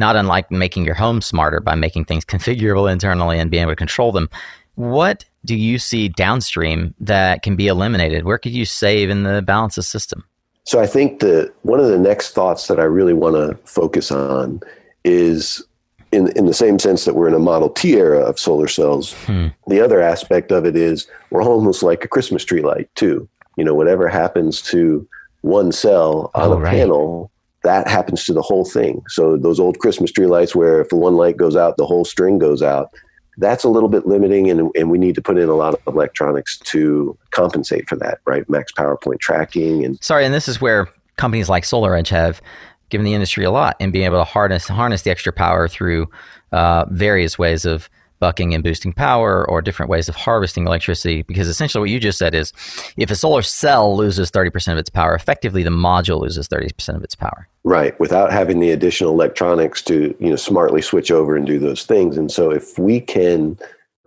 not 0.00 0.16
unlike 0.16 0.50
making 0.50 0.84
your 0.84 0.96
home 0.96 1.20
smarter 1.20 1.60
by 1.60 1.76
making 1.76 2.06
things 2.06 2.24
configurable 2.32 2.90
internally 2.90 3.38
and 3.38 3.50
being 3.50 3.62
able 3.62 3.72
to 3.72 3.76
control 3.76 4.10
them. 4.10 4.28
What 4.74 5.24
do 5.44 5.54
you 5.54 5.78
see 5.78 6.08
downstream 6.08 6.94
that 6.98 7.42
can 7.42 7.54
be 7.54 7.68
eliminated? 7.68 8.24
Where 8.24 8.38
could 8.38 8.52
you 8.52 8.64
save 8.64 9.10
in 9.10 9.22
the 9.22 9.42
balance 9.42 9.78
of 9.78 9.84
system? 9.84 10.24
So 10.64 10.80
I 10.80 10.86
think 10.86 11.20
that 11.20 11.52
one 11.62 11.80
of 11.80 11.88
the 11.88 11.98
next 11.98 12.32
thoughts 12.32 12.68
that 12.68 12.78
I 12.78 12.84
really 12.84 13.14
want 13.14 13.36
to 13.36 13.56
focus 13.66 14.10
on 14.10 14.60
is 15.04 15.62
in 16.12 16.28
in 16.36 16.46
the 16.46 16.54
same 16.54 16.78
sense 16.78 17.04
that 17.04 17.14
we're 17.14 17.28
in 17.28 17.34
a 17.34 17.38
Model 17.38 17.70
T 17.70 17.94
era 17.94 18.20
of 18.20 18.38
solar 18.38 18.68
cells. 18.68 19.12
Hmm. 19.24 19.48
The 19.66 19.80
other 19.80 20.00
aspect 20.00 20.52
of 20.52 20.64
it 20.66 20.76
is 20.76 21.06
we're 21.30 21.42
almost 21.42 21.82
like 21.82 22.04
a 22.04 22.08
Christmas 22.08 22.44
tree 22.44 22.62
light 22.62 22.88
too. 22.94 23.28
You 23.56 23.64
know, 23.64 23.74
whatever 23.74 24.08
happens 24.08 24.62
to 24.62 25.06
one 25.42 25.72
cell 25.72 26.30
on 26.34 26.50
oh, 26.50 26.52
a 26.52 26.60
right. 26.60 26.70
panel 26.70 27.30
that 27.62 27.88
happens 27.88 28.24
to 28.24 28.32
the 28.32 28.42
whole 28.42 28.64
thing. 28.64 29.02
So 29.08 29.36
those 29.36 29.60
old 29.60 29.78
Christmas 29.78 30.10
tree 30.12 30.26
lights 30.26 30.54
where 30.54 30.80
if 30.80 30.92
one 30.92 31.16
light 31.16 31.36
goes 31.36 31.56
out, 31.56 31.76
the 31.76 31.86
whole 31.86 32.04
string 32.04 32.38
goes 32.38 32.62
out. 32.62 32.90
That's 33.36 33.64
a 33.64 33.68
little 33.68 33.88
bit 33.88 34.06
limiting, 34.06 34.50
and, 34.50 34.70
and 34.74 34.90
we 34.90 34.98
need 34.98 35.14
to 35.14 35.22
put 35.22 35.38
in 35.38 35.48
a 35.48 35.54
lot 35.54 35.74
of 35.74 35.80
electronics 35.86 36.58
to 36.58 37.16
compensate 37.30 37.88
for 37.88 37.96
that, 37.96 38.20
right? 38.26 38.48
Max 38.50 38.72
power 38.72 38.96
point 38.96 39.20
tracking 39.20 39.84
and 39.84 40.02
sorry, 40.02 40.24
and 40.24 40.34
this 40.34 40.48
is 40.48 40.60
where 40.60 40.88
companies 41.16 41.48
like 41.48 41.64
SolarEdge 41.64 42.08
have 42.08 42.42
given 42.90 43.04
the 43.04 43.14
industry 43.14 43.44
a 43.44 43.50
lot 43.50 43.76
in 43.78 43.90
being 43.90 44.04
able 44.04 44.18
to 44.18 44.24
harness 44.24 44.68
harness 44.68 45.02
the 45.02 45.10
extra 45.10 45.32
power 45.32 45.68
through 45.68 46.10
uh, 46.52 46.84
various 46.90 47.38
ways 47.38 47.64
of 47.64 47.88
bucking 48.20 48.54
and 48.54 48.62
boosting 48.62 48.92
power 48.92 49.48
or 49.48 49.60
different 49.60 49.90
ways 49.90 50.08
of 50.08 50.14
harvesting 50.14 50.66
electricity. 50.66 51.22
Because 51.22 51.48
essentially, 51.48 51.80
what 51.80 51.90
you 51.90 51.98
just 51.98 52.18
said 52.18 52.34
is 52.34 52.52
if 52.96 53.10
a 53.10 53.16
solar 53.16 53.42
cell 53.42 53.96
loses 53.96 54.30
30% 54.30 54.72
of 54.72 54.78
its 54.78 54.90
power, 54.90 55.14
effectively 55.14 55.62
the 55.62 55.70
module 55.70 56.20
loses 56.20 56.46
30% 56.46 56.96
of 56.96 57.02
its 57.02 57.14
power. 57.14 57.48
Right, 57.64 57.98
without 57.98 58.32
having 58.32 58.60
the 58.60 58.70
additional 58.70 59.12
electronics 59.12 59.82
to 59.82 60.14
you 60.20 60.30
know 60.30 60.36
smartly 60.36 60.82
switch 60.82 61.10
over 61.10 61.36
and 61.36 61.46
do 61.46 61.58
those 61.58 61.84
things. 61.84 62.16
And 62.16 62.30
so, 62.30 62.50
if 62.50 62.78
we 62.78 63.00
can 63.00 63.58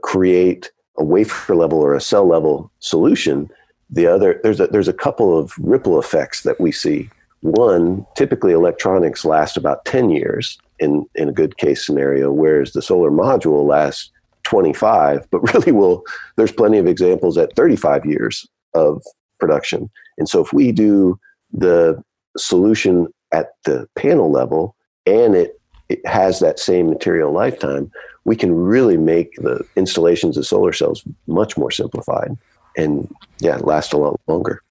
create 0.02 0.72
a 0.98 1.04
wafer 1.04 1.56
level 1.56 1.80
or 1.80 1.96
a 1.96 2.02
cell 2.02 2.28
level 2.28 2.72
solution, 2.80 3.50
the 3.90 4.08
other 4.08 4.40
there's 4.44 4.60
a, 4.60 4.68
there's 4.68 4.88
a 4.88 4.94
couple 4.94 5.38
of 5.38 5.54
ripple 5.58 6.00
effects 6.00 6.44
that 6.44 6.60
we 6.60 6.72
see. 6.72 7.10
One, 7.44 8.06
typically 8.16 8.54
electronics 8.54 9.26
last 9.26 9.58
about 9.58 9.84
10 9.84 10.10
years 10.12 10.58
in, 10.80 11.06
in 11.16 11.28
a 11.28 11.34
good 11.34 11.58
case 11.58 11.86
scenario, 11.86 12.32
whereas 12.32 12.72
the 12.72 12.82
solar 12.82 13.12
module 13.12 13.68
lasts 13.68 14.10
25, 14.44 15.28
but 15.30 15.40
really 15.54 15.74
will, 15.74 16.04
there's 16.38 16.54
plenty 16.54 16.78
of 16.78 16.88
examples 16.88 17.38
at 17.38 17.54
35 17.58 18.06
years 18.06 18.48
of 18.76 19.04
production. 19.42 19.90
And 20.18 20.30
so 20.30 20.42
if 20.42 20.54
we 20.54 20.72
do 20.72 21.20
the 21.52 22.02
solution 22.38 23.14
at 23.34 23.56
the 23.66 23.90
panel 23.96 24.32
level 24.32 24.74
and 25.06 25.36
it, 25.36 25.60
it 25.90 26.06
has 26.08 26.40
that 26.40 26.60
same 26.60 26.90
material 26.90 27.34
lifetime, 27.34 27.92
we 28.24 28.38
can 28.38 28.56
really 28.56 28.96
make 28.96 29.36
the 29.36 29.66
installations 29.76 30.38
of 30.38 30.48
solar 30.48 30.72
cells 30.72 31.04
much 31.28 31.58
more 31.58 31.72
simplified 31.72 32.38
and 32.78 33.14
yeah, 33.40 33.58
last 33.58 33.92
a 33.92 33.98
lot 33.98 34.18
longer. 34.28 34.64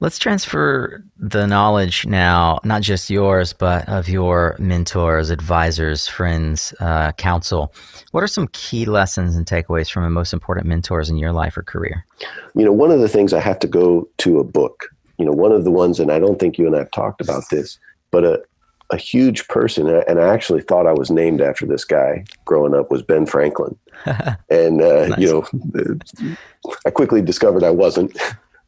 Let's 0.00 0.18
transfer 0.18 1.04
the 1.18 1.46
knowledge 1.46 2.06
now, 2.06 2.60
not 2.64 2.80
just 2.80 3.10
yours, 3.10 3.52
but 3.52 3.86
of 3.86 4.08
your 4.08 4.56
mentors, 4.58 5.28
advisors, 5.28 6.08
friends, 6.08 6.72
uh, 6.80 7.12
counsel. 7.12 7.74
What 8.12 8.22
are 8.22 8.26
some 8.26 8.48
key 8.52 8.86
lessons 8.86 9.36
and 9.36 9.44
takeaways 9.44 9.90
from 9.90 10.04
the 10.04 10.10
most 10.10 10.32
important 10.32 10.66
mentors 10.66 11.10
in 11.10 11.18
your 11.18 11.32
life 11.32 11.54
or 11.54 11.62
career? 11.62 12.06
You 12.54 12.64
know, 12.64 12.72
one 12.72 12.90
of 12.90 13.00
the 13.00 13.10
things 13.10 13.34
I 13.34 13.40
have 13.40 13.58
to 13.58 13.66
go 13.66 14.08
to 14.18 14.38
a 14.38 14.44
book. 14.44 14.86
You 15.18 15.26
know, 15.26 15.32
one 15.32 15.52
of 15.52 15.64
the 15.64 15.70
ones, 15.70 16.00
and 16.00 16.10
I 16.10 16.18
don't 16.18 16.40
think 16.40 16.56
you 16.56 16.66
and 16.66 16.74
I 16.74 16.78
have 16.78 16.90
talked 16.92 17.20
about 17.20 17.50
this, 17.50 17.78
but 18.10 18.24
a, 18.24 18.42
a 18.88 18.96
huge 18.96 19.48
person, 19.48 19.86
and 19.86 20.18
I 20.18 20.32
actually 20.32 20.62
thought 20.62 20.86
I 20.86 20.94
was 20.94 21.10
named 21.10 21.42
after 21.42 21.66
this 21.66 21.84
guy 21.84 22.24
growing 22.46 22.74
up, 22.74 22.90
was 22.90 23.02
Ben 23.02 23.26
Franklin. 23.26 23.76
and, 24.48 24.80
uh, 24.80 25.08
nice. 25.08 25.18
you 25.18 25.44
know, 25.74 25.98
I 26.86 26.90
quickly 26.90 27.20
discovered 27.20 27.64
I 27.64 27.70
wasn't. 27.70 28.16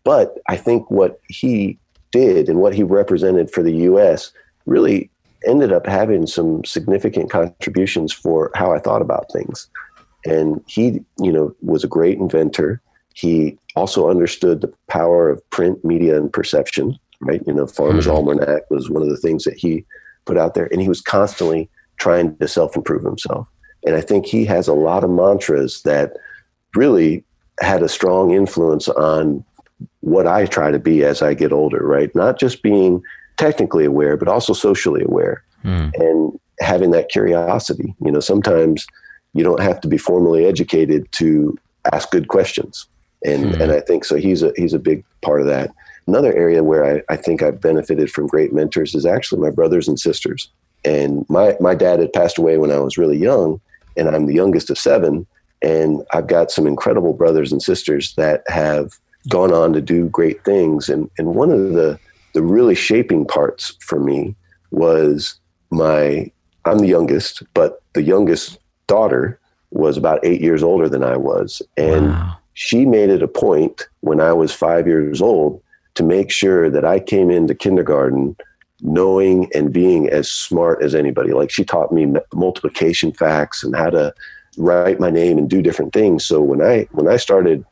But 0.04 0.38
I 0.48 0.56
think 0.56 0.90
what 0.90 1.20
he 1.28 1.78
did 2.10 2.48
and 2.48 2.60
what 2.60 2.74
he 2.74 2.82
represented 2.82 3.50
for 3.50 3.62
the 3.62 3.72
U.S. 3.72 4.32
really 4.66 5.10
ended 5.46 5.72
up 5.72 5.86
having 5.86 6.26
some 6.26 6.64
significant 6.64 7.30
contributions 7.30 8.12
for 8.12 8.50
how 8.54 8.72
I 8.72 8.78
thought 8.78 9.02
about 9.02 9.32
things. 9.32 9.68
And 10.24 10.62
he, 10.66 11.04
you 11.18 11.32
know, 11.32 11.54
was 11.62 11.82
a 11.82 11.88
great 11.88 12.18
inventor. 12.18 12.80
He 13.14 13.58
also 13.74 14.08
understood 14.08 14.60
the 14.60 14.72
power 14.88 15.30
of 15.30 15.50
print 15.50 15.84
media 15.84 16.16
and 16.16 16.32
perception, 16.32 16.96
right? 17.20 17.42
You 17.46 17.54
know, 17.54 17.66
Farmer's 17.66 18.06
mm-hmm. 18.06 18.28
Almanac 18.28 18.70
was 18.70 18.88
one 18.88 19.02
of 19.02 19.08
the 19.08 19.16
things 19.16 19.44
that 19.44 19.56
he 19.56 19.84
put 20.24 20.38
out 20.38 20.54
there. 20.54 20.68
And 20.70 20.80
he 20.80 20.88
was 20.88 21.00
constantly 21.00 21.68
trying 21.96 22.36
to 22.36 22.48
self 22.48 22.76
improve 22.76 23.02
himself. 23.02 23.48
And 23.84 23.96
I 23.96 24.00
think 24.00 24.26
he 24.26 24.44
has 24.44 24.68
a 24.68 24.74
lot 24.74 25.02
of 25.02 25.10
mantras 25.10 25.82
that 25.82 26.12
really 26.74 27.24
had 27.60 27.82
a 27.82 27.88
strong 27.88 28.32
influence 28.32 28.88
on 28.88 29.44
what 30.02 30.26
I 30.26 30.46
try 30.46 30.70
to 30.70 30.78
be 30.78 31.04
as 31.04 31.22
I 31.22 31.34
get 31.34 31.52
older, 31.52 31.78
right? 31.84 32.14
Not 32.14 32.38
just 32.38 32.62
being 32.62 33.02
technically 33.36 33.84
aware, 33.84 34.16
but 34.16 34.28
also 34.28 34.52
socially 34.52 35.02
aware 35.04 35.42
mm. 35.64 35.92
and 35.94 36.38
having 36.60 36.90
that 36.90 37.08
curiosity. 37.08 37.94
You 38.04 38.12
know, 38.12 38.20
sometimes 38.20 38.86
you 39.32 39.42
don't 39.42 39.62
have 39.62 39.80
to 39.80 39.88
be 39.88 39.96
formally 39.98 40.44
educated 40.44 41.10
to 41.12 41.56
ask 41.92 42.10
good 42.10 42.28
questions. 42.28 42.86
And, 43.24 43.46
mm. 43.46 43.60
and 43.60 43.72
I 43.72 43.80
think 43.80 44.04
so 44.04 44.16
he's 44.16 44.42
a, 44.42 44.52
he's 44.56 44.74
a 44.74 44.78
big 44.78 45.04
part 45.22 45.40
of 45.40 45.46
that. 45.46 45.70
Another 46.06 46.34
area 46.34 46.64
where 46.64 46.84
I, 46.84 47.02
I 47.14 47.16
think 47.16 47.42
I've 47.42 47.60
benefited 47.60 48.10
from 48.10 48.26
great 48.26 48.52
mentors 48.52 48.94
is 48.94 49.06
actually 49.06 49.40
my 49.40 49.50
brothers 49.50 49.86
and 49.86 49.98
sisters. 49.98 50.48
And 50.84 51.24
my, 51.28 51.56
my 51.60 51.76
dad 51.76 52.00
had 52.00 52.12
passed 52.12 52.38
away 52.38 52.58
when 52.58 52.72
I 52.72 52.80
was 52.80 52.98
really 52.98 53.16
young, 53.16 53.60
and 53.96 54.08
I'm 54.08 54.26
the 54.26 54.34
youngest 54.34 54.68
of 54.68 54.78
seven. 54.78 55.26
And 55.62 56.02
I've 56.12 56.26
got 56.26 56.50
some 56.50 56.66
incredible 56.66 57.12
brothers 57.12 57.52
and 57.52 57.62
sisters 57.62 58.14
that 58.16 58.42
have 58.48 58.98
gone 59.28 59.52
on 59.52 59.72
to 59.72 59.80
do 59.80 60.08
great 60.08 60.44
things. 60.44 60.88
And, 60.88 61.10
and 61.18 61.34
one 61.34 61.50
of 61.50 61.72
the, 61.72 61.98
the 62.34 62.42
really 62.42 62.74
shaping 62.74 63.26
parts 63.26 63.76
for 63.80 64.00
me 64.00 64.34
was 64.70 65.38
my 65.70 66.30
I'm 66.64 66.78
the 66.78 66.86
youngest, 66.86 67.42
but 67.54 67.82
the 67.94 68.02
youngest 68.02 68.58
daughter 68.86 69.38
was 69.70 69.96
about 69.96 70.24
eight 70.24 70.40
years 70.40 70.62
older 70.62 70.88
than 70.88 71.02
I 71.02 71.16
was. 71.16 71.60
And 71.76 72.10
wow. 72.10 72.36
she 72.54 72.84
made 72.84 73.10
it 73.10 73.22
a 73.22 73.28
point 73.28 73.88
when 74.00 74.20
I 74.20 74.32
was 74.32 74.52
five 74.52 74.86
years 74.86 75.20
old 75.20 75.60
to 75.94 76.02
make 76.02 76.30
sure 76.30 76.70
that 76.70 76.84
I 76.84 77.00
came 77.00 77.30
into 77.30 77.54
kindergarten 77.54 78.36
knowing 78.80 79.50
and 79.54 79.72
being 79.72 80.08
as 80.08 80.28
smart 80.28 80.82
as 80.82 80.94
anybody. 80.94 81.32
Like 81.32 81.50
she 81.50 81.64
taught 81.64 81.92
me 81.92 82.06
multiplication 82.34 83.12
facts 83.12 83.62
and 83.62 83.74
how 83.74 83.90
to 83.90 84.14
write 84.58 85.00
my 85.00 85.10
name 85.10 85.38
and 85.38 85.48
do 85.48 85.62
different 85.62 85.92
things. 85.92 86.24
So 86.24 86.40
when 86.40 86.60
I 86.60 86.86
when 86.92 87.08
I 87.08 87.16
started 87.16 87.64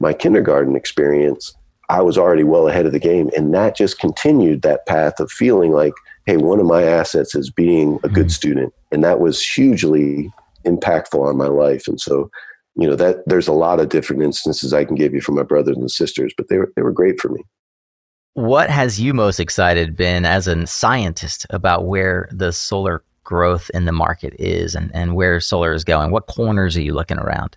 my 0.00 0.12
kindergarten 0.12 0.76
experience, 0.76 1.54
I 1.88 2.02
was 2.02 2.18
already 2.18 2.44
well 2.44 2.68
ahead 2.68 2.86
of 2.86 2.92
the 2.92 2.98
game 2.98 3.30
and 3.36 3.54
that 3.54 3.76
just 3.76 3.98
continued 3.98 4.62
that 4.62 4.86
path 4.86 5.20
of 5.20 5.30
feeling 5.30 5.72
like 5.72 5.94
hey, 6.26 6.36
one 6.36 6.60
of 6.60 6.66
my 6.66 6.82
assets 6.82 7.34
is 7.34 7.50
being 7.50 7.98
a 8.04 8.08
good 8.08 8.26
mm-hmm. 8.26 8.28
student 8.28 8.74
and 8.92 9.02
that 9.02 9.18
was 9.18 9.42
hugely 9.42 10.30
impactful 10.66 11.26
on 11.26 11.38
my 11.38 11.46
life. 11.46 11.88
And 11.88 11.98
so, 11.98 12.30
you 12.76 12.86
know, 12.86 12.96
that 12.96 13.26
there's 13.26 13.48
a 13.48 13.52
lot 13.52 13.80
of 13.80 13.88
different 13.88 14.22
instances 14.22 14.74
I 14.74 14.84
can 14.84 14.94
give 14.94 15.14
you 15.14 15.22
from 15.22 15.36
my 15.36 15.42
brothers 15.42 15.78
and 15.78 15.90
sisters, 15.90 16.34
but 16.36 16.48
they 16.48 16.58
were 16.58 16.72
they 16.76 16.82
were 16.82 16.92
great 16.92 17.18
for 17.20 17.30
me. 17.30 17.42
What 18.34 18.70
has 18.70 19.00
you 19.00 19.14
most 19.14 19.40
excited 19.40 19.96
been 19.96 20.24
as 20.24 20.46
a 20.46 20.66
scientist 20.66 21.46
about 21.50 21.86
where 21.86 22.28
the 22.30 22.52
solar 22.52 23.02
growth 23.24 23.70
in 23.74 23.84
the 23.84 23.92
market 23.92 24.34
is 24.38 24.74
and, 24.74 24.90
and 24.94 25.16
where 25.16 25.40
solar 25.40 25.72
is 25.72 25.82
going? 25.82 26.10
What 26.10 26.26
corners 26.26 26.76
are 26.76 26.82
you 26.82 26.94
looking 26.94 27.18
around? 27.18 27.56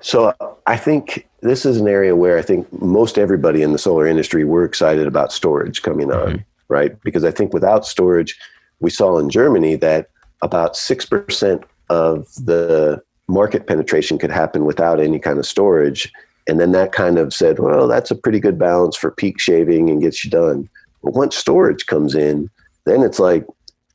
So 0.00 0.34
I 0.66 0.76
think 0.76 1.28
this 1.40 1.66
is 1.66 1.78
an 1.78 1.88
area 1.88 2.16
where 2.16 2.38
I 2.38 2.42
think 2.42 2.70
most 2.80 3.18
everybody 3.18 3.62
in 3.62 3.72
the 3.72 3.78
solar 3.78 4.06
industry 4.06 4.44
we're 4.44 4.64
excited 4.64 5.06
about 5.06 5.32
storage 5.32 5.82
coming 5.82 6.12
on, 6.12 6.28
mm-hmm. 6.28 6.42
right? 6.68 7.00
Because 7.02 7.24
I 7.24 7.30
think 7.30 7.52
without 7.52 7.86
storage, 7.86 8.38
we 8.80 8.90
saw 8.90 9.18
in 9.18 9.30
Germany 9.30 9.76
that 9.76 10.08
about 10.42 10.76
six 10.76 11.04
percent 11.06 11.64
of 11.90 12.26
the 12.34 13.02
market 13.28 13.66
penetration 13.66 14.18
could 14.18 14.30
happen 14.30 14.64
without 14.64 15.00
any 15.00 15.18
kind 15.18 15.38
of 15.38 15.46
storage. 15.46 16.12
And 16.46 16.60
then 16.60 16.72
that 16.72 16.92
kind 16.92 17.18
of 17.18 17.32
said, 17.32 17.58
well, 17.58 17.88
that's 17.88 18.10
a 18.10 18.14
pretty 18.14 18.38
good 18.38 18.58
balance 18.58 18.96
for 18.96 19.10
peak 19.10 19.40
shaving 19.40 19.88
and 19.88 20.02
gets 20.02 20.24
you 20.24 20.30
done. 20.30 20.68
But 21.02 21.14
once 21.14 21.36
storage 21.36 21.86
comes 21.86 22.14
in, 22.14 22.50
then 22.84 23.02
it's 23.02 23.18
like, 23.18 23.46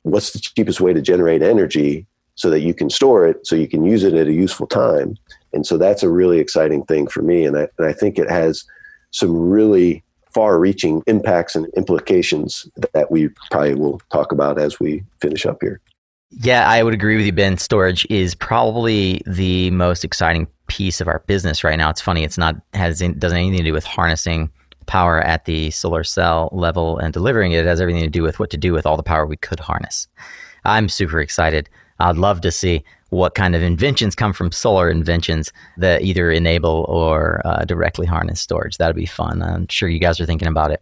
what's 0.02 0.32
the 0.32 0.40
cheapest 0.40 0.82
way 0.82 0.94
to 0.94 1.02
generate 1.02 1.44
energy 1.44 2.08
so 2.36 2.50
that 2.50 2.62
you 2.62 2.74
can 2.74 2.90
store 2.90 3.28
it, 3.28 3.46
so 3.46 3.56
you 3.56 3.68
can 3.68 3.84
use 3.86 4.04
it 4.04 4.16
at 4.16 4.28
a 4.28 4.34
useful 4.34 4.66
time? 4.66 5.16
And 5.54 5.66
so 5.66 5.78
that's 5.78 6.04
a 6.04 6.10
really 6.10 6.39
exciting 6.39 6.84
thing 6.86 7.08
for 7.08 7.22
me. 7.22 7.45
And 7.45 7.58
I, 7.58 7.68
and 7.78 7.88
I 7.88 7.93
think 7.93 8.18
it 8.18 8.30
has 8.30 8.66
some 9.12 9.36
really 9.36 10.04
far 10.32 10.60
reaching 10.60 11.02
impacts 11.08 11.56
and 11.56 11.66
implications 11.76 12.68
that 12.93 13.12
we 13.12 13.30
probably 13.52 13.76
will 13.76 14.00
talk 14.12 14.32
about 14.32 14.60
as 14.60 14.80
we 14.80 15.04
finish 15.22 15.45
up 15.45 15.58
here. 15.62 15.82
Yeah, 16.32 16.70
I 16.70 16.84
would 16.84 16.93
agree 16.93 17.18
with 17.18 17.26
you, 17.26 17.32
Ben. 17.32 17.58
Storage 17.58 18.06
is 18.10 18.36
probably 18.36 19.22
the 19.26 19.72
most 19.72 20.06
exciting 20.06 20.47
piece 20.68 21.02
of 21.02 21.08
our 21.08 21.24
business 21.26 21.64
right 21.64 21.78
now. 21.78 21.89
It's 21.89 22.02
funny; 22.02 22.24
it's 22.24 22.38
not 22.38 22.56
has 22.76 23.00
doesn't 23.00 23.24
anything 23.38 23.58
to 23.58 23.64
do 23.64 23.74
with 23.74 23.84
harnessing 23.84 24.52
power 24.86 25.22
at 25.22 25.45
the 25.45 25.72
solar 25.72 26.04
cell 26.04 26.50
level 26.52 27.00
and 27.00 27.14
delivering 27.14 27.52
it. 27.52 27.62
It 27.62 27.66
has 27.66 27.82
everything 27.82 28.04
to 28.04 28.10
do 28.10 28.22
with 28.22 28.39
what 28.39 28.52
to 28.52 28.58
do 28.58 28.74
with 28.74 28.86
all 28.86 28.95
the 28.95 29.04
power 29.04 29.26
we 29.26 29.38
could 29.38 29.60
harness. 29.60 30.08
I'm 30.66 30.88
super 30.88 31.20
excited. 31.20 31.68
I'd 32.00 32.18
love 32.18 32.41
to 32.41 32.52
see 32.52 32.84
what 33.10 33.36
kind 33.36 33.55
of 33.55 33.62
inventions 33.62 34.16
come 34.16 34.34
from 34.34 34.51
solar 34.51 34.89
inventions 34.89 35.51
that 35.78 36.01
either 36.01 36.32
enable 36.32 36.86
or 36.88 37.41
uh, 37.45 37.66
directly 37.66 38.05
harness 38.05 38.39
storage. 38.39 38.78
That'd 38.78 38.95
be 38.95 39.05
fun. 39.05 39.41
I'm 39.41 39.68
sure 39.68 39.89
you 39.89 39.99
guys 39.99 40.20
are 40.20 40.26
thinking 40.26 40.47
about 40.47 40.72
it. 40.72 40.82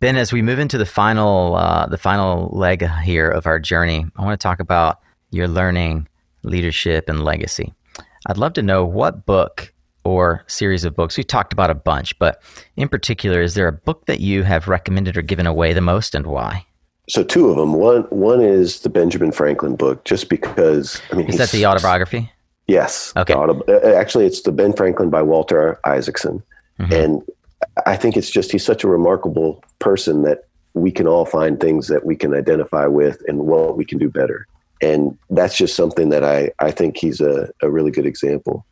Ben, 0.00 0.16
as 0.16 0.32
we 0.32 0.42
move 0.42 0.58
into 0.58 0.76
the 0.76 0.86
final 0.86 1.54
uh, 1.54 1.86
the 1.86 1.98
final 1.98 2.48
leg 2.48 2.86
here 3.04 3.28
of 3.28 3.46
our 3.46 3.58
journey, 3.58 4.04
I 4.16 4.24
want 4.24 4.38
to 4.38 4.42
talk 4.42 4.60
about 4.60 5.00
your 5.30 5.48
learning, 5.48 6.08
leadership, 6.42 7.08
and 7.08 7.24
legacy. 7.24 7.72
I'd 8.26 8.38
love 8.38 8.54
to 8.54 8.62
know 8.62 8.84
what 8.84 9.26
book 9.26 9.72
or 10.04 10.44
series 10.46 10.84
of 10.84 10.94
books. 10.94 11.16
We've 11.16 11.26
talked 11.26 11.52
about 11.52 11.70
a 11.70 11.74
bunch, 11.74 12.18
but 12.18 12.42
in 12.76 12.88
particular, 12.88 13.40
is 13.40 13.54
there 13.54 13.68
a 13.68 13.72
book 13.72 14.06
that 14.06 14.20
you 14.20 14.42
have 14.42 14.68
recommended 14.68 15.16
or 15.16 15.22
given 15.22 15.46
away 15.46 15.72
the 15.72 15.80
most, 15.80 16.14
and 16.14 16.26
why? 16.26 16.66
So 17.08 17.22
two 17.22 17.50
of 17.50 17.56
them. 17.56 17.74
One 17.74 18.02
one 18.04 18.40
is 18.40 18.80
the 18.80 18.88
Benjamin 18.88 19.32
Franklin 19.32 19.76
book, 19.76 20.04
just 20.04 20.28
because 20.28 21.00
I 21.12 21.16
mean, 21.16 21.26
is 21.28 21.38
that 21.38 21.50
the 21.50 21.66
autobiography? 21.66 22.30
Yes. 22.66 23.12
Okay. 23.16 23.34
Auto, 23.34 23.62
uh, 23.68 23.94
actually, 23.94 24.24
it's 24.24 24.42
the 24.42 24.52
Ben 24.52 24.72
Franklin 24.72 25.10
by 25.10 25.20
Walter 25.20 25.78
Isaacson, 25.84 26.42
mm-hmm. 26.80 26.92
and 26.92 27.22
I 27.84 27.96
think 27.96 28.16
it's 28.16 28.30
just 28.30 28.52
he's 28.52 28.64
such 28.64 28.84
a 28.84 28.88
remarkable 28.88 29.62
person 29.80 30.22
that 30.22 30.46
we 30.72 30.90
can 30.90 31.06
all 31.06 31.24
find 31.24 31.60
things 31.60 31.88
that 31.88 32.04
we 32.04 32.16
can 32.16 32.34
identify 32.34 32.86
with 32.86 33.22
and 33.28 33.40
what 33.40 33.76
we 33.76 33.84
can 33.84 33.98
do 33.98 34.10
better. 34.10 34.46
And 34.80 35.16
that's 35.30 35.56
just 35.56 35.76
something 35.76 36.08
that 36.08 36.24
I, 36.24 36.50
I 36.58 36.70
think 36.72 36.96
he's 36.96 37.20
a, 37.20 37.48
a 37.62 37.70
really 37.70 37.90
good 37.90 38.06
example. 38.06 38.66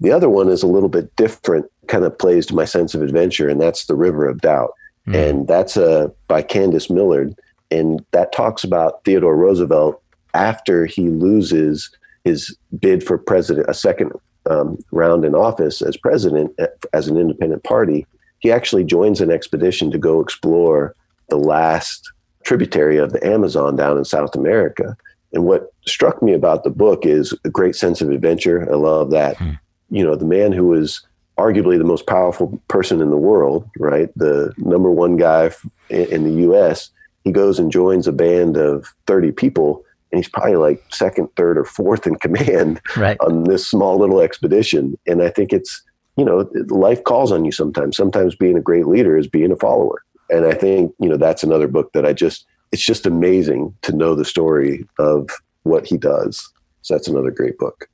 The 0.00 0.12
other 0.12 0.28
one 0.28 0.48
is 0.48 0.62
a 0.62 0.68
little 0.68 0.88
bit 0.88 1.14
different, 1.16 1.66
kind 1.88 2.04
of 2.04 2.16
plays 2.16 2.46
to 2.46 2.54
my 2.54 2.64
sense 2.64 2.94
of 2.94 3.02
adventure, 3.02 3.48
and 3.48 3.60
that's 3.60 3.86
The 3.86 3.96
River 3.96 4.28
of 4.28 4.40
Doubt. 4.40 4.70
Mm. 5.08 5.30
And 5.30 5.48
that's 5.48 5.76
uh, 5.76 6.08
by 6.28 6.42
Candice 6.42 6.90
Millard. 6.90 7.34
And 7.70 8.04
that 8.12 8.32
talks 8.32 8.64
about 8.64 9.04
Theodore 9.04 9.36
Roosevelt 9.36 10.02
after 10.34 10.86
he 10.86 11.08
loses 11.08 11.90
his 12.24 12.56
bid 12.78 13.02
for 13.02 13.18
president, 13.18 13.66
a 13.68 13.74
second 13.74 14.12
um, 14.48 14.78
round 14.92 15.24
in 15.24 15.34
office 15.34 15.82
as 15.82 15.96
president 15.96 16.58
as 16.92 17.08
an 17.08 17.16
independent 17.16 17.64
party 17.64 18.06
he 18.40 18.52
actually 18.52 18.84
joins 18.84 19.20
an 19.20 19.30
expedition 19.30 19.90
to 19.90 19.98
go 19.98 20.20
explore 20.20 20.94
the 21.28 21.36
last 21.36 22.10
tributary 22.44 22.96
of 22.96 23.12
the 23.12 23.24
Amazon 23.26 23.76
down 23.76 23.98
in 23.98 24.04
South 24.04 24.34
America. 24.34 24.96
And 25.32 25.44
what 25.44 25.72
struck 25.86 26.22
me 26.22 26.32
about 26.32 26.64
the 26.64 26.70
book 26.70 27.04
is 27.04 27.34
a 27.44 27.50
great 27.50 27.76
sense 27.76 28.00
of 28.00 28.10
adventure. 28.10 28.70
I 28.70 28.76
love 28.76 29.10
that. 29.10 29.36
Hmm. 29.36 29.52
You 29.90 30.04
know, 30.04 30.16
the 30.16 30.24
man 30.24 30.52
who 30.52 30.66
was 30.66 31.04
arguably 31.36 31.78
the 31.78 31.84
most 31.84 32.06
powerful 32.06 32.60
person 32.68 33.00
in 33.00 33.10
the 33.10 33.16
world, 33.16 33.68
right? 33.78 34.10
The 34.16 34.52
number 34.58 34.90
one 34.90 35.16
guy 35.16 35.50
in 35.88 36.24
the 36.24 36.50
US, 36.50 36.90
he 37.24 37.32
goes 37.32 37.58
and 37.58 37.70
joins 37.70 38.06
a 38.06 38.12
band 38.12 38.56
of 38.56 38.86
30 39.06 39.32
people 39.32 39.84
and 40.10 40.18
he's 40.18 40.28
probably 40.30 40.56
like 40.56 40.82
second, 40.90 41.28
third, 41.36 41.58
or 41.58 41.64
fourth 41.64 42.06
in 42.06 42.14
command 42.20 42.80
right. 42.96 43.18
on 43.20 43.44
this 43.44 43.68
small 43.68 43.98
little 43.98 44.20
expedition. 44.20 44.98
And 45.06 45.22
I 45.22 45.28
think 45.28 45.52
it's 45.52 45.82
you 46.18 46.24
know, 46.24 46.50
life 46.68 47.04
calls 47.04 47.30
on 47.30 47.44
you 47.44 47.52
sometimes. 47.52 47.96
Sometimes 47.96 48.34
being 48.34 48.58
a 48.58 48.60
great 48.60 48.88
leader 48.88 49.16
is 49.16 49.28
being 49.28 49.52
a 49.52 49.56
follower. 49.56 50.02
And 50.28 50.44
I 50.44 50.52
think, 50.52 50.92
you 50.98 51.08
know, 51.08 51.16
that's 51.16 51.44
another 51.44 51.68
book 51.68 51.92
that 51.92 52.04
I 52.04 52.12
just, 52.12 52.44
it's 52.72 52.84
just 52.84 53.06
amazing 53.06 53.72
to 53.82 53.92
know 53.94 54.16
the 54.16 54.24
story 54.24 54.84
of 54.98 55.30
what 55.62 55.86
he 55.86 55.96
does. 55.96 56.52
So 56.82 56.94
that's 56.94 57.06
another 57.06 57.30
great 57.30 57.56
book. 57.56 57.88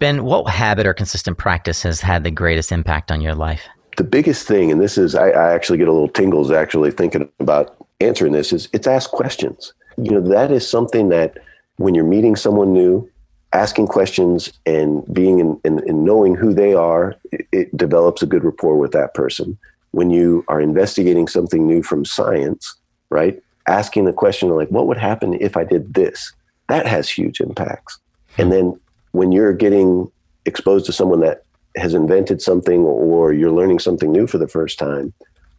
Ben, 0.00 0.24
what 0.24 0.50
habit 0.50 0.88
or 0.88 0.92
consistent 0.92 1.38
practice 1.38 1.84
has 1.84 2.00
had 2.00 2.24
the 2.24 2.32
greatest 2.32 2.72
impact 2.72 3.12
on 3.12 3.20
your 3.20 3.36
life? 3.36 3.62
The 3.96 4.04
biggest 4.04 4.48
thing, 4.48 4.72
and 4.72 4.80
this 4.80 4.98
is, 4.98 5.14
I, 5.14 5.28
I 5.28 5.52
actually 5.52 5.78
get 5.78 5.86
a 5.86 5.92
little 5.92 6.08
tingles 6.08 6.50
actually 6.50 6.90
thinking 6.90 7.30
about 7.38 7.81
answering 8.02 8.32
this, 8.32 8.52
is 8.52 8.68
it's 8.72 8.86
ask 8.86 9.10
questions. 9.10 9.72
You 9.96 10.10
know, 10.12 10.20
that 10.20 10.50
is 10.50 10.68
something 10.68 11.08
that 11.10 11.38
when 11.76 11.94
you're 11.94 12.04
meeting 12.04 12.36
someone 12.36 12.72
new, 12.72 13.08
asking 13.52 13.86
questions 13.86 14.52
and 14.64 15.04
being 15.12 15.38
in, 15.38 15.60
in, 15.64 15.86
in 15.88 16.04
knowing 16.04 16.34
who 16.34 16.54
they 16.54 16.74
are, 16.74 17.14
it, 17.30 17.46
it, 17.52 17.76
develops 17.76 18.22
a 18.22 18.26
good 18.26 18.44
rapport 18.44 18.78
with 18.78 18.92
that 18.92 19.14
person. 19.14 19.58
When 19.90 20.10
you 20.10 20.44
are 20.48 20.60
investigating 20.60 21.28
something 21.28 21.66
new 21.66 21.82
from 21.82 22.04
science, 22.04 22.74
right? 23.10 23.42
Asking 23.66 24.06
the 24.06 24.12
question 24.12 24.48
like, 24.48 24.70
what 24.70 24.86
would 24.86 24.96
happen 24.96 25.34
if 25.34 25.56
I 25.56 25.64
did 25.64 25.94
this? 25.94 26.32
That 26.68 26.86
has 26.86 27.10
huge 27.10 27.40
impacts. 27.40 27.98
And 28.38 28.50
then 28.50 28.80
when 29.12 29.32
you're 29.32 29.52
getting 29.52 30.10
exposed 30.46 30.86
to 30.86 30.92
someone 30.92 31.20
that 31.20 31.44
has 31.76 31.94
invented 31.94 32.40
something 32.40 32.80
or 32.82 33.32
you're 33.32 33.50
learning 33.50 33.78
something 33.78 34.10
new 34.10 34.26
for 34.26 34.38
the 34.38 34.48
first 34.48 34.78
time, 34.78 35.12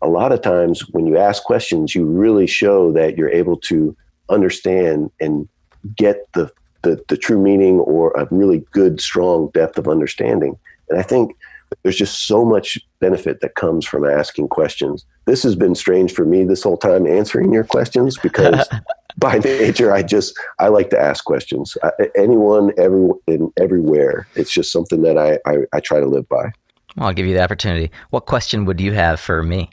a 0.03 0.07
lot 0.07 0.31
of 0.31 0.41
times 0.41 0.81
when 0.89 1.07
you 1.07 1.17
ask 1.17 1.43
questions, 1.43 1.95
you 1.95 2.05
really 2.05 2.45
show 2.45 2.91
that 2.91 3.17
you're 3.17 3.29
able 3.29 3.57
to 3.57 3.95
understand 4.29 5.09
and 5.19 5.47
get 5.95 6.31
the 6.33 6.51
the, 6.83 7.01
the 7.07 7.15
true 7.15 7.41
meaning 7.41 7.79
or 7.79 8.11
a 8.11 8.27
really 8.29 8.59
good, 8.71 8.99
strong 8.99 9.49
depth 9.53 9.77
of 9.77 9.87
understanding. 9.87 10.57
And 10.89 10.99
I 10.99 11.01
think 11.01 11.33
there's 11.81 11.95
just 11.95 12.27
so 12.27 12.45
much 12.45 12.77
benefit 12.99 13.39
that 13.39 13.55
comes 13.55 13.85
from 13.85 14.05
asking 14.05 14.49
questions. 14.49 15.05
This 15.25 15.43
has 15.43 15.55
been 15.55 15.75
strange 15.75 16.13
for 16.13 16.25
me 16.25 16.43
this 16.43 16.61
whole 16.61 16.77
time 16.77 17.07
answering 17.07 17.53
your 17.53 17.63
questions 17.63 18.17
because 18.21 18.67
by 19.17 19.39
nature 19.39 19.93
I 19.93 20.03
just 20.03 20.37
I 20.59 20.67
like 20.67 20.89
to 20.91 20.99
ask 20.99 21.23
questions. 21.23 21.77
I, 21.83 21.91
anyone, 22.15 22.73
every 22.77 23.09
in, 23.27 23.51
everywhere. 23.57 24.27
It's 24.35 24.51
just 24.51 24.71
something 24.71 25.01
that 25.03 25.17
I, 25.17 25.39
I 25.49 25.59
I 25.71 25.79
try 25.79 25.99
to 25.99 26.05
live 26.05 26.27
by. 26.27 26.51
Well, 26.95 27.07
I'll 27.07 27.13
give 27.13 27.25
you 27.25 27.33
the 27.33 27.43
opportunity. 27.43 27.91
What 28.11 28.25
question 28.25 28.65
would 28.65 28.79
you 28.79 28.91
have 28.91 29.19
for 29.19 29.41
me? 29.41 29.69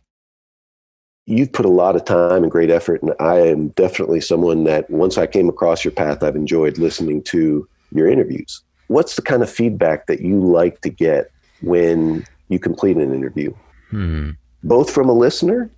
You've 1.27 1.53
put 1.53 1.67
a 1.67 1.71
lot 1.71 1.97
of 1.97 2.05
time 2.05 2.43
and 2.43 2.51
great 2.51 2.71
effort 2.71 3.03
and 3.03 3.15
i 3.21 3.37
am 3.37 3.69
definitely 3.71 4.21
someone 4.21 4.65
that 4.65 4.89
once 4.91 5.19
i 5.19 5.27
came 5.27 5.49
across 5.49 5.85
your 5.85 5.93
path 5.93 6.23
i've 6.23 6.37
enjoyed 6.37 6.79
listening 6.79 7.23
to 7.23 7.69
your 7.93 8.09
interviews 8.09 8.63
what's 8.89 9.17
the 9.17 9.23
kind 9.23 9.43
of 9.43 9.51
feedback 9.51 10.07
that 10.07 10.21
you 10.21 10.41
like 10.41 10.81
to 10.81 10.91
get 10.91 11.31
when 11.63 12.25
you 12.49 12.59
complete 12.59 12.97
an 12.97 13.15
interview 13.15 13.53
hmm. 13.91 14.31
both 14.65 14.91
from 14.91 15.09
a 15.09 15.13
listener 15.13 15.71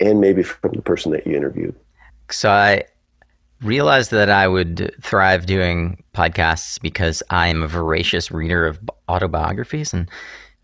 and 0.00 0.20
maybe 0.20 0.42
from 0.42 0.72
the 0.72 0.82
person 0.82 1.12
that 1.12 1.26
you 1.26 1.36
interviewed 1.36 1.74
so 2.30 2.50
i 2.50 2.82
realized 3.62 4.10
that 4.10 4.30
I 4.30 4.48
would 4.48 4.94
thrive 5.02 5.46
doing 5.46 6.02
podcasts 6.14 6.80
because 6.80 7.22
I 7.30 7.48
am 7.48 7.62
a 7.62 7.68
voracious 7.68 8.30
reader 8.30 8.66
of 8.66 8.80
autobiographies. 9.08 9.92
And 9.92 10.08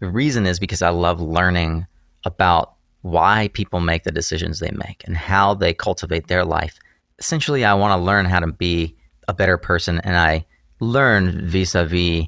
the 0.01 0.09
reason 0.09 0.47
is 0.47 0.59
because 0.59 0.83
I 0.83 0.89
love 0.89 1.21
learning 1.21 1.87
about 2.25 2.76
why 3.07 3.49
people 3.53 3.81
make 3.81 4.03
the 4.03 4.11
decisions 4.11 4.59
they 4.59 4.73
make 4.73 5.05
and 5.07 5.17
how 5.17 5.55
they 5.55 5.73
cultivate 5.73 6.27
their 6.27 6.45
life. 6.45 6.79
Essentially, 7.19 7.65
I 7.65 7.75
want 7.75 7.99
to 7.99 8.05
learn 8.05 8.27
how 8.27 8.41
to 8.41 8.53
be 8.53 8.97
a 9.29 9.35
better 9.35 9.57
person, 9.57 10.01
and 10.01 10.17
I 10.17 10.45
learn 10.81 11.47
vis 11.49 11.75
a 11.75 11.87
vis 11.87 12.27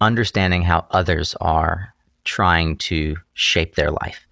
understanding 0.00 0.62
how 0.62 0.86
others 0.90 1.34
are 1.40 1.94
trying 2.24 2.76
to 2.76 3.16
shape 3.34 3.74
their 3.74 3.90
life. 3.90 4.26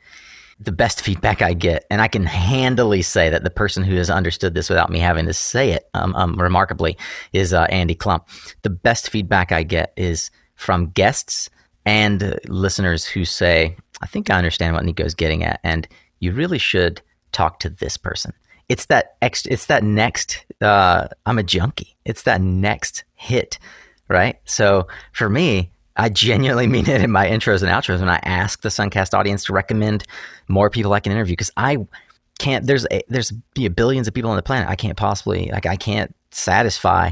The 0.60 0.72
best 0.72 1.00
feedback 1.04 1.42
I 1.42 1.52
get, 1.52 1.84
and 1.90 2.00
I 2.00 2.08
can 2.08 2.24
handily 2.24 3.02
say 3.02 3.28
that 3.28 3.42
the 3.42 3.50
person 3.50 3.82
who 3.82 3.96
has 3.96 4.08
understood 4.08 4.54
this 4.54 4.70
without 4.70 4.90
me 4.90 5.00
having 5.00 5.26
to 5.26 5.34
say 5.34 5.72
it 5.72 5.88
um, 5.94 6.14
um, 6.14 6.36
remarkably 6.40 6.96
is 7.32 7.52
uh, 7.52 7.66
Andy 7.70 7.94
Klump. 7.94 8.22
The 8.62 8.70
best 8.70 9.10
feedback 9.10 9.50
I 9.52 9.64
get 9.64 9.92
is 9.96 10.30
from 10.54 10.90
guests 10.90 11.50
and 11.84 12.38
listeners 12.48 13.04
who 13.04 13.24
say, 13.24 13.76
I 14.02 14.06
think 14.06 14.30
I 14.30 14.36
understand 14.36 14.74
what 14.74 14.84
Nico's 14.84 15.14
getting 15.14 15.44
at, 15.44 15.60
and 15.64 15.88
you 16.20 16.32
really 16.32 16.58
should 16.58 17.00
talk 17.32 17.60
to 17.60 17.70
this 17.70 17.96
person. 17.96 18.32
It's 18.68 18.86
that 18.86 19.16
ex- 19.22 19.46
it's 19.46 19.66
that 19.66 19.84
next 19.84 20.44
uh, 20.60 21.08
I'm 21.24 21.38
a 21.38 21.42
junkie. 21.42 21.96
It's 22.04 22.22
that 22.22 22.40
next 22.40 23.04
hit, 23.14 23.58
right? 24.08 24.36
So 24.44 24.88
for 25.12 25.28
me, 25.28 25.70
I 25.96 26.08
genuinely 26.08 26.66
mean 26.74 26.88
it 26.88 27.02
in 27.02 27.10
my 27.10 27.26
intros 27.26 27.62
and 27.62 27.70
outros 27.70 28.00
when 28.00 28.08
I 28.08 28.20
ask 28.22 28.62
the 28.62 28.68
Suncast 28.68 29.14
audience 29.14 29.44
to 29.44 29.52
recommend 29.52 30.04
more 30.48 30.70
people 30.70 30.92
I 30.92 31.00
can 31.00 31.12
interview 31.12 31.32
because 31.32 31.50
I 31.56 31.78
can't. 32.38 32.66
There's 32.66 32.86
a, 32.90 33.02
there's 33.08 33.32
billions 33.74 34.08
of 34.08 34.14
people 34.14 34.30
on 34.30 34.36
the 34.36 34.42
planet. 34.42 34.68
I 34.68 34.76
can't 34.76 34.96
possibly 34.96 35.48
like 35.52 35.66
I 35.66 35.76
can't 35.76 36.14
satisfy 36.30 37.10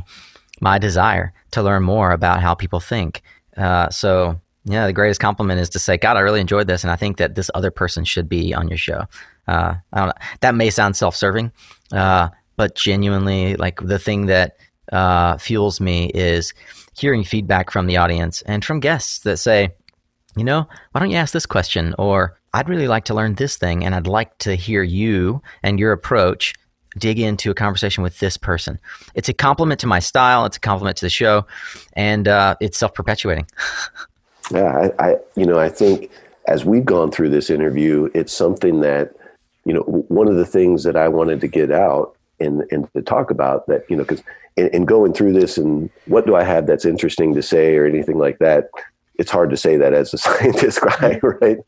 my 0.61 0.79
desire 0.79 1.33
to 1.53 1.63
learn 1.63 1.83
more 1.83 2.11
about 2.13 2.41
how 2.41 2.55
people 2.55 2.81
think. 2.81 3.23
Uh, 3.57 3.89
so 3.91 4.41
yeah, 4.65 4.87
the 4.87 4.93
greatest 4.93 5.21
compliment 5.21 5.61
is 5.61 5.69
to 5.71 5.79
say, 5.79 5.97
God, 5.99 6.17
I 6.17 6.21
really 6.21 6.41
enjoyed 6.41 6.67
this, 6.67 6.85
and 6.85 6.91
I 6.91 6.97
think 6.97 7.19
that 7.19 7.35
this 7.35 7.51
other 7.55 7.71
person 7.71 8.05
should 8.05 8.29
be 8.29 8.55
on 8.55 8.69
your 8.69 8.79
show. 8.79 9.05
Uh, 9.47 9.75
I 9.93 9.99
don't 9.99 10.09
know. 10.09 10.27
That 10.41 10.55
may 10.55 10.71
sound 10.71 10.97
self-serving, 10.97 11.53
uh, 11.93 12.31
but 12.57 12.75
genuinely, 12.75 13.57
like 13.57 13.81
the 13.81 13.99
thing 13.99 14.27
that 14.27 14.57
uh, 14.91 15.37
fuels 15.37 15.81
me 15.81 16.11
is 16.15 16.55
hearing 16.97 17.25
feedback 17.25 17.71
from 17.71 17.87
the 17.87 17.99
audience 17.99 18.43
and 18.43 18.65
from 18.65 18.81
guests 18.81 19.19
that 19.21 19.37
say, 19.37 19.71
you 20.37 20.45
know, 20.45 20.67
why 20.93 21.01
don't 21.01 21.11
you 21.11 21.17
ask 21.17 21.33
this 21.33 21.47
question? 21.47 21.95
Or 21.99 22.39
I'd 22.55 22.69
really 22.69 22.89
like 22.89 23.05
to 23.07 23.15
learn 23.15 23.35
this 23.35 23.57
thing, 23.57 23.85
and 23.85 23.95
I'd 23.95 24.07
like 24.07 24.39
to 24.39 24.55
hear 24.55 24.83
you 24.83 25.43
and 25.63 25.79
your 25.79 25.93
approach 25.93 26.55
dig 26.97 27.19
into 27.19 27.51
a 27.51 27.55
conversation 27.55 28.03
with 28.03 28.19
this 28.21 28.37
person. 28.37 28.79
It's 29.15 29.29
a 29.29 29.35
compliment 29.35 29.81
to 29.81 29.87
my 29.87 29.99
style. 29.99 30.47
It's 30.47 30.57
a 30.57 30.61
compliment 30.61 30.97
to 30.99 31.05
the 31.05 31.11
show, 31.11 31.47
and 31.93 32.27
uh, 32.29 32.55
it's 32.61 32.79
self-perpetuating. 32.79 33.47
Yeah, 34.51 34.91
I, 34.99 35.11
I, 35.11 35.17
you 35.37 35.47
know, 35.47 35.59
I 35.59 35.69
think 35.69 36.11
as 36.47 36.65
we've 36.65 36.85
gone 36.85 37.11
through 37.11 37.31
this 37.31 37.51
interview, 37.51 38.11
it's 38.15 38.33
something 38.33 38.81
that, 38.81 39.15
you 39.65 39.73
know, 39.73 39.81
one 39.81 40.29
of 40.29 40.37
the 40.37 40.45
things 40.45 40.85
that 40.85 40.97
I 40.97 41.09
wanted 41.09 41.41
to 41.41 41.49
get 41.49 41.71
out 41.71 42.17
and 42.41 42.65
and 42.71 42.93
to 42.95 43.03
talk 43.03 43.31
about 43.31 43.67
that, 43.69 43.85
you 43.89 43.97
know, 43.97 44.03
because 44.03 44.23
in, 44.57 44.69
in 44.69 44.85
going 44.85 45.15
through 45.15 45.33
this 45.33 45.57
and 45.57 45.89
what 46.07 46.27
do 46.27 46.37
I 46.37 46.43
have 46.43 46.67
that's 46.67 46.85
interesting 46.85 47.35
to 47.35 47.43
say 47.43 47.77
or 47.77 47.87
anything 47.87 48.19
like 48.19 48.39
that, 48.39 48.69
it's 49.19 49.31
hard 49.31 49.51
to 49.51 49.57
say 49.57 49.77
that 49.77 49.95
as 49.95 50.13
a 50.13 50.19
scientist 50.25 50.81
guy, 50.81 51.19
right? 51.23 51.59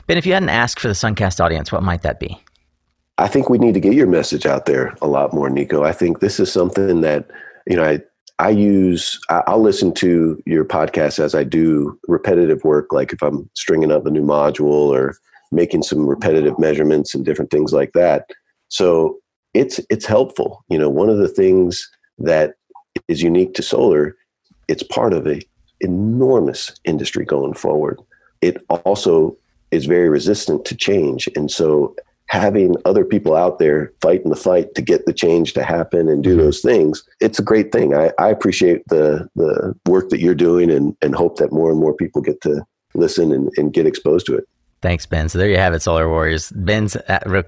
Ben, 0.08 0.18
if 0.18 0.26
you 0.26 0.34
hadn't 0.34 0.50
asked 0.50 0.80
for 0.80 0.88
the 0.88 0.94
Suncast 0.94 1.44
audience, 1.44 1.72
what 1.72 1.84
might 1.84 2.02
that 2.02 2.20
be? 2.20 2.42
I 3.20 3.28
think 3.28 3.50
we 3.50 3.58
need 3.58 3.74
to 3.74 3.82
get 3.82 3.94
your 3.94 4.08
message 4.08 4.46
out 4.46 4.66
there 4.66 4.96
a 5.02 5.08
lot 5.08 5.34
more, 5.34 5.50
Nico. 5.50 5.84
I 5.84 5.92
think 5.92 6.20
this 6.22 6.40
is 6.40 6.50
something 6.50 7.02
that, 7.02 7.30
you 7.68 7.76
know, 7.76 7.84
I, 7.84 8.00
I 8.40 8.50
use, 8.50 9.20
I'll 9.30 9.62
listen 9.62 9.94
to 9.96 10.42
your 10.46 10.64
podcast 10.64 11.20
as 11.20 11.36
I 11.36 11.44
do 11.44 12.00
repetitive 12.08 12.64
work, 12.64 12.94
like 12.94 13.12
if 13.12 13.22
I'm 13.22 13.50
stringing 13.56 13.92
up 13.92 14.06
a 14.06 14.10
new 14.10 14.24
module 14.24 14.64
or 14.64 15.18
making 15.52 15.84
some 15.84 16.08
repetitive 16.08 16.58
measurements 16.58 17.14
and 17.14 17.26
different 17.26 17.52
things 17.52 17.74
like 17.74 17.92
that. 17.92 18.30
So 18.70 19.20
it's, 19.54 19.82
it's 19.90 20.06
helpful. 20.06 20.64
You 20.70 20.80
know, 20.80 20.90
one 20.90 21.10
of 21.10 21.18
the 21.18 21.28
things 21.28 21.90
that 22.20 22.54
is 23.10 23.22
unique 23.22 23.54
to 23.56 23.62
solar, 23.62 24.16
it's 24.70 24.84
part 24.84 25.12
of 25.12 25.28
a 25.28 25.42
enormous 25.82 26.72
industry 26.86 27.26
going 27.26 27.54
forward. 27.54 28.00
It 28.40 28.64
also 28.70 29.36
is 29.72 29.88
very 29.88 30.08
resistant 30.08 30.64
to 30.66 30.76
change. 30.76 31.28
And 31.36 31.52
so 31.52 31.94
having 32.30 32.76
other 32.86 33.04
people 33.04 33.36
out 33.36 33.60
there 33.60 33.92
fighting 34.02 34.30
the 34.30 34.36
fight 34.36 34.76
to 34.76 34.82
get 34.82 35.06
the 35.06 35.14
change 35.14 35.54
to 35.54 35.64
happen 35.64 36.08
and 36.08 36.24
do 36.24 36.32
mm-hmm. 36.32 36.40
those 36.40 36.62
things, 36.62 37.04
it's 37.20 37.40
a 37.40 37.44
great 37.44 37.72
thing. 37.72 37.96
I, 37.96 38.12
I 38.18 38.30
appreciate 38.30 38.84
the 38.88 39.28
the 39.36 39.76
work 39.88 40.10
that 40.10 40.20
you're 40.20 40.36
doing 40.36 40.72
and, 40.72 40.96
and 41.02 41.16
hope 41.16 41.38
that 41.38 41.52
more 41.52 41.72
and 41.72 41.80
more 41.80 41.94
people 41.94 42.22
get 42.22 42.40
to 42.42 42.64
listen 42.94 43.32
and, 43.32 43.50
and 43.58 43.74
get 43.74 43.86
exposed 43.86 44.26
to 44.28 44.36
it. 44.36 44.48
Thanks, 44.82 45.06
Ben. 45.06 45.28
So 45.28 45.38
there 45.38 45.50
you 45.50 45.58
have 45.58 45.74
it, 45.74 45.82
Solar 45.82 46.08
Warriors. 46.08 46.52
Ben's 46.52 46.96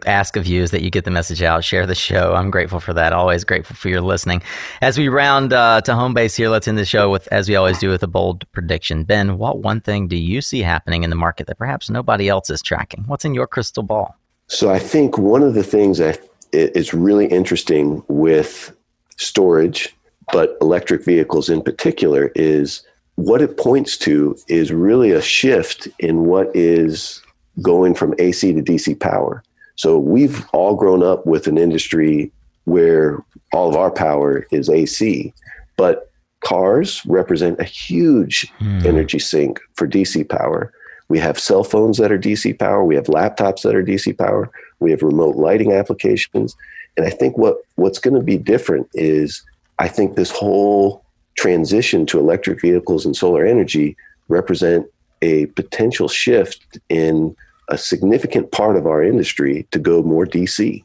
ask 0.05 0.36
of 0.36 0.45
you 0.45 0.63
is 0.63 0.71
that 0.71 0.82
you 0.82 0.89
get 0.89 1.05
the 1.05 1.11
message 1.11 1.41
out, 1.41 1.63
share 1.63 1.86
the 1.86 1.95
show. 1.95 2.34
I'm 2.34 2.51
grateful 2.51 2.82
for 2.82 2.93
that. 2.93 3.13
Always 3.13 3.45
grateful 3.45 3.77
for 3.77 3.88
your 3.88 4.01
listening. 4.01 4.41
As 4.82 4.97
we 4.97 5.07
round 5.07 5.53
uh, 5.53 5.79
to 5.82 5.95
home 5.95 6.13
base 6.13 6.36
here, 6.36 6.49
let's 6.49 6.67
end 6.67 6.77
the 6.77 6.84
show 6.84 7.09
with, 7.09 7.29
as 7.32 7.47
we 7.47 7.55
always 7.55 7.79
do, 7.79 7.89
with 7.89 8.03
a 8.03 8.07
bold 8.07 8.51
prediction. 8.51 9.05
Ben, 9.05 9.38
what 9.38 9.59
one 9.59 9.79
thing 9.79 10.09
do 10.09 10.17
you 10.17 10.41
see 10.41 10.61
happening 10.61 11.05
in 11.05 11.09
the 11.09 11.15
market 11.15 11.47
that 11.47 11.57
perhaps 11.57 11.89
nobody 11.89 12.27
else 12.27 12.49
is 12.49 12.61
tracking? 12.61 13.05
What's 13.07 13.23
in 13.23 13.34
your 13.34 13.47
crystal 13.47 13.84
ball? 13.84 14.17
So 14.52 14.70
I 14.70 14.80
think 14.80 15.18
one 15.18 15.43
of 15.43 15.54
the 15.54 15.64
things 15.64 15.97
that 15.99 16.20
is 16.52 16.93
really 16.93 17.26
interesting 17.26 18.04
with 18.10 18.76
storage, 19.16 19.95
but 20.34 20.58
electric 20.60 21.06
vehicles 21.06 21.49
in 21.49 21.62
particular, 21.62 22.34
is 22.36 22.86
what 23.16 23.41
it 23.41 23.56
points 23.56 23.97
to 23.99 24.36
is 24.49 24.74
really 24.74 25.12
a 25.12 25.22
shift 25.22 25.88
in 25.99 26.26
what 26.26 26.54
is 26.54 27.22
going 27.62 27.95
from 27.95 28.14
AC 28.20 28.52
to 28.52 28.62
DC 28.62 28.99
power. 28.99 29.41
So 29.78 29.97
we've 29.97 30.45
all 30.52 30.76
grown 30.76 31.02
up 31.02 31.26
with 31.26 31.47
an 31.47 31.58
industry 31.58 32.30
where 32.66 33.24
all 33.54 33.70
of 33.70 33.78
our 33.78 33.89
power 33.89 34.45
is 34.52 34.70
AC, 34.70 35.34
but 35.78 36.12
cars 36.43 37.02
represent 37.06 37.58
a 37.62 37.64
huge 37.64 38.52
hmm. 38.58 38.86
energy 38.86 39.20
sink 39.20 39.62
for 39.76 39.88
DC 39.88 40.28
power. 40.28 40.74
We 41.12 41.20
have 41.20 41.38
cell 41.38 41.66
phones 41.66 41.97
that 41.97 42.09
are 42.09 42.18
DC 42.18 42.57
power. 42.57 42.86
We 42.86 42.95
have 42.95 43.07
laptops 43.07 43.64
that 43.64 43.76
are 43.76 43.84
DC 43.84 44.18
power. 44.18 44.49
We 44.80 44.91
have 44.91 45.01
remote 45.01 45.36
lighting 45.36 45.74
applications. 45.74 46.55
And 46.95 47.05
I 47.05 47.09
think 47.09 47.38
what, 47.38 47.57
what's 47.76 47.99
going 47.99 48.14
to 48.14 48.24
be 48.24 48.38
different 48.38 48.88
is 48.93 49.43
I 49.78 49.89
think 49.89 50.16
this 50.16 50.32
whole 50.32 51.03
transition 51.36 52.05
to 52.05 52.18
electric 52.18 52.62
vehicles 52.62 53.05
and 53.05 53.14
solar 53.14 53.45
energy 53.45 53.97
represent 54.30 54.86
a 55.22 55.47
potential 55.47 56.07
shift 56.07 56.80
in 56.88 57.36
a 57.68 57.78
significant 57.78 58.53
part 58.53 58.78
of 58.78 58.88
our 58.88 59.03
industry 59.03 59.68
to 59.72 59.80
go 59.80 60.01
more 60.03 60.26
DC. 60.26 60.82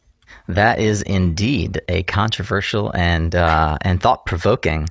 That 0.48 0.80
is 0.80 1.02
indeed 1.02 1.80
a 1.86 2.02
controversial 2.02 2.90
and 2.96 3.36
uh, 3.36 3.78
and 3.82 4.02
thought 4.02 4.26
provoking 4.26 4.88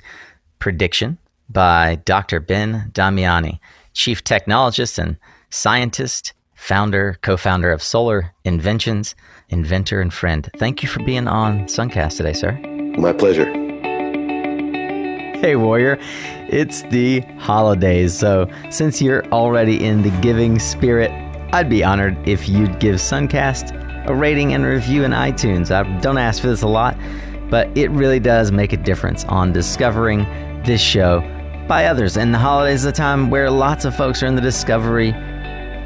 prediction 0.60 1.18
by 1.50 1.96
Dr. 2.06 2.40
Ben 2.40 2.90
Damiani, 2.94 3.60
chief 3.96 4.24
technologist 4.24 5.00
and 5.00 5.18
scientist, 5.50 6.34
founder, 6.54 7.18
co-founder 7.22 7.72
of 7.72 7.82
Solar 7.82 8.34
Inventions, 8.44 9.16
inventor 9.50 10.02
and 10.02 10.14
friend. 10.14 10.50
Thank 10.58 10.84
you 10.84 10.90
for 10.90 11.04
being 11.04 11.28
on 11.28 11.62
Suncast 11.66 12.18
today, 12.18 12.34
sir. 12.34 12.52
My 12.98 13.14
pleasure. 13.14 13.52
Hey, 15.40 15.56
Warrior. 15.56 15.98
It's 16.50 16.84
the 16.84 17.22
holidays, 17.40 18.18
so 18.18 18.50
since 18.70 19.02
you're 19.02 19.26
already 19.28 19.84
in 19.84 20.02
the 20.02 20.12
giving 20.22 20.60
spirit, 20.60 21.12
I'd 21.54 21.70
be 21.70 21.84
honored 21.84 22.18
if 22.28 22.50
you'd 22.50 22.80
give 22.80 22.96
Suncast 22.96 23.74
a 24.08 24.14
rating 24.14 24.54
and 24.54 24.66
review 24.66 25.04
in 25.04 25.12
iTunes. 25.12 25.72
I 25.72 25.84
don't 26.02 26.18
ask 26.18 26.42
for 26.42 26.48
this 26.48 26.62
a 26.62 26.68
lot, 26.68 26.98
but 27.50 27.76
it 27.78 27.90
really 27.92 28.20
does 28.20 28.52
make 28.52 28.74
a 28.74 28.78
difference 28.78 29.24
on 29.26 29.52
discovering 29.52 30.24
this 30.64 30.82
show 30.82 31.22
by 31.68 31.86
others. 31.86 32.18
And 32.18 32.34
the 32.34 32.38
holidays 32.38 32.82
is 32.82 32.86
a 32.86 32.92
time 32.92 33.30
where 33.30 33.50
lots 33.50 33.86
of 33.86 33.96
folks 33.96 34.22
are 34.24 34.28
in 34.28 34.36
the 34.36 34.42
discovery 34.42 35.12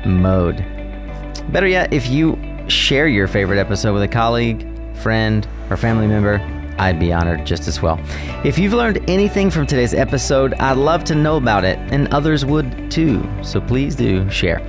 mode. 0.06 0.58
Better 1.52 1.68
yet, 1.68 1.92
if 1.94 2.08
you 2.10 2.38
share 2.68 3.08
your 3.08 3.28
favorite 3.28 3.60
episode 3.60 3.94
with 3.94 4.04
a 4.04 4.08
colleague, 4.08 4.68
friend, 4.98 5.48
or 5.70 5.78
family 5.78 6.08
member, 6.08 6.40
I'd 6.78 7.00
be 7.00 7.12
honored 7.12 7.46
just 7.46 7.68
as 7.68 7.82
well. 7.82 8.00
If 8.46 8.58
you've 8.58 8.74
learned 8.74 9.10
anything 9.10 9.50
from 9.52 9.68
today's 9.68 9.94
episode, 9.94 10.54
I'd 10.56 10.78
love 10.78 11.04
to 11.06 11.16
know 11.16 11.36
about 11.36 11.66
it, 11.66 11.78
and 11.92 12.08
others 12.14 12.46
would 12.46 12.90
too. 12.90 13.28
So 13.44 13.60
please 13.60 13.96
do 13.96 14.30
share. 14.30 14.62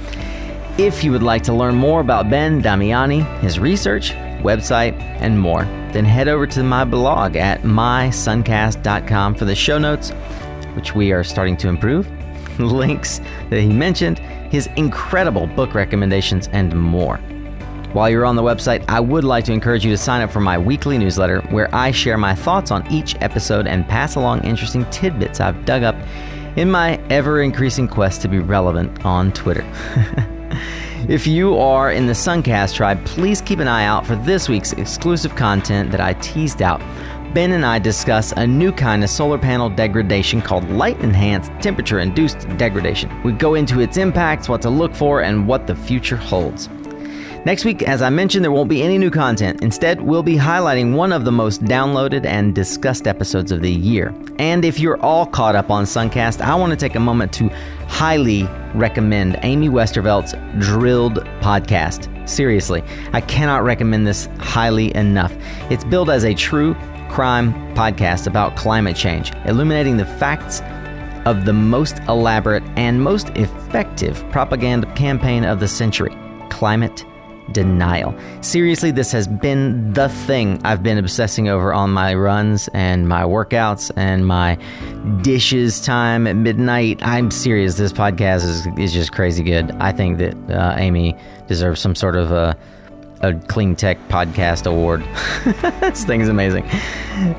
If 0.77 1.05
you 1.05 1.13
would 1.13 1.23
like 1.23 1.43
to 1.43 1.53
learn 1.53 1.77
more 1.77 2.01
about 2.01 2.31
Ben 2.31 2.63
Damiani, 2.63 3.23
his 3.41 3.61
research, 3.61 4.13
website, 4.43 4.99
and 5.21 5.39
more, 5.39 5.65
then 5.93 6.05
head 6.05 6.27
over 6.27 6.47
to 6.49 6.63
my 6.63 6.85
blog 6.85 7.37
at 7.37 7.63
mysuncast.com 7.63 9.35
for 9.35 9.45
the 9.45 9.55
show 9.55 9.79
notes, 9.79 10.11
which 10.75 10.95
we 10.95 11.13
are 11.13 11.25
starting 11.25 11.57
to 11.59 11.69
improve, 11.69 12.09
links 12.59 13.21
that 13.49 13.61
he 13.61 13.69
mentioned, 13.69 14.19
his 14.51 14.69
incredible 14.77 15.47
book 15.47 15.75
recommendations, 15.75 16.49
and 16.49 16.75
more. 16.75 17.19
While 17.93 18.09
you're 18.09 18.25
on 18.25 18.37
the 18.37 18.43
website, 18.43 18.85
I 18.89 19.01
would 19.01 19.25
like 19.25 19.45
to 19.47 19.53
encourage 19.53 19.85
you 19.85 19.91
to 19.91 19.99
sign 19.99 20.23
up 20.23 20.31
for 20.31 20.41
my 20.41 20.57
weekly 20.57 20.97
newsletter 20.97 21.41
where 21.51 21.75
I 21.75 21.91
share 21.91 22.17
my 22.17 22.35
thoughts 22.35 22.71
on 22.71 22.87
each 22.91 23.17
episode 23.21 23.67
and 23.67 23.87
pass 23.89 24.15
along 24.15 24.45
interesting 24.45 24.89
tidbits 24.91 25.41
I've 25.41 25.65
dug 25.65 25.83
up 25.83 25.97
in 26.57 26.71
my 26.71 26.97
ever 27.11 27.43
increasing 27.43 27.89
quest 27.89 28.23
to 28.23 28.29
be 28.29 28.39
relevant 28.39 29.05
on 29.05 29.33
Twitter. 29.33 29.65
If 31.09 31.27
you 31.27 31.57
are 31.57 31.91
in 31.91 32.07
the 32.07 32.13
Suncast 32.13 32.75
tribe, 32.75 33.05
please 33.07 33.41
keep 33.41 33.59
an 33.59 33.67
eye 33.67 33.85
out 33.85 34.07
for 34.07 34.17
this 34.17 34.49
week's 34.49 34.75
exclusive 34.75 35.35
content 35.35 35.91
that 35.93 36.01
I 36.01 36.13
teased 36.15 36.61
out. 36.61 36.81
Ben 37.33 37.53
and 37.53 37.65
I 37.65 37.79
discuss 37.79 38.33
a 38.33 38.45
new 38.45 38.73
kind 38.73 39.05
of 39.05 39.11
solar 39.11 39.39
panel 39.39 39.71
degradation 39.71 40.43
called 40.43 40.69
light 40.69 40.99
enhanced 40.99 41.53
temperature 41.61 42.01
induced 42.01 42.41
degradation. 42.57 43.23
We 43.23 43.31
go 43.31 43.55
into 43.55 43.79
its 43.79 43.99
impacts, 43.99 44.49
what 44.49 44.61
to 44.63 44.71
look 44.71 44.93
for, 44.97 45.23
and 45.23 45.47
what 45.47 45.69
the 45.69 45.77
future 45.77 46.17
holds. 46.17 46.69
Next 47.47 47.65
week, 47.65 47.83
as 47.85 48.03
I 48.03 48.11
mentioned, 48.11 48.45
there 48.45 48.51
won't 48.51 48.69
be 48.69 48.83
any 48.83 48.99
new 48.99 49.13
content. 49.13 49.63
Instead, 49.63 50.03
we'll 50.03 50.25
be 50.25 50.35
highlighting 50.37 50.95
one 50.95 51.13
of 51.13 51.25
the 51.25 51.31
most 51.31 51.63
downloaded 51.65 52.27
and 52.27 52.53
discussed 52.53 53.07
episodes 53.07 53.53
of 53.53 53.63
the 53.63 53.71
year. 53.71 54.13
And 54.41 54.65
if 54.65 54.81
you're 54.81 55.01
all 55.01 55.25
caught 55.25 55.55
up 55.55 55.71
on 55.71 55.85
Suncast, 55.85 56.41
I 56.41 56.57
want 56.57 56.71
to 56.73 56.77
take 56.77 56.97
a 56.97 57.01
moment 57.01 57.33
to 57.35 57.49
highly 57.87 58.43
recommend 58.75 59.39
Amy 59.43 59.69
Westervelt's 59.69 60.35
Drilled 60.59 61.25
podcast. 61.41 62.29
Seriously, 62.29 62.83
I 63.13 63.21
cannot 63.21 63.63
recommend 63.63 64.07
this 64.07 64.27
highly 64.39 64.95
enough. 64.97 65.33
It's 65.71 65.85
billed 65.85 66.11
as 66.11 66.25
a 66.25 66.35
true 66.35 66.77
crime 67.11 67.53
podcast 67.75 68.27
about 68.27 68.57
climate 68.57 68.97
change, 68.97 69.33
illuminating 69.45 69.97
the 69.97 70.07
facts 70.07 70.61
of 71.27 71.45
the 71.45 71.53
most 71.53 71.99
elaborate 72.09 72.63
and 72.77 73.03
most 73.03 73.29
effective 73.31 74.25
propaganda 74.31 74.91
campaign 74.95 75.45
of 75.45 75.61
the 75.61 75.69
century 75.69 76.17
climate 76.51 77.05
denial. 77.53 78.15
Seriously, 78.43 78.93
this 78.93 79.11
has 79.11 79.27
been 79.27 79.93
the 79.93 80.09
thing 80.09 80.61
I've 80.65 80.83
been 80.83 80.99
obsessing 80.99 81.49
over 81.49 81.73
on 81.73 81.91
my 81.91 82.15
runs 82.15 82.69
and 82.75 83.09
my 83.09 83.23
workouts 83.23 83.91
and 83.97 84.27
my 84.27 84.57
dishes 85.23 85.81
time 85.81 86.29
at 86.29 86.37
midnight. 86.37 87.01
I'm 87.03 87.31
serious. 87.33 87.77
This 87.77 87.93
podcast 87.93 88.45
is, 88.45 88.67
is 88.79 88.93
just 88.93 89.13
crazy 89.13 89.43
good. 89.43 89.73
I 89.81 89.91
think 89.93 90.19
that 90.19 90.35
uh, 90.51 90.77
Amy 90.79 91.17
deserves 91.49 91.81
some 91.81 91.97
sort 91.97 92.17
of 92.17 92.31
a, 92.31 92.57
a 93.21 93.35
clean 93.35 93.77
tech 93.77 93.99
podcast 94.09 94.67
award. 94.67 95.03
this 95.81 96.05
thing 96.05 96.21
is 96.21 96.29
amazing. 96.29 96.69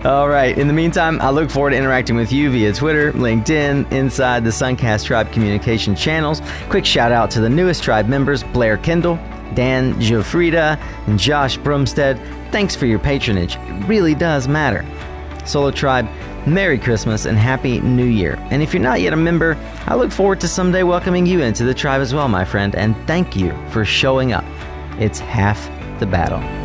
All 0.05 0.29
right. 0.29 0.57
In 0.57 0.67
the 0.67 0.73
meantime, 0.73 1.19
I 1.21 1.31
look 1.31 1.49
forward 1.49 1.71
to 1.71 1.77
interacting 1.77 2.15
with 2.15 2.31
you 2.31 2.51
via 2.51 2.71
Twitter, 2.73 3.11
LinkedIn, 3.13 3.91
inside 3.91 4.43
the 4.43 4.51
Suncast 4.51 5.05
Tribe 5.05 5.31
communication 5.31 5.95
channels. 5.95 6.41
Quick 6.69 6.85
shout 6.85 7.11
out 7.11 7.31
to 7.31 7.41
the 7.41 7.49
newest 7.49 7.83
tribe 7.83 8.07
members 8.07 8.43
Blair 8.43 8.77
Kendall, 8.77 9.15
Dan 9.55 9.95
Jofrida, 9.95 10.79
and 11.07 11.19
Josh 11.19 11.57
Brumstead, 11.57 12.19
thanks 12.51 12.75
for 12.75 12.85
your 12.85 12.99
patronage. 12.99 13.55
It 13.55 13.87
really 13.87 14.13
does 14.13 14.47
matter. 14.47 14.85
Solar 15.45 15.71
Tribe, 15.71 16.07
Merry 16.45 16.77
Christmas 16.77 17.25
and 17.25 17.37
Happy 17.37 17.79
New 17.81 18.05
Year. 18.05 18.37
And 18.51 18.61
if 18.61 18.73
you're 18.73 18.83
not 18.83 19.01
yet 19.01 19.13
a 19.13 19.17
member, 19.17 19.57
I 19.87 19.95
look 19.95 20.11
forward 20.11 20.39
to 20.41 20.47
someday 20.47 20.83
welcoming 20.83 21.25
you 21.25 21.41
into 21.41 21.63
the 21.63 21.73
tribe 21.73 22.01
as 22.01 22.13
well, 22.13 22.27
my 22.27 22.45
friend, 22.45 22.75
and 22.75 22.95
thank 23.07 23.35
you 23.35 23.51
for 23.69 23.85
showing 23.85 24.33
up. 24.33 24.45
It's 24.99 25.19
half 25.19 25.69
the 25.99 26.05
battle. 26.05 26.60